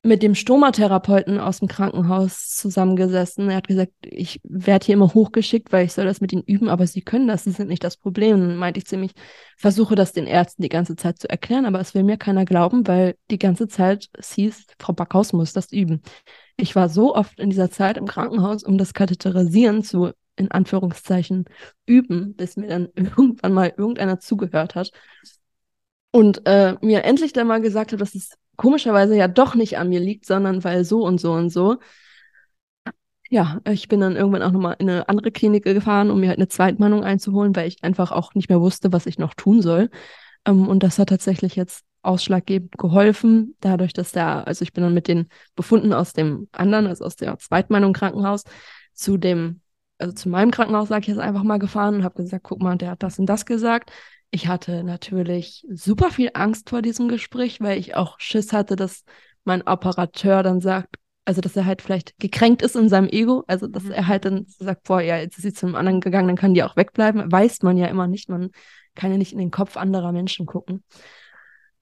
mit 0.06 0.22
dem 0.22 0.34
Stomatherapeuten 0.34 1.38
aus 1.40 1.58
dem 1.58 1.68
Krankenhaus 1.68 2.50
zusammengesessen. 2.54 3.50
Er 3.50 3.56
hat 3.56 3.68
gesagt, 3.68 3.92
ich 4.02 4.40
werde 4.44 4.86
hier 4.86 4.94
immer 4.94 5.12
hochgeschickt, 5.12 5.72
weil 5.72 5.84
ich 5.84 5.92
soll 5.92 6.04
das 6.04 6.20
mit 6.20 6.32
ihnen 6.32 6.44
üben, 6.44 6.68
aber 6.68 6.86
sie 6.86 7.02
können 7.02 7.26
das, 7.26 7.44
sie 7.44 7.50
sind 7.50 7.68
nicht 7.68 7.82
das 7.82 7.96
Problem. 7.96 8.40
dann 8.40 8.56
meinte 8.56 8.78
ich 8.78 8.86
ziemlich, 8.86 9.12
versuche 9.56 9.96
das 9.96 10.12
den 10.12 10.26
Ärzten 10.26 10.62
die 10.62 10.68
ganze 10.68 10.96
Zeit 10.96 11.18
zu 11.18 11.28
erklären, 11.28 11.66
aber 11.66 11.80
es 11.80 11.94
will 11.94 12.04
mir 12.04 12.16
keiner 12.16 12.44
glauben, 12.44 12.86
weil 12.86 13.16
die 13.30 13.38
ganze 13.38 13.66
Zeit 13.68 14.08
es 14.12 14.32
hieß, 14.32 14.66
Frau 14.78 14.92
Backhaus 14.92 15.32
muss 15.32 15.52
das 15.52 15.72
üben. 15.72 16.02
Ich 16.56 16.76
war 16.76 16.88
so 16.88 17.14
oft 17.14 17.38
in 17.40 17.50
dieser 17.50 17.70
Zeit 17.70 17.96
im 17.96 18.06
Krankenhaus, 18.06 18.62
um 18.62 18.78
das 18.78 18.94
Katheterisieren 18.94 19.82
zu, 19.82 20.12
in 20.36 20.50
Anführungszeichen, 20.50 21.46
üben, 21.84 22.34
bis 22.36 22.56
mir 22.56 22.68
dann 22.68 22.88
irgendwann 22.94 23.52
mal 23.52 23.74
irgendeiner 23.76 24.20
zugehört 24.20 24.76
hat 24.76 24.92
und 26.12 26.46
äh, 26.46 26.76
mir 26.80 27.04
endlich 27.04 27.32
dann 27.32 27.46
mal 27.46 27.60
gesagt 27.60 27.92
hat, 27.92 28.00
dass 28.00 28.14
es 28.14 28.38
komischerweise 28.56 29.16
ja 29.16 29.28
doch 29.28 29.54
nicht 29.54 29.78
an 29.78 29.88
mir 29.88 30.00
liegt, 30.00 30.26
sondern 30.26 30.64
weil 30.64 30.84
so 30.84 31.04
und 31.04 31.20
so 31.20 31.32
und 31.32 31.50
so. 31.50 31.78
ja, 33.28 33.60
ich 33.68 33.88
bin 33.88 34.00
dann 34.00 34.14
irgendwann 34.16 34.42
auch 34.42 34.52
nochmal 34.52 34.76
in 34.78 34.88
eine 34.88 35.08
andere 35.08 35.32
Klinik 35.32 35.64
gefahren, 35.64 36.10
um 36.10 36.20
mir 36.20 36.28
halt 36.28 36.38
eine 36.38 36.48
Zweitmeinung 36.48 37.02
einzuholen, 37.04 37.56
weil 37.56 37.66
ich 37.66 37.82
einfach 37.82 38.12
auch 38.12 38.34
nicht 38.34 38.48
mehr 38.48 38.60
wusste, 38.60 38.92
was 38.92 39.06
ich 39.06 39.18
noch 39.18 39.34
tun 39.34 39.62
soll. 39.62 39.90
Ähm, 40.46 40.68
und 40.68 40.82
das 40.82 40.98
hat 40.98 41.08
tatsächlich 41.10 41.56
jetzt 41.56 41.84
ausschlaggebend 42.02 42.78
geholfen, 42.78 43.56
dadurch, 43.60 43.92
dass 43.92 44.12
der, 44.12 44.46
also 44.46 44.62
ich 44.62 44.72
bin 44.72 44.84
dann 44.84 44.94
mit 44.94 45.08
den 45.08 45.28
Befunden 45.56 45.92
aus 45.92 46.12
dem 46.12 46.48
anderen, 46.52 46.86
also 46.86 47.04
aus 47.04 47.16
der 47.16 47.38
Zweitmeinung 47.38 47.92
Krankenhaus, 47.92 48.44
zu 48.94 49.16
dem, 49.18 49.60
also 49.98 50.14
zu 50.14 50.28
meinem 50.28 50.52
Krankenhaus, 50.52 50.88
sage 50.88 51.02
ich 51.02 51.08
jetzt 51.08 51.18
einfach 51.18 51.44
mal 51.44 51.58
gefahren 51.58 51.96
und 51.96 52.04
habe 52.04 52.22
gesagt, 52.22 52.44
guck 52.44 52.62
mal, 52.62 52.76
der 52.76 52.90
hat 52.92 53.02
das 53.02 53.18
und 53.18 53.26
das 53.26 53.46
gesagt. 53.46 53.90
Ich 54.30 54.48
hatte 54.48 54.84
natürlich 54.84 55.66
super 55.70 56.10
viel 56.10 56.30
Angst 56.34 56.70
vor 56.70 56.82
diesem 56.82 57.08
Gespräch, 57.08 57.60
weil 57.60 57.78
ich 57.78 57.94
auch 57.94 58.18
Schiss 58.18 58.52
hatte, 58.52 58.76
dass 58.76 59.04
mein 59.44 59.62
Operateur 59.62 60.42
dann 60.42 60.60
sagt, 60.60 60.96
also 61.24 61.40
dass 61.40 61.56
er 61.56 61.64
halt 61.64 61.82
vielleicht 61.82 62.18
gekränkt 62.18 62.62
ist 62.62 62.76
in 62.76 62.88
seinem 62.88 63.08
Ego, 63.08 63.44
also 63.46 63.66
dass 63.66 63.84
mhm. 63.84 63.92
er 63.92 64.06
halt 64.06 64.24
dann 64.24 64.46
sagt, 64.46 64.84
boah, 64.84 65.00
ja, 65.00 65.16
jetzt 65.18 65.36
ist 65.36 65.42
sie 65.42 65.52
zu 65.52 65.66
einem 65.66 65.74
anderen 65.74 66.00
gegangen, 66.00 66.28
dann 66.28 66.36
kann 66.36 66.54
die 66.54 66.62
auch 66.62 66.76
wegbleiben. 66.76 67.30
Weiß 67.30 67.62
man 67.62 67.76
ja 67.76 67.86
immer 67.86 68.06
nicht, 68.06 68.28
man 68.28 68.50
kann 68.94 69.10
ja 69.10 69.18
nicht 69.18 69.32
in 69.32 69.38
den 69.38 69.50
Kopf 69.50 69.76
anderer 69.76 70.12
Menschen 70.12 70.46
gucken. 70.46 70.84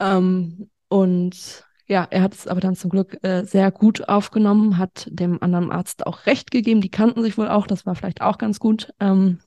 Ähm, 0.00 0.70
und 0.88 1.64
ja, 1.86 2.06
er 2.10 2.22
hat 2.22 2.34
es 2.34 2.46
aber 2.46 2.60
dann 2.60 2.76
zum 2.76 2.90
Glück 2.90 3.22
äh, 3.22 3.44
sehr 3.44 3.70
gut 3.70 4.08
aufgenommen, 4.08 4.78
hat 4.78 5.06
dem 5.10 5.42
anderen 5.42 5.70
Arzt 5.70 6.06
auch 6.06 6.26
recht 6.26 6.50
gegeben, 6.50 6.80
die 6.80 6.90
kannten 6.90 7.22
sich 7.22 7.36
wohl 7.36 7.48
auch, 7.48 7.66
das 7.66 7.84
war 7.84 7.94
vielleicht 7.94 8.22
auch 8.22 8.38
ganz 8.38 8.58
gut. 8.58 8.92
Ähm, 9.00 9.40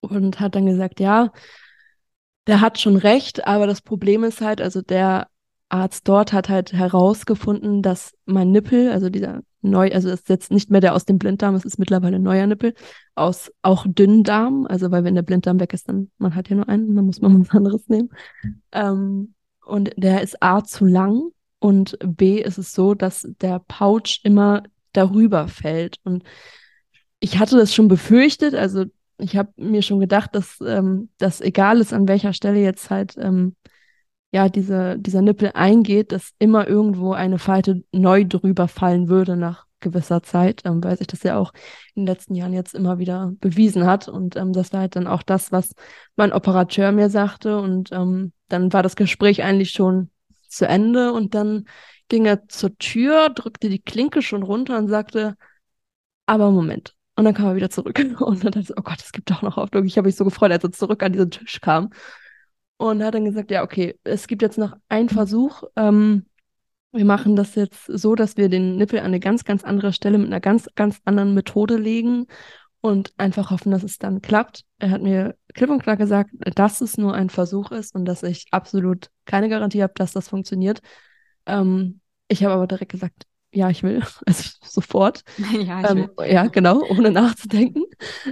und 0.00 0.38
hat 0.40 0.54
dann 0.54 0.66
gesagt, 0.66 1.00
ja, 1.00 1.32
der 2.46 2.60
hat 2.60 2.78
schon 2.78 2.96
recht, 2.96 3.46
aber 3.46 3.66
das 3.66 3.82
Problem 3.82 4.24
ist 4.24 4.40
halt, 4.40 4.60
also 4.60 4.82
der 4.82 5.28
Arzt 5.68 6.06
dort 6.06 6.32
hat 6.32 6.48
halt 6.48 6.72
herausgefunden, 6.72 7.82
dass 7.82 8.14
mein 8.26 8.50
Nippel, 8.50 8.90
also 8.90 9.08
dieser 9.08 9.40
neu, 9.62 9.90
also 9.92 10.08
es 10.10 10.20
ist 10.20 10.28
jetzt 10.28 10.50
nicht 10.50 10.70
mehr 10.70 10.80
der 10.80 10.94
aus 10.94 11.06
dem 11.06 11.18
Blinddarm, 11.18 11.54
es 11.54 11.64
ist 11.64 11.78
mittlerweile 11.78 12.16
ein 12.16 12.22
neuer 12.22 12.46
Nippel, 12.46 12.74
aus 13.14 13.50
auch 13.62 13.86
Dünndarm, 13.88 14.66
also 14.68 14.90
weil 14.90 15.04
wenn 15.04 15.14
der 15.14 15.22
Blinddarm 15.22 15.58
weg 15.58 15.72
ist, 15.72 15.88
dann, 15.88 16.10
man 16.18 16.34
hat 16.34 16.48
ja 16.48 16.56
nur 16.56 16.68
einen, 16.68 16.94
dann 16.94 17.06
muss 17.06 17.20
man 17.20 17.40
was 17.40 17.50
anderes 17.50 17.88
nehmen. 17.88 18.10
Ähm, 18.72 19.34
und 19.64 19.90
der 19.96 20.22
ist 20.22 20.42
A 20.42 20.62
zu 20.62 20.84
lang 20.84 21.30
und 21.58 21.98
B 22.04 22.40
ist 22.40 22.58
es 22.58 22.74
so, 22.74 22.94
dass 22.94 23.26
der 23.40 23.58
Pouch 23.58 24.20
immer 24.22 24.62
darüber 24.92 25.48
fällt. 25.48 25.96
Und 26.04 26.22
ich 27.18 27.38
hatte 27.38 27.56
das 27.56 27.74
schon 27.74 27.88
befürchtet, 27.88 28.54
also 28.54 28.84
ich 29.18 29.36
habe 29.36 29.52
mir 29.56 29.82
schon 29.82 30.00
gedacht, 30.00 30.34
dass 30.34 30.58
ähm, 30.60 31.10
das 31.18 31.40
egal 31.40 31.80
ist, 31.80 31.92
an 31.92 32.08
welcher 32.08 32.32
Stelle 32.32 32.60
jetzt 32.60 32.90
halt 32.90 33.16
ähm, 33.18 33.56
ja, 34.32 34.48
diese, 34.48 34.98
dieser 34.98 35.22
Nippel 35.22 35.52
eingeht, 35.54 36.10
dass 36.10 36.32
immer 36.40 36.66
irgendwo 36.66 37.12
eine 37.12 37.38
Falte 37.38 37.84
neu 37.92 38.24
drüber 38.24 38.66
fallen 38.66 39.08
würde 39.08 39.36
nach 39.36 39.66
gewisser 39.78 40.24
Zeit, 40.24 40.62
ähm, 40.64 40.82
weil 40.82 40.98
sich 40.98 41.06
das 41.06 41.22
ja 41.22 41.38
auch 41.38 41.52
in 41.94 42.02
den 42.02 42.06
letzten 42.12 42.34
Jahren 42.34 42.52
jetzt 42.52 42.74
immer 42.74 42.98
wieder 42.98 43.32
bewiesen 43.38 43.86
hat. 43.86 44.08
Und 44.08 44.34
ähm, 44.34 44.52
das 44.52 44.72
war 44.72 44.80
halt 44.80 44.96
dann 44.96 45.06
auch 45.06 45.22
das, 45.22 45.52
was 45.52 45.70
mein 46.16 46.32
Operateur 46.32 46.90
mir 46.90 47.10
sagte. 47.10 47.60
Und 47.60 47.92
ähm, 47.92 48.32
dann 48.48 48.72
war 48.72 48.82
das 48.82 48.96
Gespräch 48.96 49.44
eigentlich 49.44 49.70
schon 49.70 50.10
zu 50.48 50.66
Ende 50.66 51.12
und 51.12 51.34
dann 51.34 51.66
ging 52.08 52.26
er 52.26 52.48
zur 52.48 52.76
Tür, 52.78 53.30
drückte 53.30 53.68
die 53.68 53.82
Klinke 53.82 54.20
schon 54.20 54.42
runter 54.42 54.78
und 54.78 54.88
sagte, 54.88 55.36
aber 56.26 56.50
Moment. 56.50 56.93
Und 57.16 57.24
dann 57.24 57.34
kam 57.34 57.46
er 57.46 57.56
wieder 57.56 57.70
zurück. 57.70 57.98
Und 58.20 58.44
dann 58.44 58.52
dachte 58.52 58.60
ich, 58.60 58.78
oh 58.78 58.82
Gott, 58.82 59.00
es 59.00 59.12
gibt 59.12 59.30
doch 59.30 59.42
noch 59.42 59.56
Hoffnung. 59.56 59.84
Ich 59.84 59.96
habe 59.96 60.08
mich 60.08 60.16
so 60.16 60.24
gefreut, 60.24 60.50
als 60.50 60.64
er 60.64 60.72
zurück 60.72 61.02
an 61.02 61.12
diesen 61.12 61.30
Tisch 61.30 61.60
kam 61.60 61.90
und 62.76 63.02
hat 63.02 63.14
dann 63.14 63.24
gesagt, 63.24 63.50
ja, 63.50 63.62
okay, 63.62 63.98
es 64.04 64.26
gibt 64.26 64.42
jetzt 64.42 64.58
noch 64.58 64.76
einen 64.88 65.08
Versuch. 65.08 65.62
Ähm, 65.76 66.26
wir 66.92 67.04
machen 67.04 67.36
das 67.36 67.54
jetzt 67.54 67.86
so, 67.86 68.14
dass 68.14 68.36
wir 68.36 68.48
den 68.48 68.76
Nippel 68.76 69.00
an 69.00 69.06
eine 69.06 69.20
ganz, 69.20 69.44
ganz 69.44 69.64
andere 69.64 69.92
Stelle 69.92 70.18
mit 70.18 70.28
einer 70.28 70.40
ganz, 70.40 70.68
ganz 70.74 71.00
anderen 71.04 71.34
Methode 71.34 71.76
legen 71.76 72.26
und 72.80 73.12
einfach 73.16 73.50
hoffen, 73.50 73.72
dass 73.72 73.82
es 73.82 73.98
dann 73.98 74.22
klappt. 74.22 74.64
Er 74.78 74.90
hat 74.90 75.02
mir 75.02 75.36
klipp 75.54 75.70
und 75.70 75.82
klar 75.82 75.96
gesagt, 75.96 76.30
dass 76.54 76.80
es 76.80 76.98
nur 76.98 77.14
ein 77.14 77.30
Versuch 77.30 77.70
ist 77.72 77.94
und 77.94 78.04
dass 78.04 78.22
ich 78.22 78.46
absolut 78.50 79.10
keine 79.24 79.48
Garantie 79.48 79.82
habe, 79.82 79.94
dass 79.96 80.12
das 80.12 80.28
funktioniert. 80.28 80.80
Ähm, 81.46 82.00
ich 82.28 82.44
habe 82.44 82.54
aber 82.54 82.66
direkt 82.66 82.92
gesagt, 82.92 83.26
ja, 83.54 83.70
ich 83.70 83.82
will. 83.82 84.02
Also 84.26 84.50
sofort. 84.64 85.22
Ja, 85.52 85.80
ich 85.80 85.90
ähm, 85.90 86.10
will. 86.16 86.32
ja, 86.32 86.46
genau, 86.46 86.82
ohne 86.90 87.10
nachzudenken. 87.10 87.84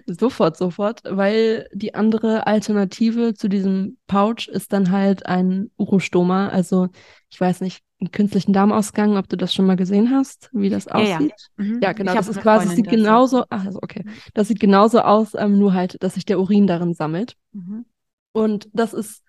sofort, 0.06 0.56
sofort, 0.56 1.02
weil 1.04 1.68
die 1.72 1.94
andere 1.94 2.46
Alternative 2.46 3.34
zu 3.34 3.48
diesem 3.48 3.98
Pouch 4.06 4.48
ist 4.48 4.72
dann 4.72 4.90
halt 4.90 5.26
ein 5.26 5.70
Urostoma. 5.76 6.48
Also 6.48 6.88
ich 7.30 7.40
weiß 7.40 7.60
nicht, 7.60 7.82
einen 8.02 8.10
künstlichen 8.10 8.52
Darmausgang, 8.52 9.16
ob 9.16 9.28
du 9.28 9.36
das 9.36 9.54
schon 9.54 9.66
mal 9.66 9.76
gesehen 9.76 10.10
hast, 10.10 10.50
wie 10.52 10.68
das 10.68 10.88
aussieht. 10.88 11.34
Ja. 11.58 11.64
Mhm. 11.64 11.80
ja 11.82 11.92
genau. 11.92 12.14
Das 12.14 12.28
ist 12.28 12.40
quasi, 12.40 12.66
das 12.66 12.76
sieht 12.76 12.88
genauso, 12.88 13.44
ach, 13.48 13.64
also 13.64 13.78
okay. 13.80 14.04
Das 14.34 14.48
sieht 14.48 14.60
genauso 14.60 15.00
aus, 15.00 15.34
ähm, 15.34 15.58
nur 15.58 15.72
halt, 15.72 16.02
dass 16.02 16.14
sich 16.14 16.24
der 16.24 16.40
Urin 16.40 16.66
darin 16.66 16.94
sammelt. 16.94 17.36
Mhm. 17.52 17.86
Und 18.32 18.68
das 18.72 18.92
ist, 18.92 19.22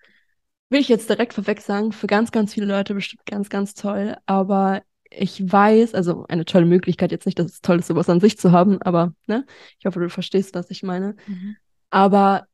will 0.70 0.80
ich 0.80 0.88
jetzt 0.88 1.08
direkt 1.08 1.34
vorweg 1.34 1.60
sagen, 1.60 1.92
für 1.92 2.06
ganz, 2.06 2.32
ganz 2.32 2.54
viele 2.54 2.66
Leute 2.66 2.94
bestimmt 2.94 3.24
ganz, 3.26 3.48
ganz 3.48 3.74
toll. 3.74 4.16
Aber 4.26 4.82
ich 5.18 5.50
weiß, 5.50 5.94
also 5.94 6.24
eine 6.28 6.44
tolle 6.44 6.66
Möglichkeit, 6.66 7.12
jetzt 7.12 7.26
nicht, 7.26 7.38
dass 7.38 7.46
es 7.52 7.60
toll 7.60 7.78
ist, 7.78 7.86
sowas 7.86 8.08
an 8.08 8.20
sich 8.20 8.38
zu 8.38 8.52
haben, 8.52 8.80
aber 8.82 9.14
ne, 9.26 9.44
ich 9.78 9.86
hoffe, 9.86 10.00
du 10.00 10.08
verstehst, 10.08 10.54
was 10.54 10.70
ich 10.70 10.82
meine. 10.82 11.16
Mhm. 11.26 11.56
Aber 11.90 12.46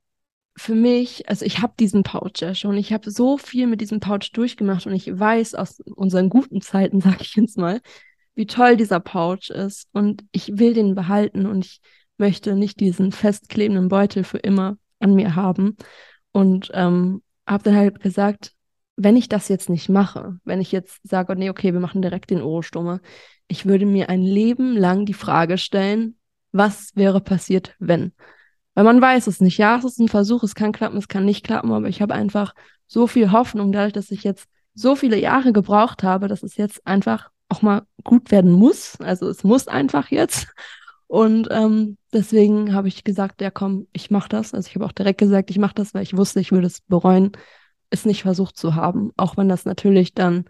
für 0.57 0.75
mich, 0.75 1.29
also 1.29 1.45
ich 1.45 1.63
habe 1.63 1.73
diesen 1.79 2.03
Pouch 2.03 2.33
ja 2.39 2.55
schon, 2.55 2.77
ich 2.77 2.93
habe 2.93 3.11
so 3.11 3.39
viel 3.39 3.67
mit 3.67 3.81
diesem 3.81 4.01
Pouch 4.01 4.31
durchgemacht 4.33 4.87
und 4.87 4.93
ich 4.93 5.19
weiß 5.19 5.55
aus 5.55 5.81
unseren 5.81 6.29
guten 6.29 6.61
Zeiten, 6.61 7.01
sage 7.01 7.19
ich 7.21 7.35
jetzt 7.37 7.57
mal, 7.57 7.81
wie 8.35 8.47
toll 8.47 8.77
dieser 8.77 9.01
Pouch 9.01 9.51
ist 9.51 9.89
und 9.93 10.25
ich 10.33 10.59
will 10.59 10.75
den 10.75 10.95
behalten 10.95 11.47
und 11.47 11.65
ich 11.65 11.81
möchte 12.19 12.55
nicht 12.55 12.81
diesen 12.81 13.13
festklebenden 13.13 13.89
Beutel 13.89 14.25
für 14.25 14.39
immer 14.39 14.77
an 14.99 15.15
mir 15.15 15.35
haben 15.35 15.77
und 16.33 16.71
ähm, 16.75 17.23
habe 17.47 17.65
dann 17.65 17.77
halt 17.77 18.01
gesagt, 18.01 18.53
wenn 19.03 19.17
ich 19.17 19.31
das 19.31 19.49
jetzt 19.49 19.71
nicht 19.71 19.89
mache, 19.89 20.39
wenn 20.45 20.61
ich 20.61 20.73
jetzt 20.73 21.01
sage, 21.05 21.35
nee, 21.35 21.49
okay, 21.49 21.73
wir 21.73 21.81
machen 21.81 22.03
direkt 22.03 22.29
den 22.29 22.43
Ohrstummer, 22.43 23.01
ich 23.49 23.65
würde 23.65 23.87
mir 23.87 24.11
ein 24.11 24.23
Leben 24.23 24.77
lang 24.77 25.07
die 25.07 25.15
Frage 25.15 25.57
stellen, 25.57 26.19
was 26.53 26.95
wäre 26.97 27.23
passiert, 27.23 27.75
wenn? 27.79 28.13
Weil 28.75 28.85
man 28.85 29.01
weiß 29.01 29.27
es 29.27 29.41
nicht. 29.41 29.57
Ja, 29.57 29.79
es 29.79 29.85
ist 29.85 30.01
ein 30.01 30.09
Versuch, 30.09 30.43
es 30.43 30.55
kann 30.55 30.73
klappen, 30.73 30.99
es 30.99 31.09
kann 31.09 31.25
nicht 31.25 31.45
klappen, 31.45 31.73
aber 31.73 31.89
ich 31.89 32.03
habe 32.03 32.15
einfach 32.15 32.55
so 32.87 33.07
viel 33.07 33.33
Hoffnung, 33.33 33.73
dadurch, 33.73 33.95
dass 33.95 34.11
ich 34.11 34.23
jetzt 34.23 34.47
so 34.75 34.95
viele 34.95 35.19
Jahre 35.19 35.53
gebraucht 35.53 36.03
habe, 36.03 36.29
dass 36.29 36.43
es 36.43 36.57
jetzt 36.57 36.87
einfach 36.87 37.31
auch 37.49 37.63
mal 37.63 37.83
gut 38.05 38.31
werden 38.31 38.53
muss. 38.53 39.01
Also 39.01 39.29
es 39.29 39.45
muss 39.45 39.67
einfach 39.67 40.11
jetzt. 40.11 40.49
Und 41.07 41.49
ähm, 41.51 41.97
deswegen 42.13 42.75
habe 42.75 42.89
ich 42.89 43.03
gesagt, 43.03 43.41
ja 43.41 43.51
komm, 43.51 43.87
ich 43.93 44.11
mache 44.11 44.29
das. 44.29 44.53
Also 44.53 44.69
ich 44.69 44.75
habe 44.75 44.85
auch 44.85 44.93
direkt 44.93 45.19
gesagt, 45.19 45.51
ich 45.51 45.59
mache 45.59 45.75
das, 45.75 45.95
weil 45.95 46.03
ich 46.03 46.17
wusste, 46.17 46.39
ich 46.41 46.53
würde 46.53 46.67
es 46.67 46.83
bereuen, 46.83 47.33
es 47.91 48.05
nicht 48.05 48.23
versucht 48.23 48.57
zu 48.57 48.75
haben. 48.75 49.13
Auch 49.17 49.37
wenn 49.37 49.49
das 49.49 49.65
natürlich 49.65 50.15
dann 50.15 50.45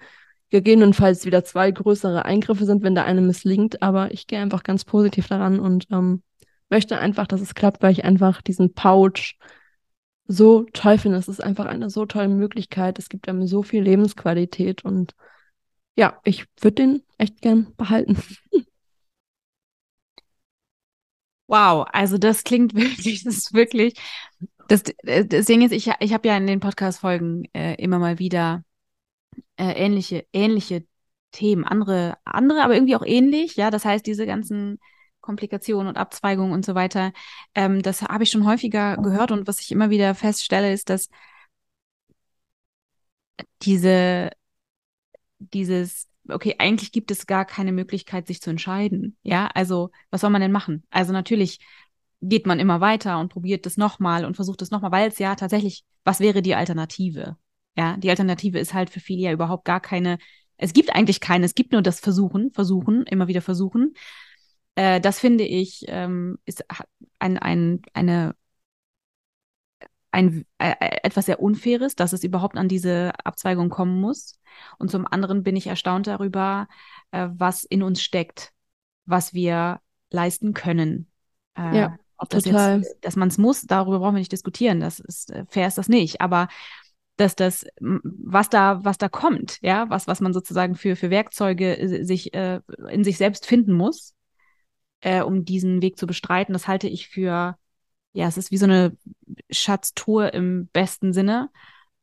gegebenenfalls 0.51 1.25
wieder 1.25 1.45
zwei 1.45 1.71
größere 1.71 2.25
Eingriffe 2.25 2.67
sind, 2.67 2.83
wenn 2.83 2.95
der 2.95 3.05
eine 3.05 3.21
misslingt. 3.21 3.83
Aber 3.83 4.13
ich 4.13 4.27
gehe 4.27 4.41
einfach 4.41 4.63
ganz 4.63 4.85
positiv 4.85 5.29
daran 5.29 5.61
und 5.61 5.87
ähm, 5.91 6.23
möchte 6.69 6.99
einfach, 6.99 7.27
dass 7.27 7.41
es 7.41 7.55
klappt, 7.55 7.83
weil 7.83 7.93
ich 7.93 8.05
einfach 8.05 8.43
diesen 8.43 8.75
Pouch 8.75 9.37
so 10.27 10.65
toll 10.73 10.99
finde. 10.99 11.19
Es 11.19 11.29
ist 11.29 11.43
einfach 11.43 11.67
eine 11.67 11.91
so 11.91 12.07
tolle 12.07 12.29
Möglichkeit. 12.29 12.99
Es 12.99 13.09
gibt 13.09 13.29
einem 13.29 13.47
so 13.47 13.63
viel 13.63 13.83
Lebensqualität 13.83 14.85
und 14.85 15.15
ja, 15.97 16.19
ich 16.25 16.47
würde 16.61 16.75
den 16.77 17.03
echt 17.19 17.41
gern 17.43 17.75
behalten. 17.77 18.17
Wow, 21.47 21.85
also 21.93 22.17
das 22.17 22.45
klingt 22.45 22.75
wirklich, 22.77 23.25
das 23.25 23.37
ist 23.37 23.53
wirklich 23.55 23.95
das, 24.71 24.83
äh, 25.03 25.27
das 25.27 25.47
Ding 25.47 25.63
ist, 25.63 25.73
ich, 25.73 25.91
ich 25.99 26.13
habe 26.13 26.29
ja 26.29 26.37
in 26.37 26.47
den 26.47 26.61
Podcast-Folgen 26.61 27.45
äh, 27.53 27.75
immer 27.75 27.99
mal 27.99 28.19
wieder 28.19 28.65
äh, 29.57 29.73
ähnliche, 29.73 30.27
ähnliche 30.33 30.87
Themen, 31.33 31.65
andere, 31.65 32.17
andere, 32.25 32.63
aber 32.63 32.75
irgendwie 32.75 32.97
auch 32.97 33.05
ähnlich, 33.05 33.57
ja. 33.57 33.71
Das 33.71 33.85
heißt, 33.85 34.07
diese 34.07 34.27
ganzen 34.27 34.79
Komplikationen 35.21 35.89
und 35.89 35.97
Abzweigungen 35.97 36.53
und 36.53 36.65
so 36.65 36.75
weiter, 36.75 37.13
ähm, 37.55 37.83
das 37.83 38.03
habe 38.03 38.25
ich 38.25 38.31
schon 38.31 38.47
häufiger 38.47 38.97
gehört 38.97 39.33
und 39.33 39.49
was 39.49 39.61
ich 39.61 39.73
immer 39.73 39.91
wieder 39.91 40.15
feststelle, 40.15 40.73
ist, 40.73 40.89
dass 40.89 41.09
diese, 43.63 44.31
dieses, 45.39 46.09
okay, 46.29 46.57
eigentlich 46.59 46.93
gibt 46.93 47.11
es 47.11 47.27
gar 47.27 47.45
keine 47.45 47.73
Möglichkeit, 47.73 48.27
sich 48.27 48.41
zu 48.41 48.51
entscheiden. 48.51 49.17
Ja, 49.23 49.49
also 49.55 49.91
was 50.11 50.21
soll 50.21 50.31
man 50.31 50.43
denn 50.43 50.53
machen? 50.53 50.85
Also 50.91 51.13
natürlich 51.13 51.59
geht 52.21 52.47
man 52.47 52.59
immer 52.59 52.81
weiter 52.81 53.19
und 53.19 53.31
probiert 53.31 53.67
das 53.67 53.77
nochmal 53.77 54.25
und 54.25 54.35
versucht 54.35 54.63
es 54.63 54.71
nochmal, 54.71 54.93
weil 54.93 55.09
es 55.09 55.19
ja 55.19 55.35
tatsächlich, 55.35 55.85
was 56.05 56.21
wäre 56.21 56.43
die 56.43 56.55
Alternative? 56.55 57.37
Ja, 57.77 57.97
die 57.97 58.11
Alternative 58.11 58.59
ist 58.59 58.75
halt 58.75 58.91
für 58.91 59.01
viele 59.01 59.23
ja 59.23 59.33
überhaupt 59.33 59.65
gar 59.65 59.81
keine, 59.81 60.19
es 60.57 60.73
gibt 60.73 60.95
eigentlich 60.95 61.21
keine, 61.21 61.47
es 61.47 61.55
gibt 61.55 61.73
nur 61.73 61.83
das 61.83 62.01
Versuchen, 62.01 62.51
Versuchen, 62.53 63.05
immer 63.05 63.29
wieder 63.29 63.43
Versuchen. 63.43 63.95
Äh, 64.75 65.01
das 65.01 65.19
finde 65.19 65.45
ich, 65.45 65.85
ähm, 65.89 66.39
ist 66.45 66.65
ein, 67.19 67.39
ein, 67.39 67.81
eine, 67.95 68.35
ein, 70.11 70.45
äh, 70.59 70.75
etwas 71.03 71.27
sehr 71.27 71.41
Unfaires, 71.41 71.95
dass 71.95 72.13
es 72.13 72.25
überhaupt 72.25 72.57
an 72.57 72.69
diese 72.69 73.13
Abzweigung 73.25 73.71
kommen 73.71 74.01
muss. 74.01 74.41
Und 74.79 74.91
zum 74.91 75.07
anderen 75.07 75.43
bin 75.43 75.57
ich 75.57 75.69
erstaunt 75.69 76.07
darüber, 76.07 76.69
äh, 77.13 77.29
was 77.33 77.65
in 77.65 77.83
uns 77.83 78.03
steckt, 78.03 78.53
was 79.07 79.33
wir 79.33 79.81
leisten 80.11 80.53
können. 80.53 81.11
Äh, 81.57 81.79
ja, 81.79 81.97
ob 82.21 82.29
das 82.29 82.45
total. 82.45 82.81
Jetzt, 82.81 82.99
dass 83.01 83.17
man 83.17 83.29
es 83.29 83.39
muss, 83.39 83.63
darüber 83.63 83.99
brauchen 83.99 84.15
wir 84.15 84.21
nicht 84.21 84.33
diskutieren. 84.33 84.81
Das 84.81 85.01
ist 85.01 85.31
äh, 85.31 85.45
fair 85.49 85.67
ist 85.67 85.79
das 85.79 85.89
nicht. 85.89 86.21
Aber 86.21 86.49
dass 87.17 87.35
das, 87.37 87.67
was 87.81 88.49
da, 88.49 88.85
was 88.85 88.99
da 88.99 89.09
kommt, 89.09 89.59
ja, 89.63 89.89
was, 89.91 90.07
was 90.07 90.21
man 90.21 90.33
sozusagen 90.33 90.75
für, 90.75 90.97
für 90.97 91.11
Werkzeuge 91.11 91.79
äh, 91.79 92.05
sich 92.05 92.33
äh, 92.35 92.61
in 92.89 93.05
sich 93.05 93.19
selbst 93.19 93.47
finden 93.47 93.73
muss, 93.73 94.15
äh, 95.01 95.23
um 95.23 95.45
diesen 95.45 95.83
Weg 95.83 95.99
zu 95.99 96.07
bestreiten, 96.07 96.53
das 96.53 96.69
halte 96.69 96.89
ich 96.89 97.09
für, 97.09 97.57
ja, 98.13 98.27
es 98.27 98.37
ist 98.37 98.51
wie 98.51 98.57
so 98.59 98.67
eine 98.67 98.97
Schatztour 99.51 100.33
im 100.35 100.69
besten 100.69 101.13
Sinne. 101.13 101.51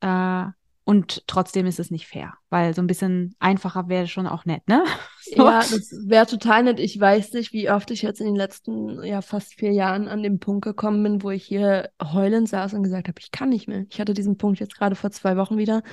Äh, 0.01 0.45
und 0.87 1.27
trotzdem 1.27 1.65
ist 1.65 1.81
es 1.81 1.91
nicht 1.91 2.07
fair, 2.07 2.35
weil 2.49 2.73
so 2.73 2.81
ein 2.81 2.87
bisschen 2.87 3.35
einfacher 3.39 3.89
wäre 3.89 4.07
schon 4.07 4.25
auch 4.25 4.45
nett, 4.45 4.65
ne? 4.69 4.85
So. 5.35 5.43
Ja, 5.43 5.59
das 5.59 5.91
wäre 6.07 6.25
total 6.25 6.63
nett. 6.63 6.79
Ich 6.79 6.97
weiß 6.97 7.33
nicht, 7.33 7.51
wie 7.51 7.69
oft 7.69 7.91
ich 7.91 8.01
jetzt 8.01 8.21
in 8.21 8.27
den 8.27 8.37
letzten 8.37 9.03
ja 9.03 9.21
fast 9.21 9.55
vier 9.55 9.73
Jahren 9.73 10.07
an 10.07 10.23
den 10.23 10.39
Punkt 10.39 10.63
gekommen 10.63 11.03
bin, 11.03 11.21
wo 11.21 11.31
ich 11.31 11.43
hier 11.43 11.89
heulend 12.01 12.47
saß 12.47 12.73
und 12.73 12.83
gesagt 12.83 13.09
habe, 13.09 13.19
ich 13.19 13.31
kann 13.31 13.49
nicht 13.49 13.67
mehr. 13.67 13.83
Ich 13.89 13.99
hatte 13.99 14.13
diesen 14.13 14.37
Punkt 14.37 14.61
jetzt 14.61 14.77
gerade 14.77 14.95
vor 14.95 15.11
zwei 15.11 15.35
Wochen 15.35 15.57
wieder, 15.57 15.83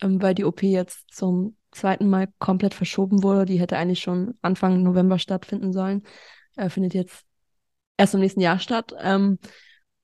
ähm, 0.00 0.22
weil 0.22 0.36
die 0.36 0.44
OP 0.44 0.62
jetzt 0.62 1.12
zum 1.12 1.56
zweiten 1.72 2.08
Mal 2.08 2.28
komplett 2.38 2.72
verschoben 2.72 3.24
wurde. 3.24 3.46
Die 3.46 3.58
hätte 3.58 3.76
eigentlich 3.76 3.98
schon 3.98 4.34
Anfang 4.42 4.84
November 4.84 5.18
stattfinden 5.18 5.72
sollen. 5.72 6.04
Äh, 6.54 6.68
findet 6.68 6.94
jetzt 6.94 7.24
erst 7.96 8.14
im 8.14 8.20
nächsten 8.20 8.40
Jahr 8.40 8.60
statt. 8.60 8.94
Ähm, 9.00 9.40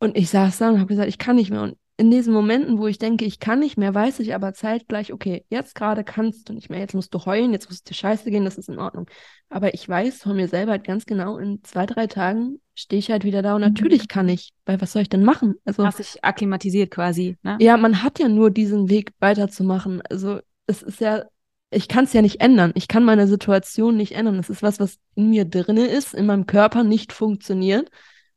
und 0.00 0.16
ich 0.16 0.30
saß 0.30 0.58
da 0.58 0.70
und 0.70 0.78
habe 0.78 0.88
gesagt, 0.88 1.08
ich 1.08 1.18
kann 1.18 1.36
nicht 1.36 1.52
mehr. 1.52 1.62
Und 1.62 1.78
in 2.00 2.10
diesen 2.10 2.32
Momenten, 2.32 2.78
wo 2.78 2.86
ich 2.86 2.96
denke, 2.96 3.26
ich 3.26 3.40
kann 3.40 3.60
nicht 3.60 3.76
mehr, 3.76 3.94
weiß 3.94 4.20
ich 4.20 4.34
aber 4.34 4.54
zeitgleich, 4.54 5.12
okay, 5.12 5.44
jetzt 5.50 5.74
gerade 5.74 6.02
kannst 6.02 6.48
du 6.48 6.54
nicht 6.54 6.70
mehr, 6.70 6.80
jetzt 6.80 6.94
musst 6.94 7.12
du 7.12 7.26
heulen, 7.26 7.52
jetzt 7.52 7.68
musst 7.68 7.86
du 7.86 7.90
dir 7.90 7.94
scheiße 7.94 8.30
gehen, 8.30 8.46
das 8.46 8.56
ist 8.56 8.70
in 8.70 8.78
Ordnung. 8.78 9.04
Aber 9.50 9.74
ich 9.74 9.86
weiß 9.86 10.22
von 10.22 10.34
mir 10.34 10.48
selber 10.48 10.72
halt 10.72 10.84
ganz 10.84 11.04
genau, 11.04 11.36
in 11.36 11.62
zwei, 11.62 11.84
drei 11.84 12.06
Tagen 12.06 12.58
stehe 12.74 12.98
ich 12.98 13.10
halt 13.10 13.24
wieder 13.24 13.42
da 13.42 13.54
und 13.54 13.60
mhm. 13.60 13.68
natürlich 13.68 14.08
kann 14.08 14.30
ich, 14.30 14.54
weil 14.64 14.80
was 14.80 14.92
soll 14.92 15.02
ich 15.02 15.10
denn 15.10 15.24
machen? 15.24 15.56
Also, 15.66 15.84
Hast 15.84 15.98
dich 15.98 16.24
akklimatisiert 16.24 16.90
quasi, 16.90 17.36
ne? 17.42 17.58
Ja, 17.60 17.76
man 17.76 18.02
hat 18.02 18.18
ja 18.18 18.30
nur 18.30 18.50
diesen 18.50 18.88
Weg 18.88 19.12
weiterzumachen. 19.20 20.00
Also 20.08 20.40
es 20.66 20.80
ist 20.80 21.02
ja, 21.02 21.24
ich 21.70 21.86
kann 21.86 22.04
es 22.04 22.14
ja 22.14 22.22
nicht 22.22 22.40
ändern. 22.40 22.72
Ich 22.76 22.88
kann 22.88 23.04
meine 23.04 23.26
Situation 23.26 23.98
nicht 23.98 24.12
ändern. 24.12 24.38
Das 24.38 24.48
ist 24.48 24.62
was, 24.62 24.80
was 24.80 24.96
in 25.16 25.28
mir 25.28 25.44
drinne 25.44 25.86
ist, 25.86 26.14
in 26.14 26.24
meinem 26.24 26.46
Körper 26.46 26.82
nicht 26.82 27.12
funktioniert. 27.12 27.90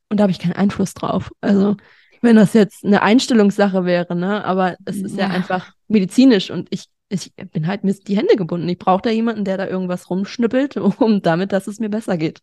Und 0.10 0.20
da 0.20 0.24
habe 0.24 0.32
ich 0.32 0.40
keinen 0.40 0.52
Einfluss 0.52 0.94
drauf. 0.94 1.32
Also 1.40 1.78
wenn 2.24 2.38
das 2.38 2.54
jetzt 2.54 2.86
eine 2.86 3.02
Einstellungssache 3.02 3.86
wäre, 3.86 4.16
ne? 4.16 4.44
Aber 4.46 4.78
es 4.86 4.98
ist 4.98 5.18
ja, 5.18 5.28
ja 5.28 5.34
einfach 5.34 5.74
medizinisch 5.90 6.50
und 6.52 6.68
ich, 6.72 6.86
ich 7.10 7.34
bin 7.36 7.68
halt 7.68 7.84
mir 7.84 7.94
die 7.94 8.16
Hände 8.16 8.38
gebunden. 8.38 8.68
Ich 8.70 8.80
brauche 8.80 9.02
da 9.02 9.10
jemanden, 9.10 9.44
der 9.44 9.58
da 9.58 9.68
irgendwas 9.68 10.10
rumschnippelt, 10.10 10.78
um 11.00 11.22
damit, 11.22 11.52
dass 11.52 11.68
es 11.68 11.80
mir 11.80 11.90
besser 11.90 12.18
geht. 12.18 12.40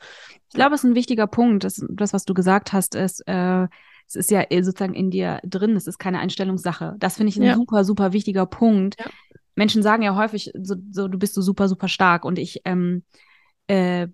Ich 0.48 0.54
glaube, 0.54 0.74
es 0.74 0.84
ist 0.84 0.90
ein 0.90 0.94
wichtiger 0.94 1.26
Punkt. 1.26 1.64
Das, 1.64 1.84
das 1.88 2.12
was 2.12 2.24
du 2.26 2.34
gesagt 2.34 2.74
hast, 2.74 2.94
ist, 2.94 3.26
äh, 3.26 3.66
es 4.06 4.16
ist 4.16 4.30
ja 4.30 4.44
sozusagen 4.50 4.94
in 4.94 5.10
dir 5.10 5.40
drin. 5.44 5.76
Es 5.76 5.86
ist 5.86 5.98
keine 5.98 6.18
Einstellungssache. 6.18 6.96
Das 6.98 7.16
finde 7.16 7.30
ich 7.30 7.36
ein 7.38 7.44
ja. 7.44 7.54
super, 7.54 7.84
super 7.84 8.12
wichtiger 8.12 8.44
Punkt. 8.44 8.96
Ja. 8.98 9.06
Menschen 9.54 9.82
sagen 9.82 10.02
ja 10.02 10.14
häufig, 10.14 10.52
so, 10.60 10.74
so, 10.90 11.08
du 11.08 11.18
bist 11.18 11.34
so 11.34 11.40
super, 11.40 11.68
super 11.68 11.88
stark. 11.88 12.24
Und 12.24 12.38
ich 12.38 12.60
ähm, 12.66 13.02
äh, 13.66 14.08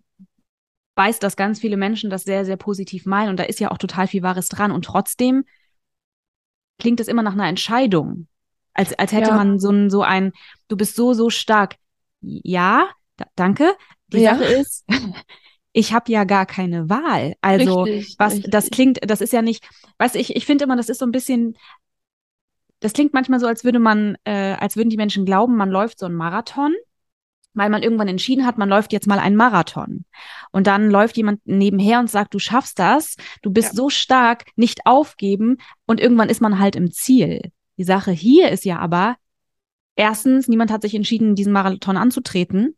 weiß, 0.96 1.18
dass 1.18 1.36
ganz 1.36 1.60
viele 1.60 1.76
Menschen 1.76 2.10
das 2.10 2.24
sehr, 2.24 2.44
sehr 2.44 2.56
positiv 2.56 3.06
meinen. 3.06 3.30
Und 3.30 3.38
da 3.38 3.44
ist 3.44 3.60
ja 3.60 3.70
auch 3.70 3.78
total 3.78 4.06
viel 4.08 4.22
Wahres 4.22 4.48
dran. 4.48 4.72
Und 4.72 4.84
trotzdem 4.84 5.44
klingt 6.78 7.00
es 7.00 7.08
immer 7.08 7.22
nach 7.22 7.34
einer 7.34 7.48
Entscheidung. 7.48 8.26
Als, 8.72 8.92
als 8.98 9.12
hätte 9.12 9.30
ja. 9.30 9.36
man 9.36 9.58
so 9.58 9.70
ein, 9.70 9.90
so 9.90 10.02
ein, 10.02 10.32
du 10.68 10.76
bist 10.76 10.96
so, 10.96 11.12
so 11.12 11.30
stark. 11.30 11.76
Ja, 12.20 12.88
danke. 13.34 13.74
Die 14.08 14.18
ja. 14.18 14.36
Sache 14.36 14.44
ist, 14.44 14.84
ich 15.72 15.92
habe 15.92 16.10
ja 16.10 16.24
gar 16.24 16.46
keine 16.46 16.88
Wahl. 16.88 17.34
Also, 17.40 17.82
richtig, 17.82 18.16
was, 18.18 18.34
richtig. 18.34 18.50
das 18.50 18.70
klingt, 18.70 18.98
das 19.08 19.20
ist 19.20 19.32
ja 19.32 19.42
nicht, 19.42 19.68
weißt 19.98 20.16
ich, 20.16 20.36
ich 20.36 20.46
finde 20.46 20.64
immer, 20.64 20.76
das 20.76 20.88
ist 20.88 20.98
so 20.98 21.06
ein 21.06 21.12
bisschen, 21.12 21.56
das 22.80 22.92
klingt 22.92 23.14
manchmal 23.14 23.40
so, 23.40 23.46
als 23.46 23.64
würde 23.64 23.78
man, 23.78 24.16
äh, 24.24 24.54
als 24.54 24.76
würden 24.76 24.90
die 24.90 24.96
Menschen 24.96 25.24
glauben, 25.24 25.56
man 25.56 25.70
läuft 25.70 25.98
so 25.98 26.06
einen 26.06 26.14
Marathon 26.14 26.74
weil 27.56 27.70
man 27.70 27.82
irgendwann 27.82 28.08
entschieden 28.08 28.46
hat, 28.46 28.58
man 28.58 28.68
läuft 28.68 28.92
jetzt 28.92 29.06
mal 29.06 29.18
einen 29.18 29.34
Marathon. 29.34 30.04
Und 30.52 30.66
dann 30.66 30.90
läuft 30.90 31.16
jemand 31.16 31.40
nebenher 31.44 31.98
und 31.98 32.10
sagt, 32.10 32.34
du 32.34 32.38
schaffst 32.38 32.78
das, 32.78 33.16
du 33.42 33.50
bist 33.50 33.68
ja. 33.68 33.74
so 33.74 33.90
stark, 33.90 34.44
nicht 34.56 34.80
aufgeben. 34.84 35.56
Und 35.86 36.00
irgendwann 36.00 36.28
ist 36.28 36.40
man 36.40 36.58
halt 36.58 36.76
im 36.76 36.92
Ziel. 36.92 37.50
Die 37.78 37.84
Sache 37.84 38.12
hier 38.12 38.50
ist 38.50 38.64
ja 38.64 38.78
aber, 38.78 39.16
erstens, 39.96 40.48
niemand 40.48 40.70
hat 40.70 40.82
sich 40.82 40.94
entschieden, 40.94 41.34
diesen 41.34 41.52
Marathon 41.52 41.96
anzutreten. 41.96 42.76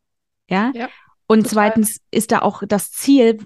Ja. 0.49 0.73
ja 0.75 0.89
und 1.27 1.43
total. 1.43 1.53
zweitens 1.53 2.01
ist 2.11 2.33
da 2.33 2.41
auch 2.41 2.63
das 2.67 2.91
Ziel, 2.91 3.39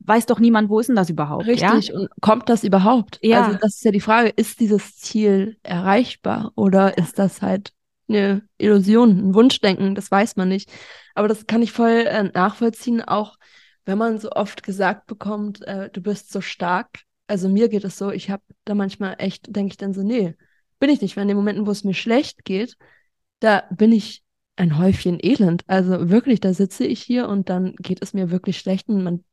weiß 0.00 0.26
doch 0.26 0.40
niemand, 0.40 0.70
wo 0.70 0.80
ist 0.80 0.88
denn 0.88 0.96
das 0.96 1.10
überhaupt? 1.10 1.46
Richtig, 1.46 1.88
ja? 1.88 1.94
und 1.94 2.08
kommt 2.20 2.48
das 2.48 2.64
überhaupt? 2.64 3.18
Ja. 3.22 3.44
Also 3.44 3.58
das 3.60 3.76
ist 3.76 3.84
ja 3.84 3.92
die 3.92 4.00
Frage, 4.00 4.30
ist 4.30 4.58
dieses 4.58 4.96
Ziel 4.96 5.58
erreichbar 5.62 6.50
oder 6.56 6.98
ist 6.98 7.18
das 7.18 7.42
halt 7.42 7.72
eine 8.08 8.42
Illusion, 8.58 9.10
ein 9.10 9.34
Wunschdenken, 9.34 9.94
das 9.94 10.10
weiß 10.10 10.36
man 10.36 10.48
nicht. 10.48 10.70
Aber 11.14 11.28
das 11.28 11.46
kann 11.46 11.62
ich 11.62 11.72
voll 11.72 12.06
äh, 12.06 12.24
nachvollziehen, 12.24 13.02
auch 13.02 13.36
wenn 13.84 13.98
man 13.98 14.18
so 14.18 14.30
oft 14.32 14.62
gesagt 14.62 15.06
bekommt, 15.06 15.62
äh, 15.66 15.90
du 15.90 16.02
bist 16.02 16.30
so 16.30 16.40
stark. 16.40 17.00
Also 17.26 17.48
mir 17.48 17.68
geht 17.68 17.84
es 17.84 17.98
so, 17.98 18.10
ich 18.10 18.30
habe 18.30 18.42
da 18.64 18.74
manchmal 18.74 19.16
echt, 19.18 19.54
denke 19.54 19.72
ich 19.72 19.76
dann 19.76 19.94
so, 19.94 20.02
nee, 20.02 20.34
bin 20.78 20.90
ich 20.90 21.00
nicht. 21.00 21.16
Weil 21.16 21.22
in 21.22 21.28
den 21.28 21.36
Momenten, 21.36 21.66
wo 21.66 21.70
es 21.70 21.84
mir 21.84 21.94
schlecht 21.94 22.44
geht, 22.44 22.76
da 23.40 23.64
bin 23.70 23.92
ich 23.92 24.22
ein 24.56 24.78
Häufchen 24.78 25.18
Elend. 25.22 25.62
Also 25.66 26.10
wirklich, 26.10 26.40
da 26.40 26.52
sitze 26.52 26.84
ich 26.84 27.02
hier 27.02 27.28
und 27.28 27.48
dann 27.48 27.76
geht 27.76 28.02
es 28.02 28.12
mir 28.12 28.30
wirklich 28.30 28.58
schlecht 28.58 28.88
und 28.88 29.02
man 29.02 29.24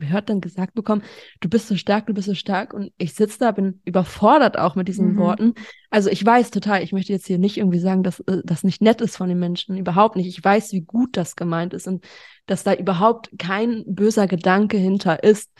hört 0.00 0.28
dann 0.28 0.40
gesagt 0.40 0.74
bekommen, 0.74 1.02
du 1.40 1.48
bist 1.48 1.68
so 1.68 1.76
stark, 1.76 2.06
du 2.06 2.14
bist 2.14 2.26
so 2.26 2.34
stark. 2.34 2.74
Und 2.74 2.92
ich 2.98 3.14
sitze 3.14 3.38
da, 3.38 3.52
bin 3.52 3.80
überfordert 3.84 4.58
auch 4.58 4.74
mit 4.74 4.88
diesen 4.88 5.14
mhm. 5.14 5.18
Worten. 5.18 5.54
Also 5.90 6.10
ich 6.10 6.24
weiß 6.24 6.50
total, 6.50 6.82
ich 6.82 6.92
möchte 6.92 7.12
jetzt 7.12 7.26
hier 7.26 7.38
nicht 7.38 7.56
irgendwie 7.56 7.78
sagen, 7.78 8.02
dass 8.02 8.20
äh, 8.20 8.42
das 8.44 8.64
nicht 8.64 8.82
nett 8.82 9.00
ist 9.00 9.16
von 9.16 9.28
den 9.28 9.38
Menschen. 9.38 9.76
Überhaupt 9.76 10.16
nicht. 10.16 10.26
Ich 10.26 10.42
weiß, 10.42 10.72
wie 10.72 10.82
gut 10.82 11.16
das 11.16 11.36
gemeint 11.36 11.74
ist 11.74 11.86
und 11.86 12.04
dass 12.46 12.64
da 12.64 12.74
überhaupt 12.74 13.30
kein 13.38 13.84
böser 13.86 14.26
Gedanke 14.26 14.76
hinter 14.76 15.22
ist. 15.22 15.50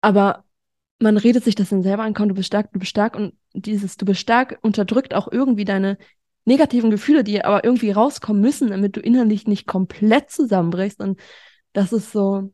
Aber 0.00 0.44
man 1.00 1.16
redet 1.16 1.44
sich 1.44 1.54
das 1.54 1.70
dann 1.70 1.82
selber 1.82 2.02
an, 2.02 2.14
komm, 2.14 2.28
du 2.28 2.34
bist 2.34 2.48
stark, 2.48 2.72
du 2.72 2.78
bist 2.78 2.90
stark. 2.90 3.16
Und 3.16 3.34
dieses 3.54 3.96
du 3.96 4.04
bist 4.04 4.20
stark 4.20 4.58
unterdrückt 4.62 5.14
auch 5.14 5.30
irgendwie 5.30 5.64
deine 5.64 5.98
negativen 6.44 6.90
Gefühle, 6.90 7.24
die 7.24 7.44
aber 7.44 7.62
irgendwie 7.62 7.90
rauskommen 7.90 8.40
müssen, 8.42 8.70
damit 8.70 8.96
du 8.96 9.00
innerlich 9.00 9.46
nicht 9.46 9.66
komplett 9.66 10.30
zusammenbrichst. 10.30 11.00
Und 11.00 11.20
das 11.72 11.92
ist 11.92 12.10
so, 12.10 12.50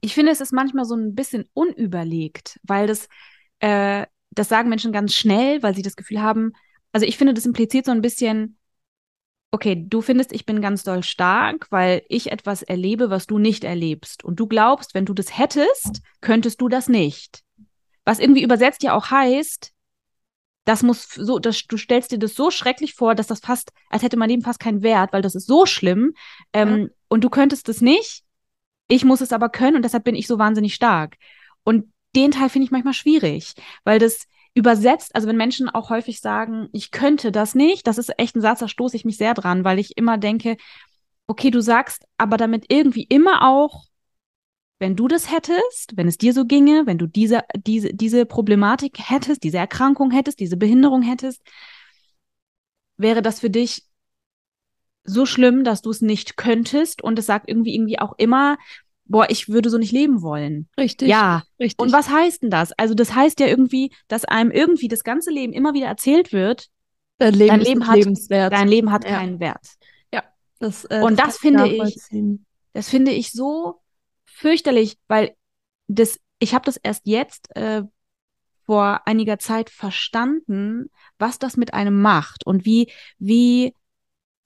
ich 0.00 0.14
finde, 0.14 0.32
es 0.32 0.40
ist 0.40 0.52
manchmal 0.52 0.84
so 0.84 0.94
ein 0.94 1.14
bisschen 1.14 1.44
unüberlegt, 1.52 2.60
weil 2.62 2.86
das, 2.86 3.08
äh, 3.58 4.06
das 4.30 4.48
sagen 4.48 4.68
Menschen 4.68 4.92
ganz 4.92 5.14
schnell, 5.14 5.62
weil 5.62 5.74
sie 5.74 5.82
das 5.82 5.96
Gefühl 5.96 6.22
haben, 6.22 6.52
also 6.92 7.06
ich 7.06 7.16
finde, 7.16 7.34
das 7.34 7.46
impliziert 7.46 7.86
so 7.86 7.92
ein 7.92 8.00
bisschen, 8.00 8.58
okay, 9.50 9.84
du 9.86 10.00
findest, 10.00 10.32
ich 10.32 10.46
bin 10.46 10.60
ganz 10.60 10.84
doll 10.84 11.02
stark, 11.02 11.66
weil 11.70 12.02
ich 12.08 12.30
etwas 12.30 12.62
erlebe, 12.62 13.10
was 13.10 13.26
du 13.26 13.38
nicht 13.38 13.64
erlebst. 13.64 14.24
Und 14.24 14.38
du 14.38 14.46
glaubst, 14.46 14.94
wenn 14.94 15.06
du 15.06 15.14
das 15.14 15.36
hättest, 15.36 16.02
könntest 16.20 16.60
du 16.60 16.68
das 16.68 16.88
nicht. 16.88 17.42
Was 18.04 18.20
irgendwie 18.20 18.42
übersetzt 18.42 18.82
ja 18.82 18.94
auch 18.94 19.10
heißt, 19.10 19.72
das 20.64 20.82
muss 20.82 21.08
so, 21.08 21.38
das, 21.38 21.66
du 21.66 21.76
stellst 21.76 22.12
dir 22.12 22.18
das 22.18 22.34
so 22.34 22.50
schrecklich 22.50 22.94
vor, 22.94 23.14
dass 23.14 23.26
das 23.26 23.40
fast, 23.40 23.72
als 23.88 24.02
hätte 24.02 24.16
mein 24.16 24.28
Leben 24.28 24.42
fast 24.42 24.60
keinen 24.60 24.82
Wert, 24.82 25.12
weil 25.12 25.22
das 25.22 25.34
ist 25.34 25.46
so 25.46 25.66
schlimm. 25.66 26.14
Ähm, 26.52 26.82
ja. 26.82 26.88
Und 27.08 27.24
du 27.24 27.30
könntest 27.30 27.68
es 27.68 27.80
nicht. 27.80 28.22
Ich 28.90 29.04
muss 29.04 29.20
es 29.20 29.32
aber 29.32 29.48
können 29.48 29.76
und 29.76 29.82
deshalb 29.82 30.02
bin 30.02 30.16
ich 30.16 30.26
so 30.26 30.38
wahnsinnig 30.38 30.74
stark. 30.74 31.16
Und 31.62 31.92
den 32.16 32.32
Teil 32.32 32.48
finde 32.48 32.64
ich 32.64 32.72
manchmal 32.72 32.92
schwierig, 32.92 33.54
weil 33.84 34.00
das 34.00 34.26
übersetzt, 34.54 35.14
also 35.14 35.28
wenn 35.28 35.36
Menschen 35.36 35.68
auch 35.68 35.90
häufig 35.90 36.20
sagen, 36.20 36.68
ich 36.72 36.90
könnte 36.90 37.30
das 37.30 37.54
nicht, 37.54 37.86
das 37.86 37.98
ist 37.98 38.12
echt 38.18 38.34
ein 38.34 38.40
Satz, 38.40 38.58
da 38.58 38.66
stoße 38.66 38.96
ich 38.96 39.04
mich 39.04 39.16
sehr 39.16 39.34
dran, 39.34 39.64
weil 39.64 39.78
ich 39.78 39.96
immer 39.96 40.18
denke, 40.18 40.56
okay, 41.28 41.52
du 41.52 41.60
sagst 41.60 42.04
aber 42.18 42.36
damit 42.36 42.66
irgendwie 42.68 43.04
immer 43.04 43.48
auch, 43.48 43.84
wenn 44.80 44.96
du 44.96 45.06
das 45.06 45.30
hättest, 45.30 45.96
wenn 45.96 46.08
es 46.08 46.18
dir 46.18 46.32
so 46.32 46.44
ginge, 46.44 46.86
wenn 46.86 46.98
du 46.98 47.06
diese, 47.06 47.42
diese, 47.54 47.94
diese 47.94 48.26
Problematik 48.26 48.98
hättest, 48.98 49.44
diese 49.44 49.58
Erkrankung 49.58 50.10
hättest, 50.10 50.40
diese 50.40 50.56
Behinderung 50.56 51.02
hättest, 51.02 51.42
wäre 52.96 53.22
das 53.22 53.38
für 53.38 53.50
dich 53.50 53.84
so 55.04 55.26
schlimm, 55.26 55.64
dass 55.64 55.82
du 55.82 55.90
es 55.90 56.00
nicht 56.00 56.36
könntest 56.36 57.02
und 57.02 57.18
es 57.18 57.26
sagt 57.26 57.48
irgendwie 57.48 57.74
irgendwie 57.74 57.98
auch 57.98 58.14
immer, 58.18 58.58
boah, 59.04 59.26
ich 59.28 59.48
würde 59.48 59.70
so 59.70 59.78
nicht 59.78 59.92
leben 59.92 60.22
wollen. 60.22 60.68
Richtig. 60.78 61.08
Ja. 61.08 61.42
Richtig. 61.58 61.80
Und 61.80 61.92
was 61.92 62.10
heißt 62.10 62.42
denn 62.42 62.50
das? 62.50 62.72
Also 62.72 62.94
das 62.94 63.14
heißt 63.14 63.40
ja 63.40 63.46
irgendwie, 63.46 63.92
dass 64.08 64.24
einem 64.24 64.50
irgendwie 64.50 64.88
das 64.88 65.02
ganze 65.02 65.30
Leben 65.30 65.52
immer 65.52 65.74
wieder 65.74 65.86
erzählt 65.86 66.32
wird, 66.32 66.68
dein 67.18 67.34
Leben, 67.34 67.48
dein 67.48 67.60
Leben 67.60 67.86
hat, 67.86 67.96
lebenswert. 67.96 68.52
Dein 68.52 68.68
Leben 68.68 68.92
hat 68.92 69.04
ja. 69.04 69.18
keinen 69.18 69.40
Wert. 69.40 69.66
Ja. 70.14 70.22
Das, 70.60 70.84
äh, 70.84 71.00
und 71.02 71.18
das, 71.18 71.26
das 71.26 71.38
finde 71.38 71.68
ich, 71.68 71.96
das 72.72 72.88
finde 72.88 73.10
ich 73.10 73.32
so 73.32 73.80
fürchterlich, 74.26 74.96
weil 75.08 75.34
das, 75.88 76.20
ich 76.38 76.54
habe 76.54 76.64
das 76.64 76.76
erst 76.76 77.06
jetzt 77.06 77.54
äh, 77.56 77.82
vor 78.64 79.00
einiger 79.06 79.40
Zeit 79.40 79.70
verstanden, 79.70 80.88
was 81.18 81.40
das 81.40 81.56
mit 81.56 81.74
einem 81.74 82.00
macht 82.00 82.46
und 82.46 82.64
wie, 82.64 82.92
wie 83.18 83.74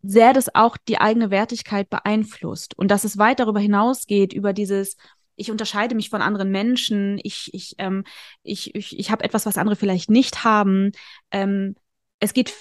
sehr 0.06 0.34
das 0.34 0.54
auch 0.54 0.76
die 0.76 1.00
eigene 1.00 1.30
Wertigkeit 1.30 1.88
beeinflusst 1.88 2.76
und 2.76 2.90
dass 2.90 3.04
es 3.04 3.16
weit 3.16 3.40
darüber 3.40 3.60
hinausgeht, 3.60 4.32
über 4.34 4.52
dieses, 4.52 4.96
ich 5.36 5.50
unterscheide 5.50 5.94
mich 5.94 6.10
von 6.10 6.20
anderen 6.20 6.50
Menschen, 6.50 7.18
ich, 7.22 7.50
ich, 7.52 7.74
ähm, 7.78 8.04
ich, 8.42 8.74
ich, 8.74 8.98
ich 8.98 9.10
habe 9.10 9.24
etwas, 9.24 9.46
was 9.46 9.56
andere 9.56 9.76
vielleicht 9.76 10.10
nicht 10.10 10.44
haben. 10.44 10.92
Ähm, 11.30 11.74
es 12.20 12.34
geht 12.34 12.52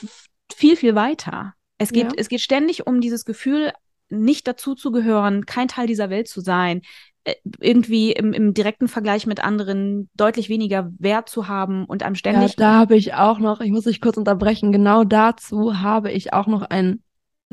viel, 0.54 0.78
viel 0.78 0.96
weiter. 0.96 1.54
Es 1.78 1.92
geht, 1.92 2.06
ja. 2.06 2.12
es 2.16 2.30
geht 2.30 2.42
ständig 2.42 2.88
um 2.88 3.02
dieses 3.02 3.26
Gefühl, 3.26 3.74
nicht 4.10 4.48
dazu 4.48 4.74
zu 4.74 4.92
gehören, 4.92 5.46
kein 5.46 5.68
Teil 5.68 5.88
dieser 5.88 6.10
Welt 6.10 6.30
zu 6.30 6.40
sein, 6.40 6.82
äh, 7.26 7.36
irgendwie 7.60 8.14
im, 8.14 8.32
im 8.32 8.54
direkten 8.54 8.88
Vergleich 8.88 9.28
mit 9.28 9.44
anderen 9.44 10.10
deutlich 10.14 10.48
weniger 10.48 10.92
Wert 10.98 11.28
zu 11.28 11.50
haben 11.50 11.84
und 11.86 12.04
einem 12.04 12.16
ständig. 12.16 12.52
Ja, 12.52 12.56
da 12.58 12.74
habe 12.76 12.96
ich 12.96 13.16
auch 13.16 13.40
noch, 13.40 13.60
ich 13.60 13.72
muss 13.72 13.84
dich 13.84 14.00
kurz 14.00 14.16
unterbrechen, 14.16 14.72
genau 14.72 15.04
dazu 15.04 15.82
habe 15.82 16.10
ich 16.12 16.32
auch 16.32 16.48
noch 16.48 16.62
ein 16.62 17.03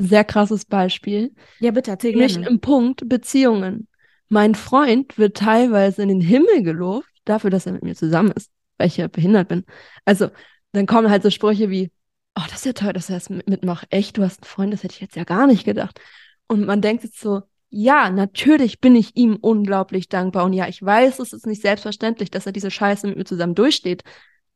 sehr 0.05 0.23
krasses 0.23 0.65
Beispiel. 0.65 1.33
Ja, 1.59 1.71
bitte, 1.71 1.91
erzähl 1.91 2.15
Nicht 2.15 2.37
im 2.37 2.59
Punkt 2.59 3.07
Beziehungen. 3.07 3.87
Mein 4.29 4.55
Freund 4.55 5.17
wird 5.17 5.37
teilweise 5.37 6.03
in 6.03 6.09
den 6.09 6.21
Himmel 6.21 6.63
gelobt 6.63 7.07
dafür, 7.25 7.49
dass 7.49 7.65
er 7.65 7.73
mit 7.73 7.83
mir 7.83 7.95
zusammen 7.95 8.31
ist, 8.31 8.49
weil 8.77 8.87
ich 8.87 8.97
ja 8.97 9.07
behindert 9.07 9.47
bin. 9.47 9.65
Also, 10.05 10.29
dann 10.71 10.85
kommen 10.85 11.09
halt 11.09 11.23
so 11.23 11.29
Sprüche 11.29 11.69
wie, 11.69 11.91
oh, 12.35 12.43
das 12.49 12.59
ist 12.59 12.65
ja 12.65 12.73
toll, 12.73 12.93
dass 12.93 13.09
er 13.09 13.15
das 13.15 13.29
mitmacht. 13.29 13.87
Echt, 13.89 14.17
du 14.17 14.23
hast 14.23 14.41
einen 14.41 14.49
Freund, 14.49 14.73
das 14.73 14.83
hätte 14.83 14.95
ich 14.95 15.01
jetzt 15.01 15.15
ja 15.15 15.23
gar 15.23 15.47
nicht 15.47 15.65
gedacht. 15.65 15.99
Und 16.47 16.65
man 16.65 16.81
denkt 16.81 17.03
jetzt 17.03 17.19
so, 17.19 17.41
ja, 17.69 18.09
natürlich 18.09 18.79
bin 18.81 18.95
ich 18.95 19.15
ihm 19.15 19.37
unglaublich 19.37 20.09
dankbar. 20.09 20.45
Und 20.45 20.53
ja, 20.53 20.67
ich 20.67 20.83
weiß, 20.83 21.19
es 21.19 21.33
ist 21.33 21.47
nicht 21.47 21.61
selbstverständlich, 21.61 22.29
dass 22.29 22.45
er 22.45 22.51
diese 22.51 22.69
Scheiße 22.69 23.07
mit 23.07 23.17
mir 23.17 23.25
zusammen 23.25 23.55
durchsteht. 23.55 24.03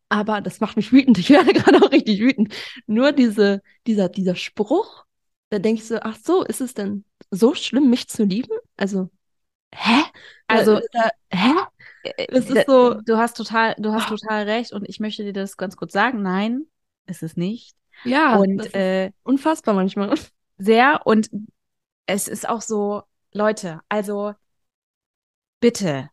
Aber 0.09 0.41
das 0.41 0.59
macht 0.59 0.75
mich 0.75 0.91
wütend. 0.91 1.17
Ich 1.17 1.29
werde 1.29 1.53
gerade 1.53 1.83
auch 1.83 1.91
richtig 1.91 2.19
wütend. 2.19 2.53
Nur 2.87 3.13
diese, 3.13 3.61
dieser, 3.87 4.09
dieser 4.09 4.35
Spruch, 4.35 5.05
da 5.49 5.59
denke 5.59 5.81
ich 5.81 5.87
so, 5.87 5.99
ach 6.01 6.17
so, 6.21 6.43
ist 6.43 6.61
es 6.61 6.73
denn 6.73 7.05
so 7.31 7.53
schlimm, 7.53 7.89
mich 7.89 8.07
zu 8.07 8.23
lieben? 8.23 8.57
Also, 8.77 9.09
hä? 9.73 10.03
Also, 10.47 10.79
da, 10.91 11.09
hä? 11.31 11.53
Es 12.29 12.49
ist 12.49 12.67
so. 12.67 12.95
Du 13.01 13.17
hast 13.17 13.37
total, 13.37 13.75
du 13.77 13.93
hast 13.93 14.09
total 14.09 14.43
recht 14.43 14.73
und 14.73 14.87
ich 14.87 14.99
möchte 14.99 15.23
dir 15.23 15.33
das 15.33 15.57
ganz 15.57 15.75
kurz 15.75 15.93
sagen. 15.93 16.21
Nein, 16.21 16.65
ist 17.07 17.23
es 17.23 17.35
nicht. 17.35 17.75
Ja, 18.03 18.37
und 18.37 18.73
äh, 18.73 19.11
unfassbar 19.23 19.73
manchmal. 19.73 20.13
Sehr 20.57 21.01
und 21.05 21.29
es 22.05 22.27
ist 22.27 22.47
auch 22.47 22.61
so, 22.61 23.03
Leute, 23.31 23.81
also 23.89 24.33
bitte, 25.59 26.09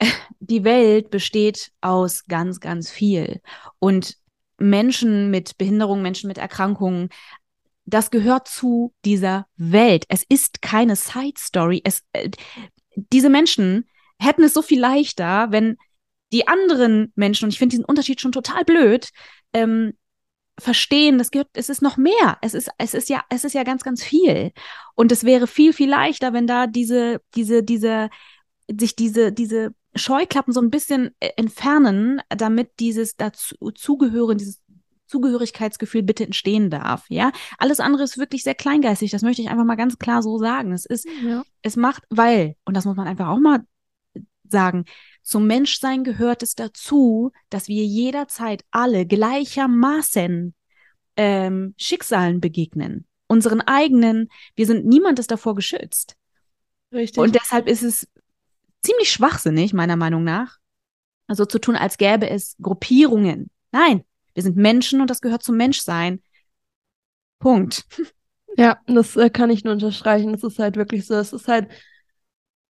die 0.40 0.64
Welt 0.64 1.10
besteht 1.10 1.72
aus 1.80 2.24
ganz, 2.24 2.60
ganz 2.60 2.90
viel 2.90 3.40
und 3.78 4.16
Menschen 4.58 5.30
mit 5.30 5.58
Behinderungen, 5.58 6.02
Menschen 6.02 6.28
mit 6.28 6.38
Erkrankungen, 6.38 7.08
das 7.84 8.10
gehört 8.10 8.48
zu 8.48 8.94
dieser 9.04 9.46
Welt. 9.56 10.04
Es 10.08 10.24
ist 10.28 10.62
keine 10.62 10.96
Side 10.96 11.38
Story. 11.38 11.80
Es, 11.84 12.02
äh, 12.12 12.30
diese 12.94 13.30
Menschen 13.30 13.88
hätten 14.18 14.44
es 14.44 14.54
so 14.54 14.62
viel 14.62 14.80
leichter, 14.80 15.50
wenn 15.50 15.76
die 16.32 16.48
anderen 16.48 17.12
Menschen, 17.14 17.46
und 17.46 17.50
ich 17.50 17.58
finde 17.58 17.74
diesen 17.74 17.84
Unterschied 17.84 18.20
schon 18.20 18.32
total 18.32 18.64
blöd, 18.64 19.10
ähm, 19.52 19.94
verstehen, 20.58 21.18
das 21.18 21.30
gehört, 21.30 21.48
es 21.54 21.68
ist 21.68 21.82
noch 21.82 21.96
mehr. 21.96 22.38
Es 22.40 22.54
ist, 22.54 22.70
es 22.78 22.94
ist 22.94 23.08
ja, 23.08 23.22
es 23.28 23.44
ist 23.44 23.54
ja 23.54 23.64
ganz, 23.64 23.82
ganz 23.82 24.02
viel. 24.02 24.52
Und 24.94 25.12
es 25.12 25.24
wäre 25.24 25.46
viel, 25.46 25.72
viel 25.72 25.90
leichter, 25.90 26.32
wenn 26.32 26.46
da 26.46 26.66
diese, 26.66 27.20
diese, 27.34 27.62
diese, 27.62 28.10
sich 28.68 28.96
diese, 28.96 29.32
diese 29.32 29.74
Scheuklappen 29.94 30.54
so 30.54 30.60
ein 30.60 30.70
bisschen 30.70 31.14
äh, 31.20 31.30
entfernen, 31.36 32.22
damit 32.28 32.80
dieses 32.80 33.16
zugehören, 33.74 34.38
dieses 34.38 34.61
Zugehörigkeitsgefühl 35.12 36.02
bitte 36.02 36.24
entstehen 36.24 36.70
darf. 36.70 37.04
Ja, 37.10 37.32
alles 37.58 37.80
andere 37.80 38.02
ist 38.02 38.16
wirklich 38.16 38.42
sehr 38.42 38.54
kleingeistig. 38.54 39.10
Das 39.10 39.20
möchte 39.20 39.42
ich 39.42 39.50
einfach 39.50 39.66
mal 39.66 39.76
ganz 39.76 39.98
klar 39.98 40.22
so 40.22 40.38
sagen. 40.38 40.72
Es 40.72 40.86
ist, 40.86 41.06
ja. 41.22 41.42
es 41.60 41.76
macht, 41.76 42.04
weil, 42.08 42.56
und 42.64 42.74
das 42.74 42.86
muss 42.86 42.96
man 42.96 43.06
einfach 43.06 43.28
auch 43.28 43.38
mal 43.38 43.60
sagen, 44.48 44.86
zum 45.22 45.46
Menschsein 45.46 46.02
gehört 46.02 46.42
es 46.42 46.54
dazu, 46.54 47.30
dass 47.50 47.68
wir 47.68 47.84
jederzeit 47.84 48.64
alle 48.70 49.06
gleichermaßen 49.06 50.54
ähm, 51.16 51.74
Schicksalen 51.76 52.40
begegnen. 52.40 53.06
Unseren 53.26 53.60
eigenen, 53.60 54.30
wir 54.56 54.66
sind, 54.66 54.86
niemand 54.86 55.18
ist 55.18 55.30
davor 55.30 55.54
geschützt. 55.54 56.16
Richtig. 56.90 57.22
Und 57.22 57.34
deshalb 57.34 57.68
ist 57.68 57.82
es 57.82 58.08
ziemlich 58.82 59.10
schwachsinnig, 59.10 59.74
meiner 59.74 59.96
Meinung 59.96 60.24
nach, 60.24 60.58
also 61.26 61.44
zu 61.44 61.58
tun, 61.58 61.76
als 61.76 61.98
gäbe 61.98 62.28
es 62.28 62.56
Gruppierungen. 62.60 63.50
Nein, 63.70 64.04
wir 64.34 64.42
sind 64.42 64.56
Menschen 64.56 65.00
und 65.00 65.10
das 65.10 65.20
gehört 65.20 65.42
zum 65.42 65.56
Menschsein. 65.56 66.22
Punkt. 67.38 67.84
Ja, 68.56 68.78
das 68.86 69.16
äh, 69.16 69.30
kann 69.30 69.50
ich 69.50 69.64
nur 69.64 69.72
unterstreichen. 69.72 70.32
Das 70.32 70.44
ist 70.44 70.58
halt 70.58 70.76
wirklich 70.76 71.06
so. 71.06 71.14
Es 71.14 71.32
ist 71.32 71.48
halt, 71.48 71.68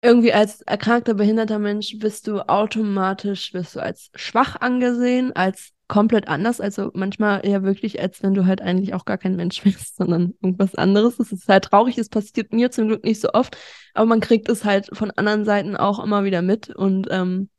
irgendwie 0.01 0.33
als 0.33 0.61
erkrankter, 0.61 1.13
behinderter 1.13 1.59
Mensch 1.59 1.97
bist 1.99 2.27
du 2.27 2.41
automatisch, 2.47 3.51
bist 3.51 3.75
du 3.75 3.81
als 3.81 4.09
schwach 4.15 4.55
angesehen, 4.59 5.31
als 5.35 5.73
komplett 5.87 6.27
anders. 6.27 6.59
Also 6.59 6.89
manchmal 6.93 7.45
eher 7.45 7.63
wirklich, 7.63 8.01
als 8.01 8.23
wenn 8.23 8.33
du 8.33 8.45
halt 8.45 8.61
eigentlich 8.61 8.93
auch 8.93 9.05
gar 9.05 9.17
kein 9.17 9.35
Mensch 9.35 9.61
bist, 9.63 9.97
sondern 9.97 10.33
irgendwas 10.41 10.75
anderes. 10.75 11.19
Es 11.19 11.31
ist 11.31 11.47
halt 11.47 11.65
traurig, 11.65 11.97
es 11.97 12.09
passiert 12.09 12.51
mir 12.53 12.71
zum 12.71 12.87
Glück 12.87 13.03
nicht 13.03 13.21
so 13.21 13.29
oft, 13.33 13.57
aber 13.93 14.07
man 14.07 14.21
kriegt 14.21 14.49
es 14.49 14.65
halt 14.65 14.89
von 14.93 15.11
anderen 15.11 15.45
Seiten 15.45 15.75
auch 15.77 16.03
immer 16.03 16.23
wieder 16.23 16.41
mit. 16.41 16.69
Und 16.69 17.07
ähm, 17.11 17.49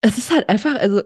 es 0.00 0.18
ist 0.18 0.30
halt 0.30 0.48
einfach, 0.48 0.76
also 0.76 1.02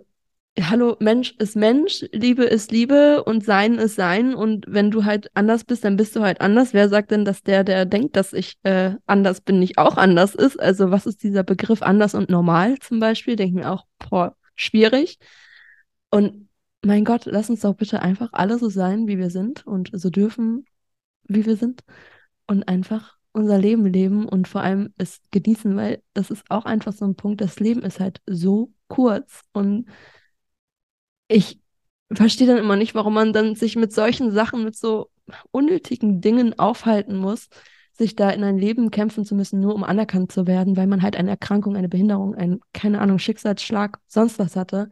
hallo, 0.60 0.96
Mensch 1.00 1.34
ist 1.38 1.56
Mensch, 1.56 2.04
Liebe 2.12 2.44
ist 2.44 2.72
Liebe 2.72 3.24
und 3.24 3.44
Sein 3.44 3.74
ist 3.76 3.96
Sein. 3.96 4.34
Und 4.34 4.64
wenn 4.68 4.90
du 4.90 5.04
halt 5.04 5.30
anders 5.34 5.64
bist, 5.64 5.84
dann 5.84 5.96
bist 5.96 6.16
du 6.16 6.20
halt 6.22 6.40
anders. 6.40 6.72
Wer 6.74 6.88
sagt 6.88 7.10
denn, 7.10 7.24
dass 7.24 7.42
der, 7.42 7.64
der 7.64 7.84
denkt, 7.84 8.16
dass 8.16 8.32
ich 8.32 8.56
äh, 8.62 8.94
anders 9.06 9.40
bin, 9.40 9.58
nicht 9.58 9.78
auch 9.78 9.96
anders 9.96 10.34
ist? 10.34 10.58
Also 10.58 10.90
was 10.90 11.06
ist 11.06 11.22
dieser 11.22 11.42
Begriff 11.42 11.82
anders 11.82 12.14
und 12.14 12.30
normal 12.30 12.78
zum 12.78 13.00
Beispiel? 13.00 13.36
Denke 13.36 13.56
mir 13.56 13.70
auch, 13.70 13.86
boah, 13.98 14.36
schwierig. 14.54 15.18
Und 16.10 16.48
mein 16.82 17.04
Gott, 17.04 17.26
lass 17.26 17.50
uns 17.50 17.60
doch 17.60 17.74
bitte 17.74 18.00
einfach 18.00 18.30
alle 18.32 18.58
so 18.58 18.68
sein, 18.68 19.08
wie 19.08 19.18
wir 19.18 19.30
sind 19.30 19.66
und 19.66 19.90
so 19.92 20.10
dürfen, 20.10 20.66
wie 21.24 21.44
wir 21.46 21.56
sind. 21.56 21.82
Und 22.46 22.68
einfach 22.68 23.16
unser 23.32 23.58
Leben 23.58 23.84
leben 23.84 24.26
und 24.26 24.48
vor 24.48 24.62
allem 24.62 24.94
es 24.96 25.20
genießen, 25.30 25.76
weil 25.76 26.02
das 26.14 26.30
ist 26.30 26.44
auch 26.48 26.64
einfach 26.64 26.94
so 26.94 27.04
ein 27.04 27.16
Punkt, 27.16 27.42
das 27.42 27.60
Leben 27.60 27.82
ist 27.82 28.00
halt 28.00 28.22
so 28.26 28.72
kurz 28.88 29.42
und 29.52 29.86
ich 31.28 31.60
verstehe 32.12 32.46
dann 32.46 32.58
immer 32.58 32.76
nicht, 32.76 32.94
warum 32.94 33.14
man 33.14 33.32
dann 33.32 33.54
sich 33.54 33.76
mit 33.76 33.92
solchen 33.92 34.30
Sachen, 34.30 34.64
mit 34.64 34.76
so 34.76 35.10
unnötigen 35.50 36.20
Dingen 36.20 36.58
aufhalten 36.58 37.16
muss, 37.16 37.48
sich 37.92 38.14
da 38.14 38.30
in 38.30 38.44
ein 38.44 38.58
Leben 38.58 38.90
kämpfen 38.90 39.24
zu 39.24 39.34
müssen, 39.34 39.60
nur 39.60 39.74
um 39.74 39.82
anerkannt 39.82 40.30
zu 40.30 40.46
werden, 40.46 40.76
weil 40.76 40.86
man 40.86 41.02
halt 41.02 41.16
eine 41.16 41.30
Erkrankung, 41.30 41.76
eine 41.76 41.88
Behinderung, 41.88 42.34
ein, 42.34 42.60
keine 42.72 43.00
Ahnung, 43.00 43.18
Schicksalsschlag, 43.18 43.98
sonst 44.06 44.38
was 44.38 44.54
hatte. 44.54 44.90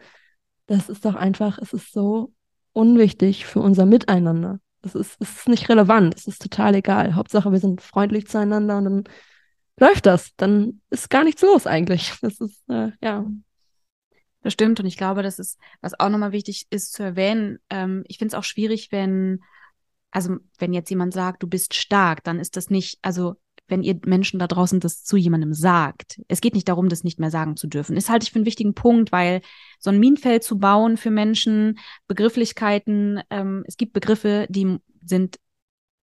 Das 0.66 0.88
ist 0.88 1.04
doch 1.04 1.14
einfach, 1.14 1.58
es 1.58 1.72
ist 1.72 1.92
so 1.92 2.32
unwichtig 2.72 3.46
für 3.46 3.60
unser 3.60 3.86
Miteinander. 3.86 4.58
Es 4.82 4.94
ist, 4.94 5.16
es 5.20 5.38
ist 5.38 5.48
nicht 5.48 5.68
relevant, 5.68 6.14
es 6.16 6.26
ist 6.26 6.42
total 6.42 6.74
egal. 6.74 7.14
Hauptsache, 7.14 7.52
wir 7.52 7.60
sind 7.60 7.80
freundlich 7.80 8.26
zueinander 8.26 8.78
und 8.78 8.84
dann 8.84 9.04
läuft 9.78 10.06
das. 10.06 10.34
Dann 10.36 10.80
ist 10.90 11.10
gar 11.10 11.24
nichts 11.24 11.42
los 11.42 11.66
eigentlich. 11.66 12.12
Das 12.22 12.40
ist, 12.40 12.68
äh, 12.68 12.90
ja, 13.02 13.26
das 14.44 14.52
stimmt 14.52 14.78
und 14.78 14.86
ich 14.86 14.98
glaube, 14.98 15.22
das 15.22 15.38
ist, 15.38 15.58
was 15.80 15.98
auch 15.98 16.10
nochmal 16.10 16.32
wichtig 16.32 16.66
ist 16.68 16.92
zu 16.92 17.02
erwähnen. 17.02 17.58
Ähm, 17.70 18.04
ich 18.06 18.18
finde 18.18 18.36
es 18.36 18.38
auch 18.38 18.44
schwierig, 18.44 18.92
wenn, 18.92 19.40
also 20.10 20.36
wenn 20.58 20.74
jetzt 20.74 20.90
jemand 20.90 21.14
sagt, 21.14 21.42
du 21.42 21.48
bist 21.48 21.72
stark, 21.74 22.22
dann 22.24 22.38
ist 22.38 22.56
das 22.56 22.68
nicht, 22.68 22.98
also 23.00 23.36
wenn 23.68 23.82
ihr 23.82 23.98
Menschen 24.04 24.38
da 24.38 24.46
draußen 24.46 24.80
das 24.80 25.02
zu 25.02 25.16
jemandem 25.16 25.54
sagt. 25.54 26.20
Es 26.28 26.42
geht 26.42 26.52
nicht 26.52 26.68
darum, 26.68 26.90
das 26.90 27.04
nicht 27.04 27.18
mehr 27.18 27.30
sagen 27.30 27.56
zu 27.56 27.66
dürfen. 27.66 27.96
Ist 27.96 28.10
halte 28.10 28.24
ich 28.24 28.32
für 28.32 28.36
einen 28.38 28.44
wichtigen 28.44 28.74
Punkt, 28.74 29.12
weil 29.12 29.40
so 29.78 29.88
ein 29.88 29.98
Minenfeld 29.98 30.44
zu 30.44 30.58
bauen 30.58 30.98
für 30.98 31.10
Menschen, 31.10 31.78
Begrifflichkeiten, 32.06 33.22
ähm, 33.30 33.64
es 33.66 33.78
gibt 33.78 33.94
Begriffe, 33.94 34.46
die 34.50 34.76
sind 35.02 35.38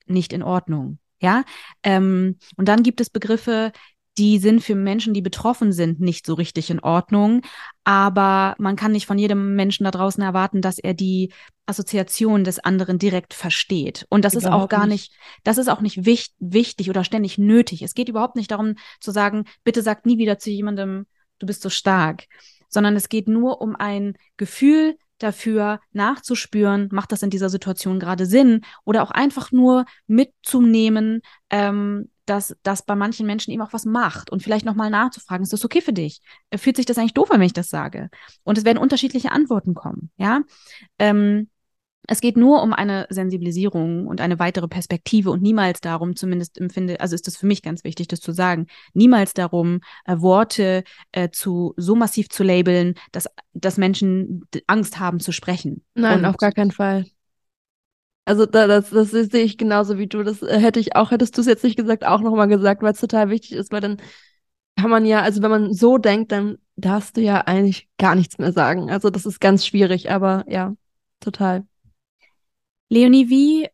nicht 0.05 0.35
in 0.35 0.43
Ordnung. 0.43 0.99
Ja, 1.19 1.45
ähm, 1.83 2.37
und 2.59 2.69
dann 2.69 2.83
gibt 2.83 3.01
es 3.01 3.09
Begriffe, 3.09 3.73
die 4.19 4.39
sind 4.39 4.63
für 4.63 4.75
Menschen, 4.75 5.13
die 5.15 5.21
betroffen 5.21 5.73
sind, 5.73 6.01
nicht 6.01 6.25
so 6.27 6.35
richtig 6.35 6.71
in 6.71 6.81
Ordnung. 6.81 7.43
Aber 7.85 8.55
man 8.59 8.77
kann 8.77 8.93
nicht 8.93 9.07
von 9.07 9.19
jedem 9.19 9.55
Menschen 9.55 9.85
da 9.85 9.91
draußen 9.91 10.23
erwarten, 10.23 10.63
dass 10.63 10.79
er 10.79 10.95
die 10.95 11.33
Assoziation 11.67 12.45
des 12.45 12.59
anderen 12.59 12.99
direkt 12.99 13.35
versteht. 13.35 14.07
Und 14.09 14.25
das 14.25 14.35
überhaupt 14.35 14.47
ist 14.47 14.63
auch 14.65 14.69
gar 14.69 14.87
nicht, 14.87 15.13
nicht 15.13 15.21
das 15.45 15.59
ist 15.59 15.69
auch 15.69 15.81
nicht 15.81 16.07
wich 16.07 16.33
wichtig 16.39 16.89
oder 16.89 17.05
ständig 17.05 17.39
nötig. 17.39 17.83
Es 17.83 17.95
geht 17.95 18.09
überhaupt 18.09 18.37
nicht 18.37 18.51
darum 18.51 18.75
zu 19.01 19.11
sagen, 19.11 19.45
bitte 19.65 19.83
sag 19.83 20.07
nie 20.07 20.19
wieder 20.19 20.39
zu 20.39 20.51
jemandem, 20.51 21.07
du 21.39 21.47
bist 21.47 21.63
so 21.63 21.69
stark, 21.69 22.25
sondern 22.69 22.97
es 22.97 23.09
geht 23.09 23.29
nur 23.29 23.61
um 23.61 23.77
ein 23.77 24.15
Gefühl 24.37 24.97
dafür 25.19 25.81
nachzuspüren, 25.93 26.89
macht 26.93 27.13
das 27.13 27.23
in 27.23 27.31
dieser 27.31 27.49
Situation 27.49 27.99
gerade 27.99 28.27
Sinn 28.27 28.63
oder 28.85 29.03
auch 29.03 29.11
einfach 29.11 29.53
nur 29.53 29.85
mitzunehmen, 30.07 31.23
ähm, 31.51 32.11
dass 32.27 32.57
das 32.63 32.85
bei 32.85 32.97
manchen 32.97 33.27
Menschen 33.27 33.53
eben 33.53 33.63
auch 33.63 33.73
was 33.73 33.85
macht 33.85 34.31
und 34.31 34.43
vielleicht 34.43 34.67
nochmal 34.67 34.91
nachzufragen, 34.91 35.45
ist 35.45 35.53
das 35.53 35.65
okay 35.65 35.81
für 35.81 35.93
dich? 35.93 36.21
Fühlt 36.55 36.77
sich 36.77 36.87
das 36.87 36.99
eigentlich 36.99 37.15
doof, 37.15 37.31
wenn 37.31 37.41
ich 37.43 37.53
das 37.53 37.69
sage? 37.69 38.11
Und 38.43 38.59
es 38.59 38.65
werden 38.65 38.79
unterschiedliche 38.79 39.33
Antworten 39.33 39.75
kommen, 39.75 40.11
ja. 40.17 40.43
Ähm, 40.99 41.49
es 42.07 42.21
geht 42.21 42.37
nur 42.37 42.63
um 42.63 42.73
eine 42.73 43.07
Sensibilisierung 43.11 44.07
und 44.07 44.21
eine 44.21 44.39
weitere 44.39 44.69
Perspektive 44.69 45.31
und 45.31 45.43
niemals 45.43 45.81
darum, 45.81 46.17
zumindest 46.17 46.59
empfinde, 46.59 47.01
also 47.01 47.15
ist 47.15 47.27
das 47.27 47.37
für 47.37 47.47
mich 47.47 47.63
ganz 47.63 47.85
wichtig, 47.85 48.09
das 48.09 48.21
zu 48.21 48.33
sagen, 48.33 48.67
niemals 48.95 49.35
darum, 49.35 49.81
äh, 50.05 50.19
Worte 50.19 50.85
äh, 51.13 51.31
zu 51.31 51.75
so 51.77 51.97
massiv 51.97 52.29
zu 52.29 52.43
labeln, 52.43 52.95
dass, 53.13 53.29
dass 53.55 53.77
Menschen 53.77 54.47
Angst 54.67 54.99
haben 54.99 55.21
zu 55.21 55.33
sprechen. 55.33 55.85
Nein, 55.95 56.21
und 56.21 56.25
auf 56.27 56.37
gar 56.37 56.53
keinen 56.53 56.71
Fall. 56.71 57.07
Also 58.25 58.45
da, 58.45 58.67
das, 58.67 58.91
das 58.91 59.11
sehe 59.11 59.45
ich 59.45 59.57
genauso 59.57 59.99
wie 59.99 60.09
du. 60.09 60.23
Das 60.23 60.43
äh, 60.43 60.59
hätte 60.59 60.81
ich 60.81 60.97
auch, 60.97 61.13
hättest 61.13 61.37
du 61.37 61.41
es 61.41 61.47
jetzt 61.47 61.65
nicht 61.65 61.77
gesagt, 61.77 62.05
auch 62.05 62.21
nochmal 62.21 62.49
gesagt, 62.49 62.83
weil 62.83 62.93
es 62.93 63.01
total 63.01 63.31
wichtig 63.31 63.53
ist, 63.53 63.73
weil 63.73 63.81
dann 63.81 63.99
kann 64.77 64.91
man 64.91 65.07
ja, 65.07 65.23
also 65.23 65.43
wenn 65.43 65.51
man 65.51 65.73
so 65.73 65.97
denkt, 65.97 66.33
dann 66.33 66.59
darfst 66.77 67.17
du 67.17 67.21
ja 67.21 67.41
eigentlich 67.43 67.89
gar 67.99 68.15
nichts 68.15 68.39
mehr 68.39 68.53
sagen. 68.53 68.91
Also 68.91 69.11
das 69.11 69.27
ist 69.27 69.41
ganz 69.41 69.65
schwierig, 69.65 70.11
aber 70.11 70.45
ja, 70.49 70.75
total. 71.21 71.67
Leonie, 72.89 73.29
wie, 73.29 73.69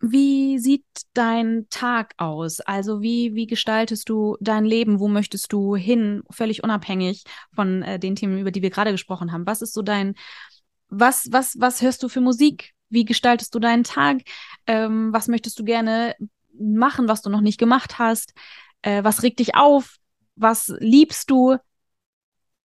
wie 0.00 0.58
sieht 0.58 0.84
dein 1.14 1.66
Tag 1.70 2.14
aus? 2.16 2.60
Also 2.60 3.02
wie, 3.02 3.34
wie 3.34 3.46
gestaltest 3.46 4.08
du 4.08 4.36
dein 4.40 4.64
Leben? 4.64 4.98
Wo 4.98 5.08
möchtest 5.08 5.52
du 5.52 5.76
hin? 5.76 6.22
Völlig 6.30 6.64
unabhängig 6.64 7.24
von 7.54 7.82
äh, 7.82 7.98
den 7.98 8.16
Themen, 8.16 8.38
über 8.38 8.50
die 8.50 8.62
wir 8.62 8.70
gerade 8.70 8.90
gesprochen 8.90 9.32
haben. 9.32 9.46
Was 9.46 9.62
ist 9.62 9.74
so 9.74 9.82
dein, 9.82 10.14
was, 10.88 11.28
was, 11.30 11.56
was 11.58 11.82
hörst 11.82 12.02
du 12.02 12.08
für 12.08 12.20
Musik? 12.20 12.72
Wie 12.88 13.04
gestaltest 13.04 13.54
du 13.54 13.60
deinen 13.60 13.84
Tag? 13.84 14.22
Ähm, 14.66 15.12
was 15.12 15.28
möchtest 15.28 15.58
du 15.58 15.64
gerne 15.64 16.16
machen, 16.52 17.08
was 17.08 17.22
du 17.22 17.30
noch 17.30 17.40
nicht 17.40 17.58
gemacht 17.58 17.98
hast? 17.98 18.34
Äh, 18.82 19.04
was 19.04 19.22
regt 19.22 19.38
dich 19.38 19.54
auf? 19.54 19.98
Was 20.34 20.74
liebst 20.80 21.30
du? 21.30 21.56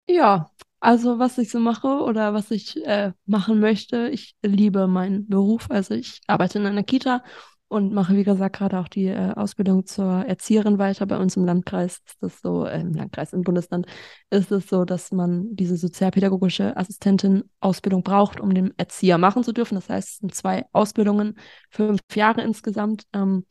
Ja, 0.06 0.50
also, 0.82 1.20
was 1.20 1.38
ich 1.38 1.48
so 1.48 1.60
mache 1.60 1.86
oder 1.86 2.34
was 2.34 2.50
ich 2.50 2.76
äh, 2.84 3.12
machen 3.24 3.60
möchte, 3.60 4.08
ich 4.08 4.34
liebe 4.42 4.88
meinen 4.88 5.28
Beruf. 5.28 5.66
Also, 5.70 5.94
ich 5.94 6.20
arbeite 6.26 6.58
in 6.58 6.66
einer 6.66 6.82
Kita 6.82 7.22
und 7.68 7.92
mache, 7.94 8.16
wie 8.16 8.24
gesagt, 8.24 8.56
gerade 8.56 8.80
auch 8.80 8.88
die 8.88 9.06
äh, 9.06 9.32
Ausbildung 9.34 9.86
zur 9.86 10.26
Erzieherin 10.26 10.78
weiter. 10.78 11.06
Bei 11.06 11.18
uns 11.18 11.36
im 11.36 11.44
Landkreis 11.44 12.00
ist 12.04 12.16
das 12.20 12.40
so, 12.40 12.66
äh, 12.66 12.80
im 12.80 12.94
Landkreis, 12.94 13.32
im 13.32 13.42
Bundesland 13.42 13.86
ist 14.30 14.50
es 14.50 14.68
so, 14.68 14.84
dass 14.84 15.12
man 15.12 15.54
diese 15.54 15.76
sozialpädagogische 15.76 16.76
Assistentin-Ausbildung 16.76 18.02
braucht, 18.02 18.40
um 18.40 18.52
den 18.52 18.74
Erzieher 18.76 19.18
machen 19.18 19.44
zu 19.44 19.52
dürfen. 19.52 19.76
Das 19.76 19.88
heißt, 19.88 20.08
es 20.08 20.18
sind 20.18 20.34
zwei 20.34 20.66
Ausbildungen, 20.72 21.38
fünf 21.70 22.00
Jahre 22.12 22.42
insgesamt. 22.42 23.04
Ähm, 23.12 23.46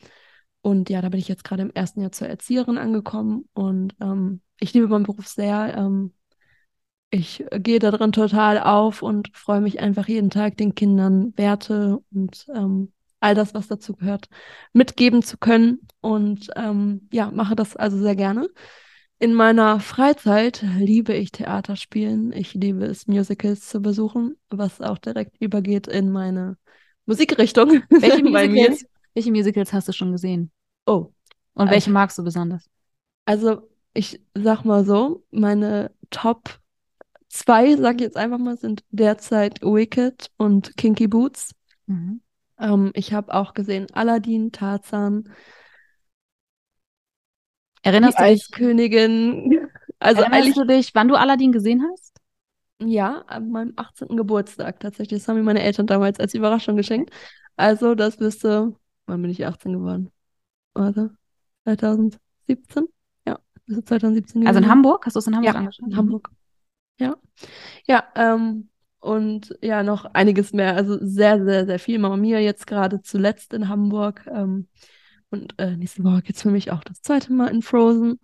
und 0.62 0.90
ja, 0.90 1.02
da 1.02 1.08
bin 1.08 1.20
ich 1.22 1.30
jetzt 1.30 1.46
gerade 1.46 1.62
im 1.62 1.72
ersten 1.72 2.02
Jahr 2.02 2.12
zur 2.12 2.28
Erzieherin 2.28 2.78
angekommen 2.78 3.48
und 3.54 3.96
ähm, 4.02 4.42
ich 4.60 4.74
liebe 4.74 4.90
meinen 4.90 5.04
Beruf 5.06 5.28
sehr. 5.28 5.76
Ähm, 5.78 6.14
ich 7.12 7.46
gehe 7.52 7.80
darin 7.80 8.14
total 8.14 8.58
auf 8.60 9.02
und 9.02 9.30
freue 9.34 9.62
mich 9.62 9.82
einfach 9.82 10.08
jeden 10.08 10.30
Tag 10.30 10.58
den 10.58 10.74
Kindern 10.76 11.34
Werte 11.36 12.00
und 12.14 12.48
ähm, 12.56 12.94
all 13.20 13.36
das, 13.36 13.54
was 13.54 13.68
dazu 13.68 13.96
gehört, 13.96 14.28
mitgeben 14.72 15.22
zu 15.22 15.38
können. 15.38 15.82
Und 16.00 16.50
ähm, 16.56 17.10
ja, 17.12 17.30
mache 17.30 17.56
das 17.56 17.76
also 17.76 17.98
sehr 17.98 18.16
gerne. 18.16 18.50
In 19.20 19.34
meiner 19.34 19.82
Freizeit 19.82 20.64
liebe 20.80 21.14
ich 21.14 21.32
Theater 21.32 21.76
spielen. 21.76 22.32
Ich 22.32 22.54
liebe 22.54 22.86
es, 22.86 23.08
Musicals 23.08 23.68
zu 23.68 23.82
besuchen, 23.82 24.38
was 24.50 24.82
auch 24.82 24.98
direkt 24.98 25.36
übergeht 25.40 25.88
in 25.88 26.12
meine 26.12 26.58
Musikrichtung. 27.06 27.84
Welche 27.90 28.24
Musicals, 28.24 28.86
welche 29.14 29.32
Musicals 29.32 29.74
hast 29.74 29.90
du 29.90 29.92
schon 29.92 30.14
gesehen? 30.14 30.50
Oh. 30.86 31.12
Und 31.54 31.70
welche 31.70 31.88
also, 31.88 31.92
magst 31.92 32.18
du 32.18 32.24
besonders? 32.24 32.70
Also, 33.26 33.70
ich 33.94 34.22
sag 34.34 34.64
mal 34.64 34.86
so, 34.86 35.26
meine 35.30 35.92
Top 36.10 36.61
Zwei, 37.32 37.78
sage 37.78 37.96
ich 37.96 38.02
jetzt 38.02 38.18
einfach 38.18 38.40
mal, 38.40 38.58
sind 38.58 38.84
derzeit 38.90 39.62
Wicked 39.62 40.30
und 40.36 40.76
Kinky 40.76 41.08
Boots. 41.08 41.56
Mhm. 41.86 42.20
Ähm, 42.60 42.92
ich 42.94 43.14
habe 43.14 43.34
auch 43.34 43.54
gesehen 43.54 43.88
Aladdin, 43.94 44.52
Tarzan. 44.52 45.30
Erinnerst 47.84 48.20
du 48.20 48.24
dich? 48.24 48.32
Eiskönigin. 48.32 49.68
Also 50.04 50.24
Erinnerst 50.24 50.58
du 50.58 50.64
dich, 50.64 50.96
wann 50.96 51.10
du 51.10 51.16
Aladdin 51.16 51.52
gesehen 51.52 51.84
hast? 51.92 52.18
Ja, 52.80 53.24
an 53.28 53.52
meinem 53.52 53.74
18. 53.76 54.18
Geburtstag 54.18 54.80
tatsächlich. 54.80 55.20
Das 55.20 55.28
haben 55.28 55.36
mir 55.36 55.44
meine 55.44 55.62
Eltern 55.62 55.86
damals 55.86 56.20
als 56.20 56.34
Überraschung 56.34 56.76
geschenkt. 56.76 57.12
Also, 57.56 57.94
das 57.94 58.20
müsste, 58.20 58.74
wann 59.06 59.22
bin 59.22 59.30
ich 59.30 59.46
18 59.46 59.74
geworden? 59.74 60.10
Warte, 60.74 61.12
2017? 61.66 62.88
Ja, 63.28 63.38
bis 63.68 63.86
2017. 63.86 64.48
Also 64.48 64.60
in 64.60 64.68
Hamburg? 64.68 65.06
Hast 65.06 65.16
du 65.16 65.20
es 65.20 65.28
in 65.28 65.36
Hamburg 65.36 65.54
ja, 65.54 65.60
angeschaut? 65.60 65.88
In 65.88 65.96
Hamburg. 65.96 66.32
Ja. 67.00 67.16
Ja, 67.88 68.04
ähm, 68.16 68.70
und 69.00 69.58
ja, 69.62 69.84
noch 69.84 70.06
einiges 70.06 70.54
mehr. 70.54 70.76
Also 70.76 70.98
sehr, 71.02 71.44
sehr, 71.44 71.66
sehr 71.66 71.80
viel. 71.80 72.00
Mama 72.00 72.18
Mia 72.18 72.40
jetzt 72.40 72.68
gerade 72.68 73.02
zuletzt 73.02 73.54
in 73.54 73.70
Hamburg. 73.70 74.28
Ähm, 74.32 74.68
und 75.32 75.56
äh, 75.60 75.78
nächste 75.78 76.04
Woche 76.04 76.22
geht 76.24 76.36
es 76.38 76.44
für 76.44 76.52
mich 76.52 76.72
auch 76.72 76.84
das 76.84 77.02
zweite 77.02 77.34
Mal 77.34 77.50
in 77.50 77.62
Frozen. 77.62 78.20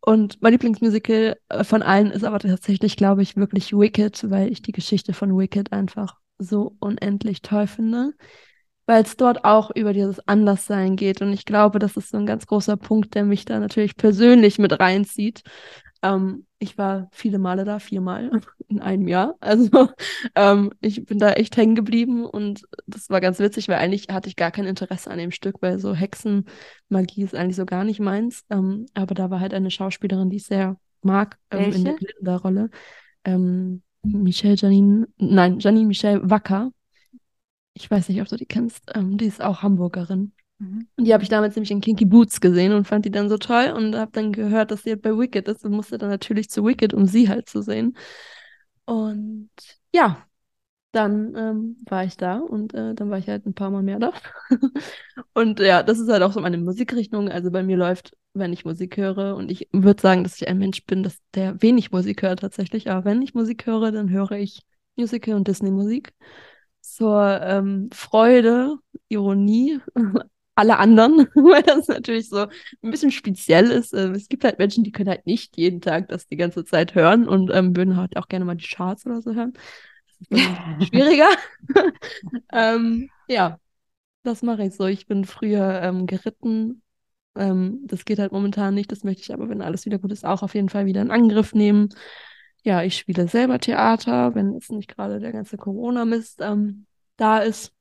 Und 0.00 0.42
mein 0.42 0.52
Lieblingsmusical 0.52 1.36
äh, 1.48 1.64
von 1.64 1.82
allen 1.82 2.10
ist 2.10 2.24
aber 2.24 2.38
tatsächlich, 2.40 2.96
glaube 2.96 3.22
ich, 3.22 3.36
wirklich 3.36 3.72
Wicked, 3.72 4.30
weil 4.30 4.50
ich 4.50 4.62
die 4.62 4.72
Geschichte 4.72 5.12
von 5.14 5.36
Wicked 5.38 5.72
einfach 5.72 6.18
so 6.38 6.76
unendlich 6.80 7.42
toll 7.42 7.66
finde. 7.66 8.14
Weil 8.86 9.04
es 9.04 9.16
dort 9.16 9.44
auch 9.44 9.70
über 9.74 9.92
dieses 9.92 10.26
Anderssein 10.26 10.96
geht. 10.96 11.22
Und 11.22 11.32
ich 11.32 11.44
glaube, 11.44 11.78
das 11.78 11.96
ist 11.96 12.10
so 12.10 12.18
ein 12.18 12.26
ganz 12.26 12.46
großer 12.46 12.76
Punkt, 12.76 13.14
der 13.14 13.24
mich 13.24 13.44
da 13.44 13.60
natürlich 13.60 13.96
persönlich 13.96 14.58
mit 14.58 14.78
reinzieht. 14.80 15.42
Ähm, 16.02 16.46
ich 16.58 16.78
war 16.78 17.08
viele 17.12 17.38
Male 17.38 17.64
da, 17.64 17.78
viermal 17.78 18.30
in 18.68 18.80
einem 18.80 19.08
Jahr. 19.08 19.36
Also 19.40 19.88
ähm, 20.34 20.72
ich 20.80 21.04
bin 21.04 21.18
da 21.18 21.32
echt 21.32 21.56
hängen 21.56 21.74
geblieben 21.74 22.24
und 22.24 22.62
das 22.86 23.10
war 23.10 23.20
ganz 23.20 23.38
witzig, 23.38 23.68
weil 23.68 23.78
eigentlich 23.78 24.08
hatte 24.10 24.28
ich 24.28 24.36
gar 24.36 24.50
kein 24.50 24.66
Interesse 24.66 25.10
an 25.10 25.18
dem 25.18 25.30
Stück, 25.30 25.56
weil 25.60 25.78
so 25.78 25.94
Hexenmagie 25.94 27.22
ist 27.22 27.34
eigentlich 27.34 27.56
so 27.56 27.66
gar 27.66 27.84
nicht 27.84 28.00
meins. 28.00 28.44
Ähm, 28.50 28.86
aber 28.94 29.14
da 29.14 29.30
war 29.30 29.40
halt 29.40 29.54
eine 29.54 29.70
Schauspielerin, 29.70 30.30
die 30.30 30.36
ich 30.36 30.46
sehr 30.46 30.76
mag 31.02 31.38
ähm, 31.50 31.72
in 31.72 31.84
der 31.84 31.94
Glinda-Rolle. 31.94 32.70
Ähm, 33.24 33.82
Michelle 34.02 34.56
Janine, 34.56 35.08
nein, 35.18 35.58
Janine 35.60 35.86
Michelle 35.86 36.28
Wacker. 36.28 36.72
Ich 37.74 37.90
weiß 37.90 38.08
nicht, 38.08 38.20
ob 38.20 38.28
du 38.28 38.36
die 38.36 38.46
kennst. 38.46 38.90
Ähm, 38.94 39.16
die 39.16 39.26
ist 39.26 39.42
auch 39.42 39.62
Hamburgerin. 39.62 40.32
Mhm. 40.62 40.86
Und 40.96 41.04
die 41.04 41.12
habe 41.12 41.22
ich 41.24 41.28
damals 41.28 41.56
nämlich 41.56 41.72
in 41.72 41.80
Kinky 41.80 42.04
Boots 42.04 42.40
gesehen 42.40 42.72
und 42.72 42.86
fand 42.86 43.04
die 43.04 43.10
dann 43.10 43.28
so 43.28 43.36
toll 43.36 43.72
und 43.76 43.96
habe 43.96 44.12
dann 44.12 44.32
gehört, 44.32 44.70
dass 44.70 44.82
sie 44.82 44.90
halt 44.90 45.02
bei 45.02 45.16
Wicked 45.18 45.48
ist 45.48 45.64
und 45.64 45.72
musste 45.72 45.98
dann 45.98 46.10
natürlich 46.10 46.48
zu 46.50 46.64
Wicked, 46.64 46.94
um 46.94 47.06
sie 47.06 47.28
halt 47.28 47.48
zu 47.48 47.62
sehen. 47.62 47.96
Und 48.84 49.50
ja, 49.92 50.24
dann 50.92 51.34
ähm, 51.36 51.76
war 51.88 52.04
ich 52.04 52.16
da 52.16 52.38
und 52.38 52.74
äh, 52.74 52.94
dann 52.94 53.10
war 53.10 53.18
ich 53.18 53.28
halt 53.28 53.46
ein 53.46 53.54
paar 53.54 53.70
Mal 53.70 53.82
mehr 53.82 53.98
da. 53.98 54.12
und 55.34 55.58
ja, 55.58 55.82
das 55.82 55.98
ist 55.98 56.08
halt 56.10 56.22
auch 56.22 56.32
so 56.32 56.40
meine 56.40 56.58
Musikrichtung. 56.58 57.28
Also 57.28 57.50
bei 57.50 57.62
mir 57.62 57.76
läuft, 57.76 58.16
wenn 58.34 58.52
ich 58.52 58.64
Musik 58.64 58.96
höre, 58.96 59.34
und 59.34 59.50
ich 59.50 59.68
würde 59.72 60.00
sagen, 60.00 60.22
dass 60.22 60.40
ich 60.40 60.46
ein 60.46 60.58
Mensch 60.58 60.84
bin, 60.84 61.02
dass 61.02 61.18
der 61.34 61.60
wenig 61.60 61.90
Musik 61.90 62.22
hört 62.22 62.40
tatsächlich. 62.40 62.90
Aber 62.90 63.04
wenn 63.04 63.22
ich 63.22 63.34
Musik 63.34 63.66
höre, 63.66 63.90
dann 63.90 64.10
höre 64.10 64.32
ich 64.32 64.62
Musical 64.96 65.34
und 65.34 65.48
Disney-Musik 65.48 66.12
zur 66.80 67.40
ähm, 67.42 67.88
Freude, 67.92 68.76
Ironie, 69.08 69.80
alle 70.54 70.78
anderen, 70.78 71.28
weil 71.34 71.62
das 71.62 71.88
natürlich 71.88 72.28
so 72.28 72.46
ein 72.82 72.90
bisschen 72.90 73.10
speziell 73.10 73.70
ist. 73.70 73.92
Ähm, 73.94 74.12
es 74.12 74.28
gibt 74.28 74.44
halt 74.44 74.58
Menschen, 74.58 74.84
die 74.84 74.92
können 74.92 75.08
halt 75.08 75.26
nicht 75.26 75.56
jeden 75.56 75.80
Tag 75.80 76.08
das 76.08 76.26
die 76.26 76.36
ganze 76.36 76.64
Zeit 76.64 76.94
hören 76.94 77.28
und 77.28 77.50
ähm, 77.52 77.76
würden 77.76 77.96
halt 77.96 78.16
auch 78.16 78.28
gerne 78.28 78.44
mal 78.44 78.56
die 78.56 78.66
Charts 78.66 79.06
oder 79.06 79.22
so 79.22 79.34
hören. 79.34 79.54
Das 80.28 80.40
ist 80.40 80.88
schwieriger. 80.88 81.28
ähm, 82.52 83.08
ja, 83.28 83.58
das 84.22 84.42
mache 84.42 84.64
ich 84.64 84.74
so. 84.74 84.86
Ich 84.86 85.06
bin 85.06 85.24
früher 85.24 85.82
ähm, 85.82 86.06
geritten. 86.06 86.82
Ähm, 87.34 87.80
das 87.86 88.04
geht 88.04 88.18
halt 88.18 88.32
momentan 88.32 88.74
nicht. 88.74 88.92
Das 88.92 89.04
möchte 89.04 89.22
ich 89.22 89.32
aber, 89.32 89.48
wenn 89.48 89.62
alles 89.62 89.86
wieder 89.86 89.98
gut 89.98 90.12
ist, 90.12 90.24
auch 90.24 90.42
auf 90.42 90.54
jeden 90.54 90.68
Fall 90.68 90.86
wieder 90.86 91.00
in 91.02 91.10
Angriff 91.10 91.54
nehmen. 91.54 91.88
Ja, 92.64 92.82
ich 92.82 92.96
spiele 92.96 93.26
selber 93.26 93.58
Theater, 93.58 94.34
wenn 94.34 94.52
jetzt 94.54 94.70
nicht 94.70 94.94
gerade 94.94 95.18
der 95.18 95.32
ganze 95.32 95.56
Corona-Mist 95.56 96.40
ähm, 96.42 96.86
da 97.16 97.38
ist. 97.38 97.72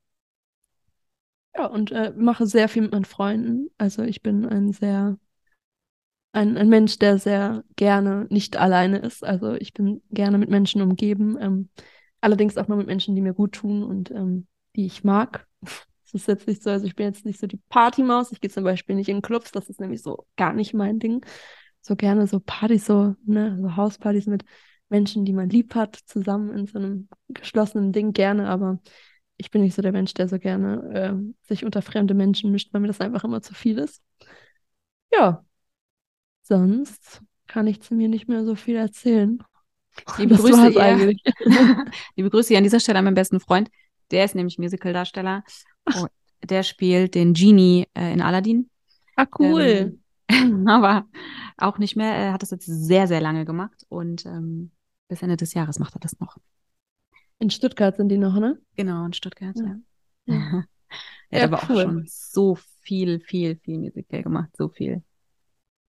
Ja, 1.56 1.66
und 1.68 1.92
äh, 1.92 2.14
mache 2.16 2.46
sehr 2.48 2.70
viel 2.70 2.84
mit 2.84 2.92
meinen 2.92 3.06
Freunden. 3.06 3.70
Also 3.78 4.04
ich 4.04 4.22
bin 4.22 4.46
ein 4.46 4.72
sehr, 4.74 5.18
ein, 6.34 6.58
ein 6.58 6.70
Mensch, 6.70 6.98
der 7.00 7.18
sehr 7.18 7.64
gerne 7.76 8.26
nicht 8.30 8.58
alleine 8.58 9.00
ist. 9.00 9.24
Also 9.24 9.54
ich 9.56 9.74
bin 9.74 10.02
gerne 10.12 10.38
mit 10.38 10.50
Menschen 10.50 10.82
umgeben. 10.82 11.38
Ähm, 11.40 11.70
allerdings 12.22 12.58
auch 12.58 12.68
nur 12.68 12.78
mit 12.78 12.88
Menschen, 12.88 13.16
die 13.16 13.22
mir 13.22 13.34
gut 13.34 13.54
tun 13.54 13.84
und 13.84 14.12
ähm, 14.12 14.48
die 14.76 14.86
ich 14.86 15.04
mag. 15.04 15.48
Das 16.14 16.24
ist 16.24 16.28
jetzt 16.28 16.46
nicht 16.46 16.62
so, 16.62 16.70
also 16.70 16.86
ich 16.86 16.98
bin 16.98 17.06
jetzt 17.06 17.24
nicht 17.24 17.40
so 17.40 17.48
die 17.48 17.62
Partymaus. 17.70 18.34
Ich 18.34 18.42
gehe 18.42 18.52
zum 18.52 18.66
Beispiel 18.66 18.98
nicht 18.98 19.08
in 19.08 19.22
Clubs, 19.22 19.54
das 19.54 19.70
ist 19.70 19.80
nämlich 19.80 20.02
so 20.02 20.26
gar 20.36 20.52
nicht 20.52 20.74
mein 20.74 21.00
Ding. 21.00 21.26
So 21.80 21.96
gerne 21.96 22.28
so 22.28 22.42
Partys, 22.42 22.86
so, 22.86 23.16
ne, 23.26 23.58
so 23.62 23.78
Hauspartys 23.78 24.26
mit 24.26 24.44
Menschen, 24.90 25.24
die 25.24 25.32
man 25.32 25.50
lieb 25.50 25.74
hat, 25.74 25.96
zusammen 25.96 26.50
in 26.52 26.68
so 26.68 26.80
einem 26.80 27.08
geschlossenen 27.30 27.94
Ding 27.94 28.12
gerne, 28.12 28.50
aber 28.50 28.80
ich 29.42 29.50
bin 29.50 29.64
nicht 29.64 29.74
so 29.74 29.82
der 29.82 29.92
Mensch, 29.92 30.14
der 30.14 30.28
so 30.28 30.38
gerne 30.38 30.94
äh, 30.94 31.48
sich 31.48 31.66
unter 31.66 31.82
fremde 31.82 32.14
Menschen 32.14 32.52
mischt, 32.52 32.72
weil 32.72 32.82
mir 32.82 32.88
das 32.88 33.02
einfach 33.02 33.24
immer 33.24 33.42
zu 33.42 33.56
viel 33.56 33.80
ist. 33.80 34.04
Ja, 35.12 35.44
sonst 36.44 37.24
kann 37.48 37.66
ich 37.66 37.82
zu 37.82 37.96
mir 37.96 38.08
nicht 38.08 38.28
mehr 38.28 38.46
so 38.46 38.54
viel 38.54 38.76
erzählen. 38.76 39.40
Liebe 40.20 40.36
Grüße, 40.36 40.70
hier, 40.70 41.16
liebe 42.16 42.30
Grüße 42.30 42.56
an 42.56 42.64
dieser 42.64 42.80
Stelle 42.80 43.00
an 43.00 43.06
meinen 43.06 43.16
besten 43.16 43.40
Freund. 43.40 43.70
Der 44.12 44.26
ist 44.26 44.36
nämlich 44.36 44.60
Musicaldarsteller. 44.60 45.44
Oh, 45.96 46.06
der 46.44 46.62
spielt 46.64 47.16
den 47.16 47.34
Genie 47.34 47.88
äh, 47.98 48.14
in 48.14 48.22
Aladdin. 48.22 48.70
Ah, 49.16 49.26
cool. 49.40 50.00
Ähm, 50.28 50.68
aber 50.68 51.08
auch 51.58 51.80
nicht 51.80 51.96
mehr. 51.96 52.14
Er 52.14 52.34
hat 52.34 52.44
das 52.44 52.52
jetzt 52.52 52.68
sehr, 52.68 53.08
sehr 53.08 53.22
lange 53.22 53.44
gemacht 53.44 53.86
und 53.90 54.26
ähm, 54.26 54.72
bis 55.08 55.24
Ende 55.24 55.36
des 55.36 55.56
Jahres 55.56 55.80
macht 55.80 55.96
er 55.96 56.00
das 56.00 56.20
noch. 56.20 56.38
In 57.42 57.50
Stuttgart 57.50 57.98
sind 57.98 58.08
die 58.08 58.18
noch, 58.18 58.40
ne? 58.40 58.58
Genau, 58.76 59.06
in 59.06 59.14
Stuttgart, 59.14 59.56
ja. 59.58 59.76
Ja. 60.28 60.64
er 61.30 61.42
Ja, 61.42 61.44
hat 61.44 61.54
aber 61.54 61.70
cool. 61.70 61.76
auch 61.76 61.82
schon 61.84 62.06
so 62.08 62.56
viel, 62.82 63.20
viel, 63.20 63.58
viel 63.58 63.80
Musical 63.80 64.24
gemacht. 64.24 64.50
So 64.58 64.70
viel. 64.70 65.04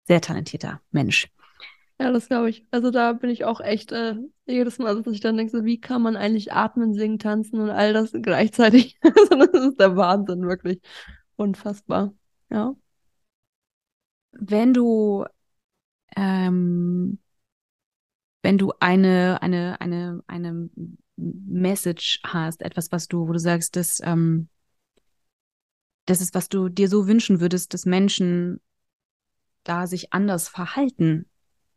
Sehr 0.06 0.20
talentierter 0.20 0.80
Mensch. 0.90 1.28
Ja, 2.00 2.12
das 2.12 2.28
glaube 2.28 2.48
ich. 2.50 2.64
Also 2.70 2.90
da 2.90 3.12
bin 3.12 3.30
ich 3.30 3.44
auch 3.44 3.60
echt 3.60 3.90
äh, 3.92 4.14
jedes 4.46 4.78
Mal, 4.78 5.02
dass 5.02 5.12
ich 5.12 5.20
dann 5.20 5.36
denke, 5.36 5.50
so, 5.56 5.64
wie 5.64 5.80
kann 5.80 6.00
man 6.02 6.16
eigentlich 6.16 6.52
atmen, 6.52 6.94
singen, 6.94 7.18
tanzen 7.18 7.58
und 7.60 7.70
all 7.70 7.92
das 7.92 8.12
gleichzeitig? 8.12 8.98
Also 9.02 9.36
das 9.52 9.64
ist 9.64 9.80
der 9.80 9.96
Wahnsinn, 9.96 10.42
wirklich. 10.46 10.80
Unfassbar. 11.36 12.14
Ja. 12.50 12.76
Wenn 14.32 14.72
du, 14.72 15.26
ähm, 16.16 17.18
wenn 18.42 18.58
du 18.58 18.72
eine, 18.80 19.38
eine, 19.42 19.80
eine, 19.80 20.22
eine 20.26 20.70
Message 21.18 22.20
hast, 22.24 22.62
etwas, 22.62 22.92
was 22.92 23.08
du, 23.08 23.28
wo 23.28 23.32
du 23.32 23.38
sagst, 23.38 23.76
dass, 23.76 24.00
ähm, 24.02 24.48
das 26.06 26.20
ist, 26.20 26.34
was 26.34 26.48
du 26.48 26.68
dir 26.68 26.88
so 26.88 27.06
wünschen 27.06 27.40
würdest, 27.40 27.74
dass 27.74 27.84
Menschen 27.84 28.60
da 29.64 29.86
sich 29.86 30.12
anders 30.12 30.48
verhalten, 30.48 31.26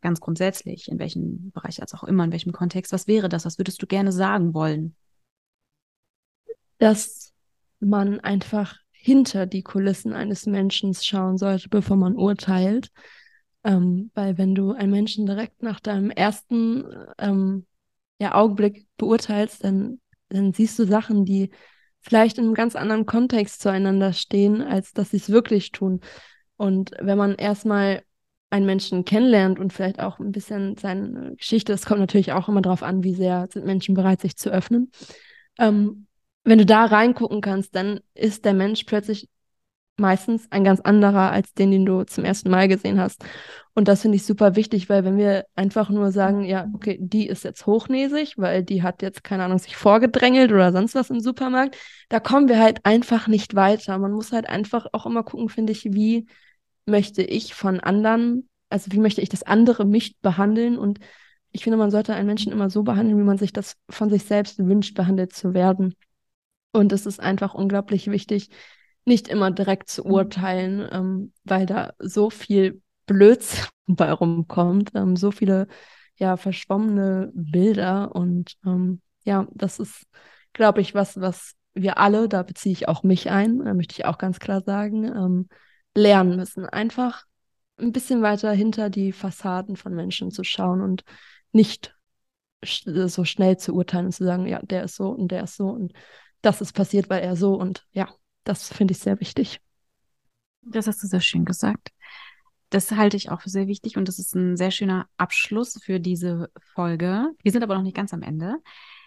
ganz 0.00 0.20
grundsätzlich, 0.20 0.88
in 0.88 0.98
welchem 0.98 1.50
Bereich 1.50 1.82
als 1.82 1.92
auch 1.92 2.04
immer, 2.04 2.24
in 2.24 2.32
welchem 2.32 2.52
Kontext, 2.52 2.92
was 2.92 3.06
wäre 3.06 3.28
das? 3.28 3.44
Was 3.44 3.58
würdest 3.58 3.82
du 3.82 3.86
gerne 3.86 4.12
sagen 4.12 4.54
wollen? 4.54 4.96
dass 6.82 7.32
man 7.78 8.18
einfach 8.18 8.76
hinter 8.90 9.46
die 9.46 9.62
Kulissen 9.62 10.14
eines 10.14 10.46
Menschen 10.46 10.94
schauen 10.94 11.38
sollte, 11.38 11.68
bevor 11.68 11.96
man 11.96 12.16
urteilt. 12.16 12.90
Ähm, 13.62 14.10
weil 14.14 14.36
wenn 14.36 14.56
du 14.56 14.72
einen 14.72 14.90
Menschen 14.90 15.24
direkt 15.24 15.62
nach 15.62 15.78
deinem 15.78 16.10
ersten 16.10 16.84
ähm, 17.18 17.66
ja, 18.22 18.36
Augenblick 18.36 18.86
beurteilst, 18.98 19.64
dann, 19.64 20.00
dann 20.28 20.52
siehst 20.52 20.78
du 20.78 20.86
Sachen, 20.86 21.24
die 21.24 21.50
vielleicht 22.00 22.38
in 22.38 22.44
einem 22.44 22.54
ganz 22.54 22.76
anderen 22.76 23.04
Kontext 23.04 23.60
zueinander 23.60 24.12
stehen, 24.12 24.62
als 24.62 24.92
dass 24.92 25.10
sie 25.10 25.16
es 25.16 25.30
wirklich 25.30 25.72
tun. 25.72 26.00
Und 26.56 26.92
wenn 27.00 27.18
man 27.18 27.34
erstmal 27.34 28.04
einen 28.50 28.64
Menschen 28.64 29.04
kennenlernt 29.04 29.58
und 29.58 29.72
vielleicht 29.72 29.98
auch 29.98 30.20
ein 30.20 30.30
bisschen 30.30 30.76
seine 30.76 31.34
Geschichte, 31.34 31.72
es 31.72 31.84
kommt 31.84 31.98
natürlich 31.98 32.32
auch 32.32 32.48
immer 32.48 32.62
darauf 32.62 32.84
an, 32.84 33.02
wie 33.02 33.14
sehr 33.14 33.48
sind 33.50 33.66
Menschen 33.66 33.96
bereit, 33.96 34.20
sich 34.20 34.36
zu 34.36 34.50
öffnen. 34.50 34.92
Ähm, 35.58 36.06
wenn 36.44 36.58
du 36.58 36.66
da 36.66 36.84
reingucken 36.84 37.40
kannst, 37.40 37.74
dann 37.74 38.00
ist 38.14 38.44
der 38.44 38.54
Mensch 38.54 38.84
plötzlich 38.84 39.28
meistens 39.98 40.46
ein 40.50 40.64
ganz 40.64 40.80
anderer 40.80 41.30
als 41.30 41.52
den, 41.54 41.70
den 41.70 41.86
du 41.86 42.04
zum 42.04 42.24
ersten 42.24 42.50
Mal 42.50 42.68
gesehen 42.68 42.98
hast. 42.98 43.24
Und 43.74 43.88
das 43.88 44.02
finde 44.02 44.16
ich 44.16 44.24
super 44.24 44.56
wichtig, 44.56 44.88
weil 44.88 45.04
wenn 45.04 45.16
wir 45.16 45.46
einfach 45.54 45.88
nur 45.88 46.12
sagen, 46.12 46.44
ja, 46.44 46.66
okay, 46.74 46.98
die 47.00 47.26
ist 47.26 47.44
jetzt 47.44 47.66
hochnäsig, 47.66 48.34
weil 48.36 48.62
die 48.62 48.82
hat 48.82 49.02
jetzt, 49.02 49.24
keine 49.24 49.44
Ahnung, 49.44 49.58
sich 49.58 49.76
vorgedrängelt 49.76 50.52
oder 50.52 50.72
sonst 50.72 50.94
was 50.94 51.10
im 51.10 51.20
Supermarkt, 51.20 51.76
da 52.08 52.20
kommen 52.20 52.48
wir 52.48 52.60
halt 52.60 52.84
einfach 52.84 53.28
nicht 53.28 53.54
weiter. 53.54 53.98
Man 53.98 54.12
muss 54.12 54.32
halt 54.32 54.48
einfach 54.48 54.86
auch 54.92 55.06
immer 55.06 55.22
gucken, 55.22 55.48
finde 55.48 55.72
ich, 55.72 55.84
wie 55.84 56.26
möchte 56.86 57.22
ich 57.22 57.54
von 57.54 57.80
anderen, 57.80 58.48
also 58.68 58.92
wie 58.92 59.00
möchte 59.00 59.20
ich 59.20 59.28
das 59.28 59.42
andere 59.42 59.84
mich 59.84 60.18
behandeln 60.20 60.78
und 60.78 60.98
ich 61.52 61.64
finde, 61.64 61.76
man 61.76 61.90
sollte 61.90 62.14
einen 62.14 62.26
Menschen 62.26 62.50
immer 62.50 62.70
so 62.70 62.82
behandeln, 62.82 63.18
wie 63.18 63.24
man 63.24 63.38
sich 63.38 63.52
das 63.52 63.76
von 63.90 64.08
sich 64.08 64.24
selbst 64.24 64.58
wünscht, 64.58 64.94
behandelt 64.94 65.34
zu 65.34 65.52
werden. 65.52 65.94
Und 66.72 66.92
es 66.92 67.04
ist 67.04 67.20
einfach 67.20 67.52
unglaublich 67.52 68.10
wichtig, 68.10 68.48
nicht 69.04 69.28
immer 69.28 69.50
direkt 69.50 69.88
zu 69.90 70.04
urteilen, 70.04 70.88
ähm, 70.92 71.32
weil 71.44 71.66
da 71.66 71.92
so 71.98 72.30
viel 72.30 72.82
Blödsinn 73.06 73.66
bei 73.86 74.12
rumkommt, 74.12 74.90
ähm, 74.94 75.16
so 75.16 75.30
viele 75.30 75.66
ja 76.16 76.36
verschwommene 76.36 77.30
Bilder 77.34 78.14
und 78.14 78.56
ähm, 78.66 79.00
ja, 79.24 79.46
das 79.52 79.78
ist, 79.78 80.06
glaube 80.52 80.80
ich, 80.80 80.94
was, 80.94 81.20
was 81.20 81.54
wir 81.74 81.98
alle, 81.98 82.28
da 82.28 82.42
beziehe 82.42 82.72
ich 82.72 82.88
auch 82.88 83.02
mich 83.02 83.30
ein, 83.30 83.60
da 83.64 83.74
möchte 83.74 83.94
ich 83.94 84.04
auch 84.04 84.18
ganz 84.18 84.38
klar 84.40 84.62
sagen, 84.62 85.04
ähm, 85.04 85.48
lernen 85.94 86.36
müssen. 86.36 86.66
Einfach 86.66 87.24
ein 87.78 87.92
bisschen 87.92 88.22
weiter 88.22 88.52
hinter 88.52 88.90
die 88.90 89.12
Fassaden 89.12 89.76
von 89.76 89.94
Menschen 89.94 90.30
zu 90.30 90.44
schauen 90.44 90.80
und 90.82 91.04
nicht 91.52 91.96
sch- 92.64 93.08
so 93.08 93.24
schnell 93.24 93.56
zu 93.58 93.74
urteilen 93.74 94.06
und 94.06 94.12
zu 94.12 94.24
sagen, 94.24 94.46
ja, 94.46 94.60
der 94.62 94.84
ist 94.84 94.96
so 94.96 95.10
und 95.10 95.28
der 95.30 95.44
ist 95.44 95.56
so 95.56 95.68
und 95.68 95.92
das 96.42 96.60
ist 96.60 96.72
passiert, 96.72 97.10
weil 97.10 97.22
er 97.22 97.36
so 97.36 97.54
und 97.54 97.86
ja, 97.92 98.08
das 98.44 98.72
finde 98.72 98.92
ich 98.92 98.98
sehr 98.98 99.20
wichtig. 99.20 99.60
Das 100.62 100.86
hast 100.86 101.02
du 101.02 101.06
sehr 101.06 101.20
schön 101.20 101.44
gesagt. 101.44 101.90
Das 102.70 102.90
halte 102.92 103.16
ich 103.16 103.30
auch 103.30 103.42
für 103.42 103.50
sehr 103.50 103.66
wichtig 103.66 103.98
und 103.98 104.08
das 104.08 104.18
ist 104.18 104.34
ein 104.34 104.56
sehr 104.56 104.70
schöner 104.70 105.06
Abschluss 105.18 105.78
für 105.82 106.00
diese 106.00 106.50
Folge. 106.74 107.28
Wir 107.42 107.52
sind 107.52 107.62
aber 107.62 107.74
noch 107.74 107.82
nicht 107.82 107.96
ganz 107.96 108.14
am 108.14 108.22
Ende. 108.22 108.56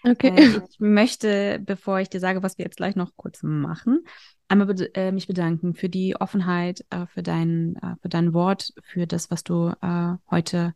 Okay. 0.03 0.29
Äh, 0.35 0.61
ich 0.69 0.79
möchte, 0.79 1.59
bevor 1.65 1.99
ich 1.99 2.09
dir 2.09 2.19
sage, 2.19 2.43
was 2.43 2.59
wir 2.59 2.65
jetzt 2.65 2.77
gleich 2.77 2.95
noch 2.95 3.15
kurz 3.15 3.41
machen, 3.41 4.05
einmal 4.47 4.67
bed 4.67 4.91
äh, 4.95 5.11
mich 5.11 5.25
bedanken 5.27 5.73
für 5.73 5.89
die 5.89 6.15
Offenheit, 6.15 6.85
äh, 6.91 7.07
für 7.07 7.23
dein, 7.23 7.75
äh, 7.77 7.95
für 8.01 8.09
dein 8.09 8.33
Wort, 8.33 8.71
für 8.83 9.07
das, 9.07 9.31
was 9.31 9.43
du 9.43 9.73
äh, 9.81 10.13
heute 10.29 10.75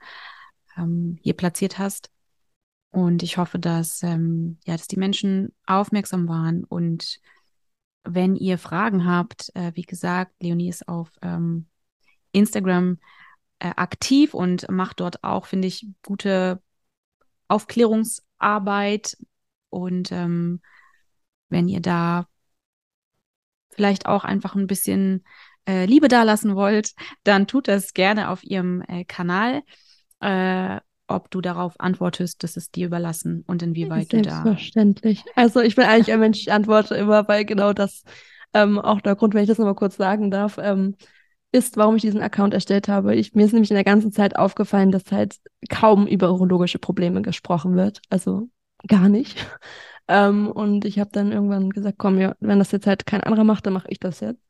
ähm, 0.78 1.20
hier 1.22 1.34
platziert 1.34 1.78
hast. 1.78 2.10
Und 2.92 3.22
ich 3.22 3.38
hoffe, 3.38 3.60
dass, 3.60 4.02
ähm, 4.02 4.58
ja, 4.66 4.76
dass 4.76 4.88
die 4.88 4.98
Menschen 4.98 5.54
aufmerksam 5.68 6.28
waren. 6.28 6.64
Und 6.64 7.20
wenn 8.14 8.36
ihr 8.36 8.58
Fragen 8.58 9.06
habt, 9.06 9.52
äh, 9.56 9.72
wie 9.76 9.84
gesagt, 9.84 10.34
Leonie 10.42 10.70
ist 10.70 10.88
auf 10.88 11.12
ähm, 11.22 11.68
Instagram 12.32 13.00
äh, 13.60 13.72
aktiv 13.76 14.34
und 14.34 14.70
macht 14.70 15.00
dort 15.00 15.24
auch, 15.24 15.46
finde 15.46 15.68
ich, 15.68 15.88
gute 16.06 16.62
Aufklärungsarbeit. 17.48 19.18
Und 19.70 20.12
ähm, 20.12 20.62
wenn 21.50 21.68
ihr 21.68 21.82
da 21.82 22.28
vielleicht 23.70 24.06
auch 24.06 24.24
einfach 24.24 24.56
ein 24.56 24.68
bisschen 24.68 25.24
äh, 25.68 25.86
Liebe 25.86 26.08
dalassen 26.08 26.56
wollt, 26.56 26.94
dann 27.24 27.48
tut 27.48 27.68
das 27.68 27.94
gerne 27.94 28.30
auf 28.30 28.44
ihrem 28.44 28.82
äh, 28.88 29.06
Kanal. 29.06 29.64
Ob 31.10 31.32
du 31.32 31.42
darauf 31.42 31.74
antwortest, 31.80 32.44
das 32.44 32.56
ist 32.56 32.76
dir 32.76 32.88
überlassen 32.88 33.44
und 33.48 33.64
inwieweit 33.64 34.14
du 34.14 34.22
da. 34.22 34.44
Selbstverständlich. 34.44 35.24
Also 35.36 35.60
ich 35.60 35.76
bin 35.76 35.86
eigentlich 35.86 36.14
ein 36.14 36.20
Mensch, 36.20 36.40
ich 36.40 36.52
antworte 36.52 36.96
immer, 36.96 37.28
weil 37.28 37.46
genau 37.46 37.74
das 37.74 38.04
ähm, 38.54 38.80
auch 38.80 39.02
der 39.02 39.16
Grund, 39.16 39.34
wenn 39.34 39.44
ich 39.44 39.50
das 39.50 39.58
nochmal 39.58 39.76
kurz 39.76 39.98
sagen 39.98 40.32
darf, 40.32 40.58
ähm, 40.62 40.96
ist, 41.52 41.78
warum 41.78 41.96
ich 41.96 42.02
diesen 42.04 42.22
Account 42.22 42.54
erstellt 42.54 42.88
habe. 42.88 43.16
Ich, 43.16 43.34
mir 43.34 43.46
ist 43.46 43.54
nämlich 43.54 43.72
in 43.72 43.76
der 43.76 43.84
ganzen 43.84 44.12
Zeit 44.12 44.36
aufgefallen, 44.36 44.92
dass 44.92 45.12
halt 45.12 45.38
kaum 45.70 46.06
über 46.06 46.32
urologische 46.32 46.80
Probleme 46.80 47.22
gesprochen 47.22 47.76
wird. 47.76 48.02
Also 48.10 48.50
gar 48.88 49.10
nicht. 49.10 49.46
Ähm, 50.12 50.50
und 50.50 50.86
ich 50.86 50.98
habe 50.98 51.12
dann 51.14 51.32
irgendwann 51.32 51.70
gesagt, 51.70 52.00
komm, 52.00 52.18
ja, 52.18 52.36
wenn 52.40 52.58
das 52.58 52.72
jetzt 52.72 52.88
halt 52.88 53.06
kein 53.06 53.22
anderer 53.22 53.44
macht, 53.44 53.68
dann 53.68 53.74
mache 53.74 53.90
ich 53.90 54.00
das 54.00 54.22
jetzt. 54.22 54.42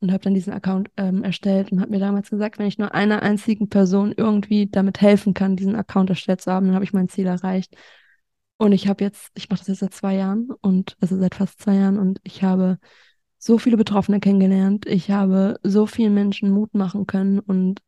Und 0.00 0.12
habe 0.12 0.22
dann 0.22 0.34
diesen 0.34 0.52
Account 0.52 0.90
ähm, 0.96 1.24
erstellt 1.24 1.72
und 1.72 1.80
habe 1.80 1.90
mir 1.90 1.98
damals 1.98 2.30
gesagt, 2.30 2.58
wenn 2.58 2.68
ich 2.68 2.78
nur 2.78 2.94
einer 2.94 3.22
einzigen 3.22 3.68
Person 3.68 4.14
irgendwie 4.16 4.68
damit 4.70 5.00
helfen 5.00 5.34
kann, 5.34 5.56
diesen 5.56 5.74
Account 5.74 6.10
erstellt 6.10 6.40
zu 6.40 6.52
haben, 6.52 6.66
dann 6.66 6.74
habe 6.76 6.84
ich 6.84 6.92
mein 6.92 7.08
Ziel 7.08 7.26
erreicht. 7.26 7.74
Und 8.58 8.72
ich 8.72 8.88
habe 8.88 9.04
jetzt, 9.04 9.30
ich 9.34 9.48
mache 9.48 9.60
das 9.60 9.68
jetzt 9.68 9.80
seit 9.80 9.94
zwei 9.94 10.14
Jahren 10.16 10.50
und 10.60 10.96
also 11.00 11.16
seit 11.18 11.34
fast 11.34 11.60
zwei 11.60 11.74
Jahren 11.74 11.98
und 11.98 12.20
ich 12.22 12.42
habe 12.42 12.78
so 13.38 13.58
viele 13.58 13.76
Betroffene 13.76 14.20
kennengelernt. 14.20 14.86
Ich 14.86 15.10
habe 15.10 15.58
so 15.62 15.86
vielen 15.86 16.14
Menschen 16.14 16.50
Mut 16.50 16.74
machen 16.74 17.06
können 17.06 17.38
und 17.38 17.80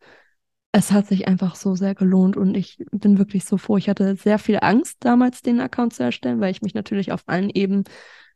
es 0.73 0.93
hat 0.93 1.09
sich 1.09 1.27
einfach 1.27 1.57
so 1.57 1.75
sehr 1.75 1.97
gelohnt 1.97 2.37
und 2.37 2.57
ich 2.57 2.85
bin 2.93 3.19
wirklich 3.19 3.45
so 3.45 3.57
froh. 3.59 3.77
Ich 3.77 3.89
hatte 3.89 4.15
sehr 4.15 4.39
viel 4.39 4.59
Angst 4.63 4.99
damals, 5.01 5.43
den 5.43 5.61
Account 5.61 5.95
zu 5.95 6.05
erstellen, 6.05 6.41
weil 6.41 6.53
ich 6.53 6.63
mich 6.63 6.75
natürlich 6.75 7.11
auf 7.11 7.25
allen 7.27 7.51
Ebenen 7.51 7.85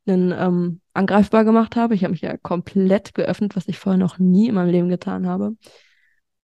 ähm, 0.07 0.80
angreifbar 0.92 1.44
gemacht 1.44 1.76
habe. 1.76 1.94
Ich 1.94 2.05
habe 2.05 2.12
mich 2.12 2.20
ja 2.20 2.36
komplett 2.36 3.14
geöffnet, 3.14 3.57
was 3.57 3.68
ich 3.68 3.78
vorher 3.78 3.98
noch 3.98 4.18
nie 4.18 4.48
in 4.48 4.55
meinem 4.55 4.70
Leben 4.70 4.88
getan 4.88 5.26
habe. 5.26 5.57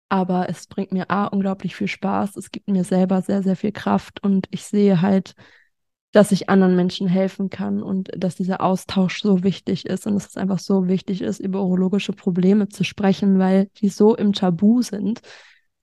Aber 0.08 0.48
es 0.48 0.66
bringt 0.66 0.92
mir 0.92 1.10
A, 1.10 1.26
unglaublich 1.26 1.76
viel 1.76 1.88
Spaß. 1.88 2.36
Es 2.36 2.50
gibt 2.50 2.68
mir 2.68 2.84
selber 2.84 3.22
sehr, 3.22 3.42
sehr 3.42 3.56
viel 3.56 3.72
Kraft 3.72 4.22
und 4.22 4.48
ich 4.50 4.64
sehe 4.64 5.02
halt, 5.02 5.34
dass 6.12 6.32
ich 6.32 6.48
anderen 6.48 6.74
Menschen 6.74 7.06
helfen 7.06 7.50
kann 7.50 7.82
und 7.82 8.10
dass 8.16 8.34
dieser 8.34 8.60
Austausch 8.60 9.22
so 9.22 9.44
wichtig 9.44 9.86
ist 9.86 10.06
und 10.06 10.14
dass 10.14 10.28
es 10.28 10.36
einfach 10.36 10.58
so 10.58 10.88
wichtig 10.88 11.22
ist, 11.22 11.38
über 11.38 11.62
urologische 11.62 12.12
Probleme 12.12 12.68
zu 12.68 12.82
sprechen, 12.82 13.38
weil 13.38 13.66
die 13.80 13.88
so 13.88 14.16
im 14.16 14.32
Tabu 14.32 14.82
sind. 14.82 15.20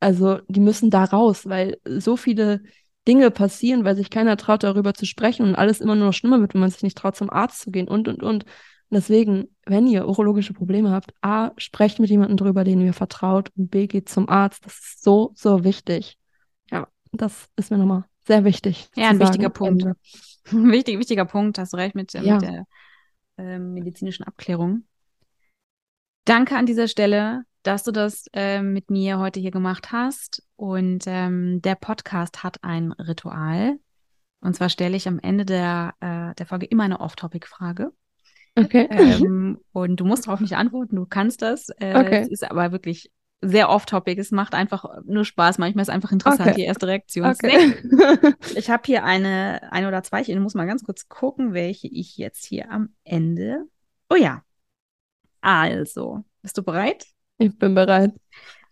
Also 0.02 0.40
die 0.50 0.60
müssen 0.60 0.90
da 0.90 1.06
raus, 1.06 1.48
weil 1.48 1.78
so 1.86 2.18
viele 2.18 2.62
Dinge 3.08 3.32
passieren, 3.32 3.86
weil 3.86 3.96
sich 3.96 4.10
keiner 4.10 4.38
traut, 4.38 4.64
darüber 4.64 4.94
zu 4.94 5.06
sprechen 5.06 5.46
und 5.46 5.56
alles 5.56 5.82
immer 5.82 5.96
nur 5.96 6.08
noch 6.08 6.14
schlimmer 6.14 6.42
wird, 6.42 6.54
wenn 6.54 6.62
man 6.62 6.70
sich 6.70 6.84
nicht 6.84 6.98
traut, 6.98 7.16
zum 7.16 7.30
Arzt 7.30 7.62
zu 7.62 7.72
gehen 7.72 7.88
und, 7.88 8.08
und, 8.08 8.22
und. 8.22 8.44
Und 8.90 8.96
deswegen, 8.96 9.56
wenn 9.66 9.88
ihr 9.88 10.08
urologische 10.08 10.54
Probleme 10.54 10.92
habt, 10.92 11.14
A, 11.22 11.52
sprecht 11.58 12.00
mit 12.00 12.10
jemandem 12.10 12.38
drüber, 12.38 12.64
den 12.64 12.82
ihr 12.82 12.94
vertraut 12.94 13.52
und 13.56 13.70
B, 13.70 13.88
geht 13.88 14.10
zum 14.10 14.30
Arzt. 14.30 14.66
Das 14.66 14.74
ist 14.74 15.04
so, 15.04 15.32
so 15.36 15.64
wichtig. 15.64 16.18
Ja, 16.72 16.88
das 17.12 17.50
ist 17.56 17.72
mir 17.72 17.78
nochmal 17.78 18.06
sehr 18.26 18.44
wichtig. 18.44 18.90
Ja, 18.96 19.10
ein 19.10 19.20
wichtiger 19.20 19.44
sagen. 19.44 19.54
Punkt. 19.54 19.84
Ende. 19.84 19.96
Wichtig, 20.72 20.98
wichtiger 20.98 21.26
Punkt, 21.26 21.58
hast 21.58 21.74
du 21.74 21.78
recht 21.78 21.94
mit, 21.94 22.14
Ja. 22.14 22.36
mit, 22.36 22.42
der, 22.42 22.66
äh, 23.38 23.60
medizinischen 23.60 24.24
Abklärung. 24.24 24.86
Danke 26.24 26.56
an 26.56 26.66
dieser 26.66 26.88
Stelle, 26.88 27.44
dass 27.68 27.84
du 27.84 27.92
das 27.92 28.26
äh, 28.34 28.62
mit 28.62 28.90
mir 28.90 29.20
heute 29.20 29.40
hier 29.42 29.52
gemacht 29.52 29.92
hast. 29.92 30.42
Und 30.56 31.04
ähm, 31.06 31.62
der 31.62 31.76
Podcast 31.76 32.42
hat 32.44 32.64
ein 32.64 32.94
Ritual. 32.94 33.78
Und 34.40 34.56
zwar 34.56 34.70
stelle 34.70 34.96
ich 34.96 35.08
am 35.08 35.20
Ende 35.20 35.46
der, 35.46 35.94
äh, 36.00 36.34
der 36.36 36.46
Folge 36.46 36.66
immer 36.66 36.84
eine 36.84 37.02
Off-Topic-Frage. 37.02 37.92
Okay. 38.56 38.88
Ähm, 38.90 39.60
und 39.74 39.98
du 39.98 40.06
musst 40.06 40.28
darauf 40.28 40.40
nicht 40.40 40.56
antworten, 40.56 40.96
du 40.96 41.06
kannst 41.06 41.42
das. 41.42 41.70
Äh, 41.80 41.94
Okay. 41.98 42.22
Es 42.22 42.30
ist 42.30 42.50
aber 42.50 42.72
wirklich 42.72 43.12
sehr 43.42 43.70
off-topic. 43.70 44.20
Es 44.20 44.32
macht 44.32 44.56
einfach 44.56 44.86
nur 45.06 45.26
Spaß. 45.26 45.58
Manchmal 45.58 45.82
ist 45.84 45.90
es 45.90 45.94
einfach 45.94 46.12
interessant, 46.14 46.50
Okay. 46.50 46.56
die 46.56 46.66
erste 46.66 46.88
Reaktion. 46.88 47.28
Okay. 47.28 47.76
Ich 48.56 48.70
habe 48.70 48.84
hier 48.86 49.04
eine, 49.04 49.72
ein 49.74 49.86
oder 49.86 50.02
zwei. 50.04 50.22
Ich 50.22 50.34
muss 50.40 50.56
mal 50.56 50.66
ganz 50.66 50.84
kurz 50.84 51.10
gucken, 51.10 51.54
welche 51.54 51.88
ich 51.88 52.18
jetzt 52.18 52.46
hier 52.46 52.72
am 52.72 52.96
Ende. 53.04 53.66
Oh 54.10 54.16
ja. 54.16 54.44
Also, 55.42 56.24
bist 56.42 56.58
du 56.58 56.64
bereit? 56.64 57.06
Ich 57.38 57.58
bin 57.58 57.76
bereit. 57.76 58.14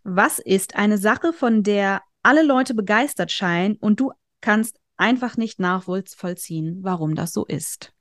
Was 0.04 0.40
ist 0.40 0.76
eine 0.76 0.98
Sache, 0.98 1.34
von 1.34 1.64
der 1.64 2.02
alle 2.24 2.44
Leute 2.44 2.74
begeistert 2.74 3.32
scheinen 3.32 3.76
und 3.76 4.00
du 4.00 4.12
kannst 4.42 4.80
einfach 4.98 5.38
nicht 5.38 5.60
nachvollziehen, 5.60 6.80
warum 6.82 7.16
das 7.16 7.34
so 7.34 7.46
ist? 7.46 7.92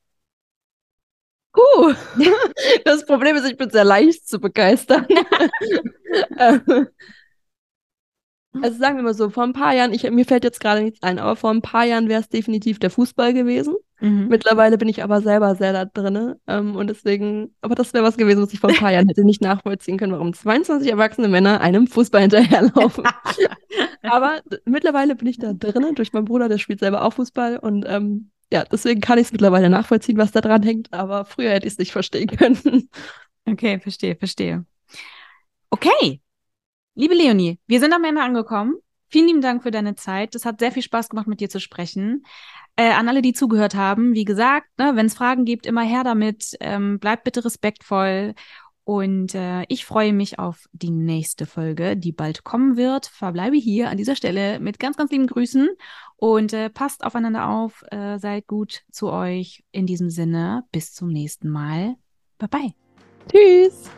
Uh, 1.57 1.95
das 2.85 3.07
Problem 3.07 3.37
ist, 3.37 3.47
ich 3.47 3.57
bin 3.57 3.71
sehr 3.71 3.85
leicht 3.85 4.27
zu 4.27 4.41
begeistern. 4.41 5.07
Ähm, 6.39 6.87
also 8.63 8.79
sagen 8.79 8.97
wir 8.97 9.03
mal 9.03 9.15
so, 9.15 9.31
vor 9.31 9.43
ein 9.43 9.53
paar 9.53 9.75
Jahren, 9.75 9.93
ich, 9.93 10.09
mir 10.09 10.25
fällt 10.25 10.45
jetzt 10.45 10.61
gerade 10.61 10.83
nichts 10.83 11.03
ein, 11.03 11.19
aber 11.19 11.35
vor 11.35 11.51
ein 11.51 11.61
paar 11.61 11.85
Jahren 11.85 12.09
wäre 12.09 12.21
es 12.21 12.29
definitiv 12.29 12.79
der 12.79 12.91
Fußball 12.91 13.35
gewesen. 13.35 13.75
Mhm. 14.01 14.29
Mittlerweile 14.29 14.77
bin 14.77 14.89
ich 14.89 15.03
aber 15.03 15.21
selber 15.21 15.55
sehr 15.55 15.73
da 15.73 15.85
drinne. 15.85 16.41
Ähm, 16.47 16.77
und 16.77 16.89
deswegen, 16.89 17.55
aber 17.61 17.75
das 17.75 17.95
wäre 17.95 18.05
was 18.05 18.17
gewesen, 18.17 18.43
was 18.43 18.53
ich 18.53 18.61
vor 18.61 18.71
ein 18.71 18.77
paar 18.77 18.93
Jahren 18.93 19.09
hätte 19.09 19.25
nicht 19.25 19.41
nachvollziehen 19.41 19.99
können, 19.99 20.13
warum 20.13 20.33
22 20.33 20.91
erwachsene 20.91 21.29
Männer 21.29 21.61
einem 21.61 21.87
Fußball 21.87 22.23
hinterherlaufen. 22.23 23.05
aber 24.03 24.41
mittlerweile 24.65 25.15
bin 25.15 25.29
ich 25.29 25.39
da 25.39 25.53
drinne, 25.53 25.95
durch 25.95 26.13
meinen 26.13 26.25
Bruder, 26.25 26.49
der 26.49 26.59
spielt 26.59 26.81
selber 26.81 27.05
auch 27.05 27.13
Fußball. 27.13 27.59
Und 27.59 27.85
ähm, 27.89 28.31
ja, 28.53 28.65
deswegen 28.65 29.01
kann 29.01 29.19
ich 29.19 29.27
es 29.27 29.33
mittlerweile 29.33 29.71
nachvollziehen, 29.71 30.19
was 30.19 30.33
da 30.33 30.41
dran 30.41 30.63
hängt. 30.63 30.93
Aber 30.93 31.25
früher 31.25 31.51
hätte 31.51 31.67
ich 31.67 31.75
es 31.75 31.79
nicht 31.79 31.93
verstehen 31.93 32.29
können. 32.29 32.89
Okay, 33.47 33.79
verstehe, 33.79 34.17
verstehe. 34.17 34.65
Okay, 35.69 36.21
liebe 36.95 37.15
Leonie, 37.15 37.59
wir 37.67 37.81
sind 37.81 37.93
am 37.93 38.05
Ende 38.05 38.23
angekommen. 38.23 38.77
Vielen 39.09 39.27
lieben 39.27 39.41
Dank 39.43 39.63
für 39.63 39.71
deine 39.71 39.95
Zeit. 39.95 40.35
Es 40.35 40.45
hat 40.45 40.61
sehr 40.61 40.73
viel 40.73 40.83
Spaß 40.83 41.09
gemacht, 41.09 41.27
mit 41.27 41.41
dir 41.41 41.49
zu 41.49 41.61
sprechen. 41.61 42.25
Äh, 42.77 42.91
an 42.91 43.09
alle, 43.09 43.23
die 43.23 43.33
zugehört 43.33 43.77
haben, 43.77 44.15
wie 44.15 44.25
gesagt, 44.25 44.67
ne, 44.79 44.93
wenn 44.97 45.07
es 45.07 45.15
Fragen 45.15 45.45
gibt, 45.45 45.65
immer 45.65 45.83
her 45.83 46.03
damit. 46.03 46.57
Ähm, 46.61 46.99
bleibt 46.99 47.25
bitte 47.25 47.45
respektvoll. 47.45 48.35
Und 48.85 49.35
äh, 49.35 49.65
ich 49.69 49.87
freue 49.87 50.13
mich 50.13 50.39
auf 50.39 50.69
die 50.73 50.91
nächste 50.91 51.47
Folge, 51.47 51.97
die 51.97 52.13
bald 52.13 52.45
kommen 52.45 52.77
wird. 52.77 53.07
Verbleibe 53.07 53.57
hier 53.57 53.89
an 53.89 53.97
dieser 53.97 54.15
Stelle 54.15 54.61
mit 54.61 54.79
ganz, 54.79 54.99
ganz 54.99 55.11
lieben 55.11 55.27
Grüßen 55.27 55.71
und 56.17 56.53
äh, 56.53 56.69
passt 56.69 57.03
aufeinander 57.03 57.49
auf. 57.49 57.83
Äh, 57.91 58.19
seid 58.19 58.47
gut 58.47 58.83
zu 58.91 59.11
euch. 59.11 59.65
In 59.73 59.87
diesem 59.87 60.11
Sinne, 60.11 60.65
bis 60.71 60.93
zum 60.93 61.09
nächsten 61.09 61.49
Mal. 61.49 61.97
Bye 62.39 62.49
bye. 62.49 62.75
Tschüss. 63.31 63.91